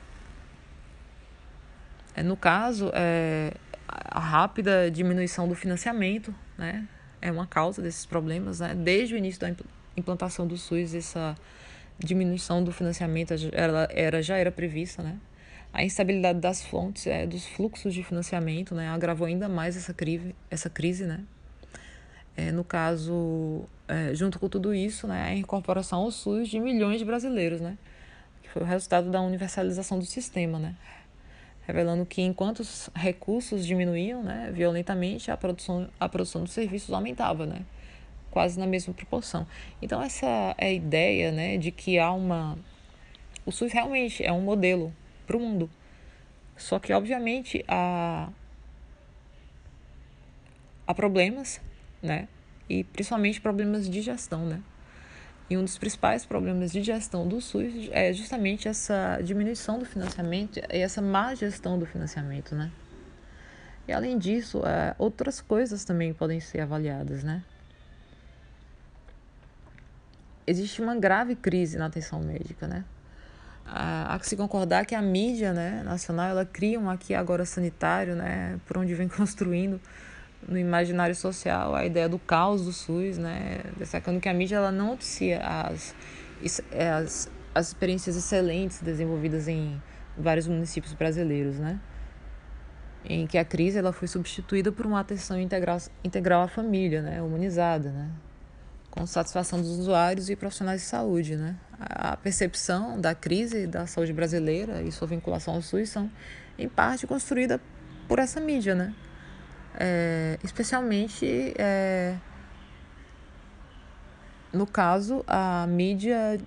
É, 2.16 2.24
no 2.24 2.38
caso, 2.38 2.90
é, 2.94 3.52
a 3.86 4.22
rápida 4.22 4.90
diminuição 4.90 5.50
do 5.50 5.54
financiamento 5.54 6.34
né, 6.58 6.88
é 7.22 7.30
uma 7.30 7.46
causa 7.46 7.82
desses 7.82 8.06
problemas. 8.06 8.62
Né? 8.62 8.74
Desde 8.74 9.16
o 9.16 9.18
início 9.18 9.42
da 9.42 9.54
implantação 9.98 10.48
do 10.48 10.56
SUS, 10.56 10.96
essa 10.96 11.36
diminuição 12.00 12.64
do 12.64 12.72
financiamento 12.72 13.34
ela 13.52 13.86
era, 13.92 14.24
já 14.24 14.38
era 14.38 14.54
prevista. 14.54 15.04
Né? 15.04 15.18
A 15.74 15.84
instabilidade 15.84 16.40
das 16.40 16.64
fontes, 16.64 17.06
é, 17.06 17.28
dos 17.28 17.46
fluxos 17.46 17.94
de 17.94 18.02
financiamento, 18.02 18.74
né, 18.74 18.88
agravou 18.88 19.28
ainda 19.28 19.50
mais 19.50 19.76
essa 19.76 19.94
crise. 19.94 20.34
Essa 20.50 20.70
crise 20.70 21.04
né? 21.04 21.26
É, 22.38 22.52
no 22.52 22.64
caso, 22.64 23.64
é, 23.88 24.14
junto 24.14 24.40
com 24.40 24.50
tudo 24.50 24.74
isso, 24.74 25.08
né, 25.08 25.30
a 25.30 25.36
incorporação 25.36 26.02
ao 26.02 26.12
SUS 26.12 26.50
de 26.50 26.60
milhões 26.60 27.00
de 27.00 27.06
brasileiros, 27.06 27.62
né, 27.62 27.78
que 28.44 28.50
foi 28.50 28.62
o 28.62 28.66
resultado 28.66 29.10
da 29.10 29.22
universalização 29.22 30.00
do 30.00 30.06
sistema. 30.06 30.60
Né? 30.60 30.76
revelando 31.68 32.06
que 32.06 32.22
enquanto 32.22 32.60
os 32.60 32.90
recursos 32.94 33.66
diminuíam 33.66 34.24
né, 34.24 34.52
violentamente, 34.54 35.32
a 35.32 35.38
produção, 35.38 35.90
a 36.00 36.08
produção 36.08 36.44
dos 36.44 36.54
serviços 36.54 36.94
aumentava, 36.94 37.46
né, 37.46 37.66
quase 38.30 38.60
na 38.60 38.68
mesma 38.68 38.94
proporção. 38.94 39.48
Então, 39.82 40.02
essa 40.02 40.28
é 40.58 40.68
a 40.68 40.72
ideia 40.72 41.32
né, 41.32 41.58
de 41.58 41.72
que 41.72 41.98
há 41.98 42.12
uma. 42.12 42.58
O 43.46 43.52
SUS 43.52 43.72
realmente 43.72 44.24
é 44.24 44.32
um 44.32 44.42
modelo 44.42 44.94
para 45.26 45.38
o 45.38 45.40
mundo. 45.40 45.70
Só 46.56 46.80
que, 46.80 46.94
obviamente, 46.94 47.64
há, 47.68 48.30
há 50.86 50.94
problemas, 50.94 51.60
né? 52.02 52.28
E 52.70 52.84
principalmente 52.84 53.40
problemas 53.40 53.90
de 53.90 54.02
gestão, 54.02 54.46
né? 54.46 54.62
E 55.50 55.56
um 55.56 55.64
dos 55.64 55.78
principais 55.78 56.26
problemas 56.26 56.72
de 56.72 56.82
gestão 56.82 57.28
do 57.28 57.40
SUS 57.40 57.90
é 57.92 58.12
justamente 58.12 58.68
essa 58.68 59.20
diminuição 59.24 59.78
do 59.78 59.86
financiamento 59.86 60.58
e 60.58 60.80
essa 60.80 61.02
má 61.02 61.36
gestão 61.36 61.78
do 61.78 61.86
financiamento, 61.86 62.56
né? 62.56 62.72
E 63.88 63.94
além 63.94 64.18
disso, 64.18 64.64
é, 64.66 64.96
outras 64.98 65.42
coisas 65.42 65.86
também 65.86 66.14
podem 66.14 66.40
ser 66.40 66.62
avaliadas, 66.62 67.24
né? 67.24 67.44
Existe 70.48 70.82
uma 70.82 70.96
grave 70.96 71.36
crise 71.36 71.78
na 71.78 71.86
atenção 71.86 72.20
médica, 72.20 72.68
né? 72.68 72.84
Há 73.68 74.18
que 74.20 74.28
se 74.28 74.38
concordar 74.38 74.86
que 74.86 74.94
a 74.94 75.02
mídia 75.02 75.52
né, 75.52 75.82
nacional 75.84 76.30
ela 76.30 76.46
cria 76.46 76.80
um 76.80 76.88
aqui 76.88 77.16
agora 77.16 77.46
sanitário, 77.46 78.16
né, 78.16 78.60
por 78.64 78.78
onde 78.78 78.94
vem 78.94 79.08
construindo 79.10 79.82
no 80.48 80.58
imaginário 80.58 81.16
social 81.16 81.76
a 81.76 81.86
ideia 81.86 82.08
do 82.08 82.20
caos 82.20 82.66
do 82.66 82.72
SUS, 82.72 83.18
né? 83.18 83.62
Destacando 83.78 84.20
que 84.20 84.30
a 84.30 84.34
mídia 84.34 84.58
ela 84.58 84.72
não 84.72 84.88
noticia 84.88 85.40
as, 85.40 85.96
as, 86.72 87.30
as 87.54 87.68
experiências 87.68 88.16
excelentes 88.16 88.82
desenvolvidas 88.82 89.48
em 89.48 89.82
vários 90.18 90.48
municípios 90.48 90.94
brasileiros, 90.94 91.60
né? 91.60 91.80
Em 93.04 93.28
que 93.28 93.38
a 93.38 93.46
crise 93.46 93.78
ela 93.78 93.94
foi 93.94 94.08
substituída 94.08 94.72
por 94.72 94.86
uma 94.86 95.00
atenção 95.00 95.40
integral, 95.40 95.78
integral 96.04 96.42
à 96.44 96.48
família, 96.48 97.02
né? 97.02 97.22
Humanizada, 97.22 97.90
né? 97.90 98.10
Com 98.90 99.06
satisfação 99.06 99.60
dos 99.60 99.78
usuários 99.78 100.30
e 100.30 100.36
profissionais 100.36 100.82
de 100.82 100.88
saúde, 100.88 101.36
né? 101.36 101.56
A 101.80 102.16
percepção 102.16 103.00
da 103.00 103.14
crise 103.14 103.68
da 103.68 103.86
saúde 103.86 104.14
brasileira 104.14 104.82
e 104.82 104.92
sua 104.92 105.08
vinculação 105.08 105.56
ao 105.56 105.62
SUS 105.62 105.90
são, 105.90 106.10
em 106.58 106.70
parte, 106.70 107.06
construída 107.06 107.60
por 108.08 108.20
essa 108.20 108.40
mídia, 108.40 108.74
né? 108.74 108.94
É, 109.80 110.40
especialmente 110.44 111.54
é, 111.58 112.16
no 114.52 114.66
caso 114.66 115.24
a 115.28 115.66
mídia 115.68 116.40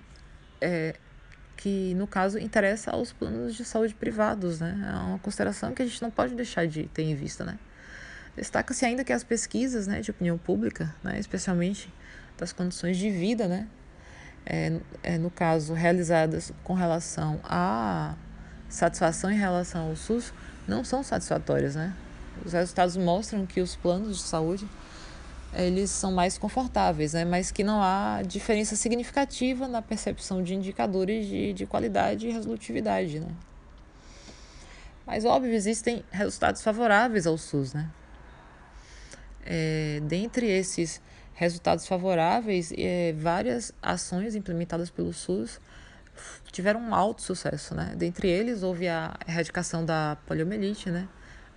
é, 0.61 0.95
que 1.57 1.95
no 1.95 2.07
caso 2.07 2.39
interessa 2.39 2.93
aos 2.93 3.13
planos 3.13 3.55
de 3.55 3.65
saúde 3.65 3.95
privados, 3.95 4.61
né? 4.61 4.79
É 4.89 4.97
uma 5.09 5.19
consideração 5.19 5.75
que 5.75 5.83
a 5.83 5.87
gente 5.87 6.01
não 6.01 6.11
pode 6.11 6.35
deixar 6.35 6.67
de 6.67 6.85
ter 6.85 7.03
em 7.03 7.15
vista, 7.15 7.45
né? 7.45 7.59
Destaca-se 8.37 8.85
ainda 8.85 9.03
que 9.03 9.13
as 9.13 9.25
pesquisas 9.25 9.89
né, 9.89 10.01
de 10.01 10.13
opinião 10.13 10.39
pública, 10.39 10.95
né, 11.03 11.19
especialmente 11.19 11.93
das 12.39 12.53
condições 12.53 12.97
de 12.97 13.11
vida, 13.11 13.49
né, 13.49 13.67
é, 14.47 14.79
é, 15.03 15.19
no 15.19 15.29
caso 15.29 15.75
realizadas 15.75 16.53
com 16.63 16.73
relação 16.73 17.41
à 17.43 18.15
satisfação 18.69 19.29
em 19.29 19.37
relação 19.37 19.89
ao 19.89 19.97
SUS, 19.97 20.33
não 20.69 20.85
são 20.85 21.03
satisfatórias. 21.03 21.75
Né? 21.75 21.93
Os 22.45 22.53
resultados 22.53 22.97
mostram 22.97 23.47
que 23.47 23.61
os 23.61 23.77
planos 23.77 24.17
de 24.17 24.23
saúde 24.23 24.69
eles 25.55 25.91
são 25.91 26.13
mais 26.13 26.37
confortáveis, 26.37 27.15
né? 27.15 27.25
mas 27.25 27.51
que 27.51 27.65
não 27.65 27.83
há 27.83 28.23
diferença 28.27 28.77
significativa 28.77 29.67
na 29.67 29.81
percepção 29.81 30.43
de 30.43 30.55
indicadores 30.55 31.27
de, 31.27 31.53
de 31.53 31.67
qualidade 31.67 32.29
e 32.29 32.31
resolutividade. 32.31 33.21
Né? 33.21 33.29
Mas, 35.07 35.25
óbvio, 35.25 35.53
existem 35.53 36.05
resultados 36.11 36.63
favoráveis 36.63 37.27
ao 37.27 37.39
SUS. 37.39 37.73
Né? 37.73 37.89
É, 39.45 40.01
dentre 40.03 40.47
esses 40.47 41.01
resultados 41.35 41.87
favoráveis, 41.87 42.73
é, 42.77 43.15
várias 43.17 43.73
ações 43.83 44.35
implementadas 44.35 44.91
pelo 44.91 45.13
SUS 45.13 45.61
tiveram 46.53 46.81
um 46.81 46.95
alto 46.95 47.23
sucesso. 47.23 47.75
Né? 47.75 47.95
Dentre 47.97 48.29
eles, 48.29 48.63
houve 48.63 48.87
a 48.87 49.17
erradicação 49.27 49.85
da 49.85 50.19
poliomielite, 50.27 50.91
né? 50.91 51.09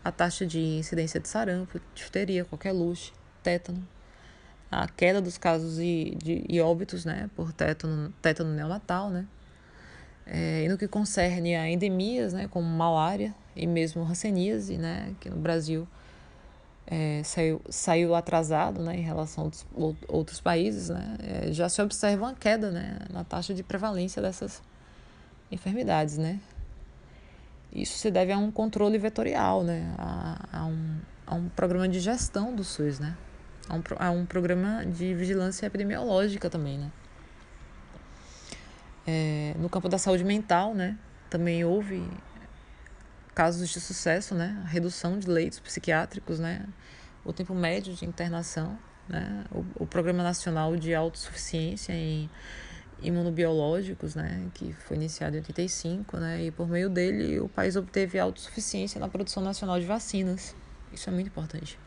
A 0.04 0.12
taxa 0.12 0.46
de 0.46 0.60
incidência 0.60 1.20
de 1.20 1.28
sarampo, 1.28 1.80
difteria, 1.94 2.46
qualquer 2.46 2.72
luxo 2.72 3.14
tétano, 3.44 3.88
a 4.72 4.88
queda 4.88 5.22
dos 5.22 5.38
casos 5.38 5.76
de, 5.76 6.16
de, 6.16 6.42
de 6.48 6.62
óbitos 6.62 7.06
né, 7.06 7.30
por 7.36 7.52
tétano, 7.52 8.14
tétano 8.22 8.54
neonatal, 8.54 9.10
né, 9.10 9.26
é, 10.26 10.64
e 10.64 10.70
no 10.70 10.78
que 10.78 10.88
concerne 10.88 11.56
a 11.56 11.70
endemias, 11.70 12.34
né, 12.34 12.48
como 12.48 12.68
malária 12.68 13.34
e 13.56 13.68
mesmo 13.68 14.04
hanseníase, 14.04 14.78
né, 14.78 15.14
que 15.20 15.30
no 15.30 15.38
Brasil 15.38 15.88
é, 16.88 17.22
saiu, 17.24 17.62
saiu 17.70 18.16
atrasado 18.16 18.82
né, 18.82 18.98
em 18.98 19.02
relação 19.02 19.44
a 19.44 19.46
outros, 19.46 19.66
outros 20.08 20.42
países, 20.42 20.90
né, 20.90 21.18
é, 21.20 21.52
já 21.52 21.68
se 21.68 21.82
observa 21.82 22.26
uma 22.26 22.34
queda 22.34 22.72
né, 22.72 23.00
na 23.10 23.24
taxa 23.24 23.54
de 23.54 23.64
prevalência 23.64 24.22
dessas 24.22 24.62
enfermidades. 25.52 26.18
Né. 26.18 26.40
Isso 27.74 27.98
se 27.98 28.12
deve 28.12 28.32
a 28.32 28.38
um 28.38 28.52
controle 28.52 28.98
vetorial, 28.98 29.64
né, 29.64 29.94
a, 29.98 30.60
a, 30.60 30.66
um, 30.66 31.00
a 31.26 31.36
um 31.36 31.50
programa 31.50 31.88
de 31.88 32.00
gestão 32.00 32.54
do 32.54 32.64
SUS. 32.64 33.00
Né 33.00 33.16
a 33.72 33.76
um, 33.76 33.84
a 33.98 34.12
um 34.12 34.26
programa 34.26 34.86
de 34.86 35.14
vigilância 35.14 35.66
epidemiológica 35.66 36.50
também, 36.50 36.78
né? 36.78 36.92
É, 39.08 39.56
no 39.58 39.70
campo 39.70 39.90
da 39.90 39.98
saúde 39.98 40.24
mental, 40.24 40.74
né? 40.74 40.98
Também 41.30 41.64
houve 41.64 42.06
casos 43.34 43.70
de 43.70 43.80
sucesso, 43.80 44.36
né? 44.36 44.62
A 44.66 44.68
redução 44.68 45.18
de 45.18 45.28
leitos 45.28 45.60
psiquiátricos, 45.60 46.40
né? 46.40 46.66
O 47.24 47.32
tempo 47.32 47.54
médio 47.54 47.94
de 47.94 48.06
internação, 48.06 48.78
né? 49.08 49.46
O, 49.52 49.84
o 49.84 49.88
Programa 49.88 50.22
Nacional 50.22 50.76
de 50.76 50.94
Autossuficiência 50.94 51.94
em 51.94 52.30
Imunobiológicos, 53.02 54.16
né? 54.16 54.48
Que 54.54 54.74
foi 54.74 54.98
iniciado 54.98 55.36
em 55.36 55.40
85, 55.40 56.18
né? 56.18 56.46
E 56.46 56.52
por 56.52 56.68
meio 56.68 56.90
dele 56.90 57.40
o 57.40 57.50
país 57.50 57.76
obteve 57.76 58.20
autossuficiência 58.20 59.00
na 59.00 59.08
produção 59.08 59.42
nacional 59.42 59.80
de 59.80 59.86
vacinas. 59.86 60.56
Isso 60.94 61.10
é 61.10 61.14
muito 61.14 61.28
importante. 61.28 61.80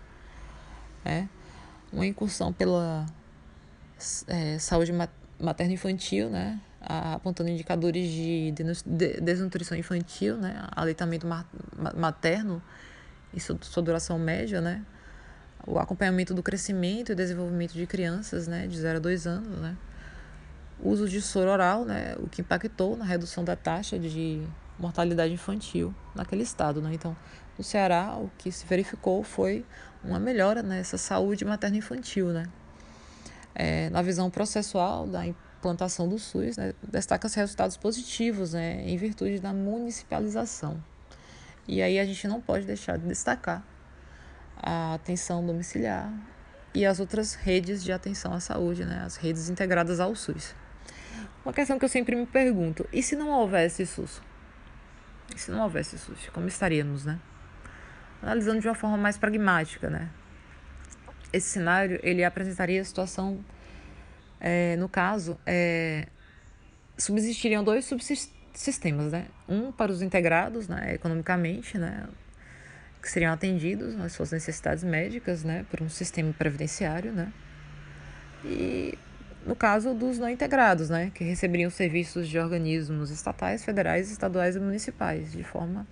É 1.05 1.27
uma 1.93 2.07
incursão 2.07 2.53
pela 2.53 3.07
é, 4.27 4.59
saúde 4.59 4.93
materno-infantil, 5.39 6.29
né? 6.29 6.61
apontando 6.87 7.49
indicadores 7.49 8.11
de 8.11 8.53
desnutrição 9.23 9.77
infantil, 9.77 10.37
né? 10.37 10.67
aleitamento 10.73 11.27
materno 11.97 12.63
e 13.33 13.41
sua 13.41 13.83
duração 13.83 14.19
média, 14.19 14.61
né? 14.61 14.85
o 15.67 15.79
acompanhamento 15.79 16.35
do 16.35 16.43
crescimento 16.43 17.13
e 17.13 17.15
desenvolvimento 17.15 17.73
de 17.73 17.87
crianças 17.87 18.47
né? 18.47 18.67
de 18.67 18.79
0 18.79 18.99
a 18.99 19.01
2 19.01 19.27
anos, 19.27 19.59
né? 19.61 19.77
Uso 20.85 21.09
de 21.09 21.21
soro 21.23 21.51
oral, 21.51 21.85
né? 21.85 22.15
o 22.19 22.29
que 22.29 22.43
impactou 22.43 22.97
na 22.97 23.05
redução 23.05 23.43
da 23.43 23.57
taxa 23.57 23.99
de 23.99 24.47
mortalidade 24.79 25.33
infantil 25.33 25.95
naquele 26.15 26.43
estado. 26.43 26.83
Né? 26.83 26.93
Então, 26.93 27.17
no 27.57 27.65
Ceará, 27.65 28.17
o 28.17 28.31
que 28.37 28.53
se 28.53 28.67
verificou 28.67 29.23
foi 29.23 29.65
uma 30.03 30.21
melhora 30.21 30.63
nessa 30.63 30.99
saúde 30.99 31.45
materno-infantil. 31.45 32.29
Né? 32.29 32.47
É, 33.55 33.89
na 33.91 34.03
visão 34.03 34.29
processual 34.29 35.07
da 35.07 35.27
implantação 35.27 36.07
do 36.07 36.19
SUS, 36.19 36.57
né, 36.57 36.75
destaca-se 36.83 37.37
resultados 37.37 37.77
positivos 37.77 38.53
né, 38.53 38.83
em 38.87 38.97
virtude 38.99 39.39
da 39.39 39.53
municipalização. 39.53 40.83
E 41.67 41.81
aí 41.81 41.99
a 41.99 42.05
gente 42.05 42.29
não 42.29 42.41
pode 42.41 42.67
deixar 42.67 42.99
de 42.99 43.07
destacar 43.07 43.65
a 44.57 44.95
atenção 44.95 45.45
domiciliar 45.47 46.13
e 46.75 46.85
as 46.85 47.01
outras 47.01 47.35
redes 47.35 47.83
de 47.83 47.93
atenção 47.93 48.35
à 48.35 48.41
saúde, 48.41 48.85
né, 48.85 49.03
as 49.07 49.17
redes 49.17 49.49
integradas 49.49 50.01
ao 50.01 50.15
SUS. 50.15 50.55
Uma 51.45 51.53
questão 51.53 51.79
que 51.79 51.85
eu 51.85 51.89
sempre 51.89 52.17
me 52.17 52.27
pergunto: 52.27 52.89
e 52.93 53.03
se 53.03 53.15
não 53.15 53.29
houvesse 53.29 53.85
SUS? 53.85 54.23
E 55.35 55.39
se 55.39 55.51
não 55.51 55.63
houvesse 55.63 55.99
SUS, 55.99 56.29
como 56.33 56.49
estaríamos, 56.49 57.05
né? 57.05 57.19
Analisando 58.23 58.61
de 58.61 58.69
uma 58.69 58.75
forma 58.75 58.97
mais 58.97 59.19
pragmática, 59.19 59.91
né? 59.91 60.09
Esse 61.33 61.49
cenário, 61.49 61.99
ele 62.03 62.25
apresentaria 62.25 62.81
a 62.81 62.85
situação, 62.85 63.45
é, 64.41 64.77
no 64.77 64.89
caso, 64.89 65.39
é, 65.45 66.07
subsistiriam 66.97 67.63
dois 67.63 67.85
subsistemas, 67.85 69.13
né? 69.13 69.27
Um 69.49 69.73
para 69.73 69.91
os 69.91 70.01
integrados, 70.01 70.69
né, 70.69 70.95
economicamente, 70.95 71.77
né? 71.77 72.07
Que 73.03 73.11
seriam 73.11 73.33
atendidos 73.33 74.01
às 74.01 74.13
suas 74.13 74.31
necessidades 74.31 74.83
médicas, 74.85 75.45
né? 75.45 75.67
Por 75.71 75.83
um 75.83 75.89
sistema 75.91 76.33
previdenciário, 76.33 77.13
né? 77.13 77.33
E 78.45 78.97
no 79.47 79.55
caso 79.55 79.95
dos 79.95 80.19
não 80.19 80.29
integrados, 80.29 80.89
né, 80.89 81.11
que 81.15 81.23
receberiam 81.23 81.71
serviços 81.71 82.29
de 82.29 82.39
organismos 82.39 83.11
estatais, 83.11 83.65
federais, 83.65 84.11
estaduais 84.11 84.57
e 84.57 84.61
municipais, 84.61 85.33
de 85.33 85.43
forma 85.43 85.87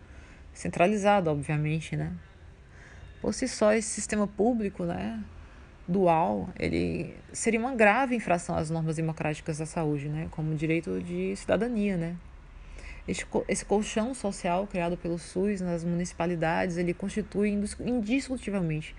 centralizada, 0.52 1.30
obviamente, 1.30 1.96
né. 1.96 2.12
Por 3.20 3.32
si 3.34 3.46
só, 3.46 3.72
esse 3.72 3.88
sistema 3.88 4.26
público, 4.26 4.84
né, 4.84 5.22
dual, 5.86 6.48
ele 6.58 7.14
seria 7.32 7.60
uma 7.60 7.74
grave 7.74 8.14
infração 8.14 8.56
às 8.56 8.70
normas 8.70 8.96
democráticas 8.96 9.58
da 9.58 9.66
saúde, 9.66 10.08
né, 10.08 10.28
como 10.30 10.54
direito 10.54 11.00
de 11.02 11.36
cidadania, 11.36 11.96
né. 11.96 12.16
Esse, 13.06 13.64
colchão 13.64 14.14
social 14.14 14.66
criado 14.66 14.96
pelo 14.96 15.18
SUS 15.18 15.60
nas 15.60 15.82
municipalidades, 15.82 16.76
ele 16.76 16.94
constitui 16.94 17.50
indiscutivelmente 17.80 18.94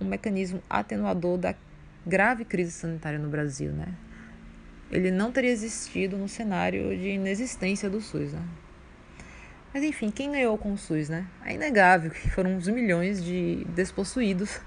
um 0.00 0.04
mecanismo 0.04 0.60
atenuador 0.68 1.38
da 1.38 1.54
grave 2.06 2.44
crise 2.44 2.72
sanitária 2.72 3.18
no 3.18 3.28
Brasil, 3.28 3.72
né? 3.72 3.88
Ele 4.90 5.10
não 5.10 5.30
teria 5.30 5.50
existido 5.50 6.16
no 6.16 6.28
cenário 6.28 6.96
de 6.96 7.10
inexistência 7.10 7.88
do 7.88 8.00
SUS, 8.00 8.32
né? 8.32 8.42
Mas 9.72 9.84
enfim, 9.84 10.10
quem 10.10 10.32
ganhou 10.32 10.58
com 10.58 10.72
o 10.72 10.78
SUS, 10.78 11.08
né? 11.08 11.26
É 11.44 11.54
inegável 11.54 12.10
que 12.10 12.28
foram 12.30 12.56
uns 12.56 12.66
milhões 12.66 13.22
de 13.22 13.64
despossuídos 13.74 14.60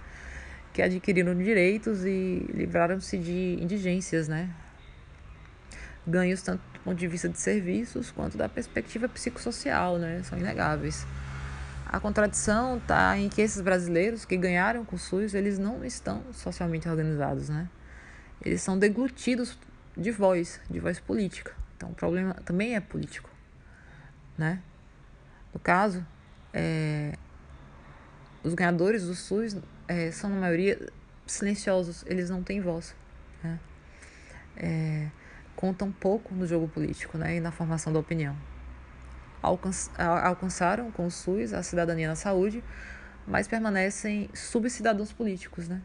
que 0.71 0.81
adquiriram 0.81 1.35
direitos 1.35 2.05
e 2.05 2.45
livraram-se 2.53 3.17
de 3.17 3.57
indigências, 3.61 4.27
né? 4.27 4.49
Ganhos 6.07 6.41
tanto 6.41 6.61
do 6.73 6.79
ponto 6.79 6.97
de 6.97 7.07
vista 7.07 7.29
de 7.29 7.39
serviços 7.39 8.11
quanto 8.11 8.37
da 8.37 8.47
perspectiva 8.47 9.09
psicossocial, 9.09 9.97
né? 9.97 10.21
São 10.23 10.37
inegáveis. 10.37 11.05
A 11.93 11.99
contradição 11.99 12.77
está 12.77 13.15
em 13.19 13.29
que 13.29 13.39
esses 13.39 13.61
brasileiros 13.61 14.25
que 14.25 14.35
ganharam 14.35 14.83
com 14.83 14.95
o 14.95 14.99
SUS, 14.99 15.35
eles 15.35 15.59
não 15.59 15.85
estão 15.85 16.23
socialmente 16.33 16.89
organizados, 16.89 17.49
né? 17.49 17.69
Eles 18.43 18.63
são 18.63 18.79
deglutidos 18.79 19.59
de 19.95 20.09
voz, 20.09 20.59
de 20.67 20.79
voz 20.79 20.99
política. 20.99 21.55
Então 21.77 21.91
o 21.91 21.93
problema 21.93 22.33
também 22.45 22.75
é 22.75 22.79
político, 22.79 23.29
né? 24.35 24.59
No 25.53 25.59
caso, 25.59 26.03
é, 26.51 27.13
os 28.43 28.55
ganhadores 28.55 29.05
do 29.05 29.13
SUS 29.13 29.55
é, 29.87 30.09
são 30.09 30.31
na 30.31 30.37
maioria 30.37 30.91
silenciosos, 31.27 32.03
eles 32.07 32.27
não 32.27 32.41
têm 32.41 32.59
voz, 32.59 32.95
né? 33.43 33.59
É, 34.57 35.09
contam 35.55 35.91
pouco 35.91 36.33
no 36.33 36.47
jogo 36.47 36.67
político, 36.67 37.19
né? 37.19 37.35
E 37.35 37.39
na 37.39 37.51
formação 37.51 37.93
da 37.93 37.99
opinião 37.99 38.35
alcançaram 39.43 40.89
com 40.91 41.05
o 41.05 41.11
SUS 41.11 41.53
a 41.53 41.61
cidadania 41.61 42.07
na 42.07 42.15
saúde, 42.15 42.63
mas 43.27 43.47
permanecem 43.47 44.29
subcidadãos 44.33 45.11
políticos, 45.11 45.67
né? 45.67 45.81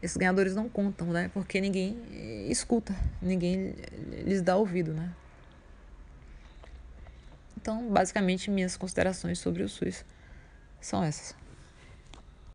Esses 0.00 0.16
ganhadores 0.16 0.54
não 0.54 0.68
contam, 0.68 1.08
né? 1.08 1.30
Porque 1.34 1.60
ninguém 1.60 1.98
escuta, 2.48 2.94
ninguém 3.20 3.74
lhes 4.24 4.40
dá 4.40 4.56
ouvido, 4.56 4.94
né? 4.94 5.12
Então, 7.60 7.90
basicamente, 7.90 8.50
minhas 8.50 8.76
considerações 8.76 9.38
sobre 9.38 9.62
o 9.62 9.68
SUS 9.68 10.04
são 10.80 11.04
essas. 11.04 11.34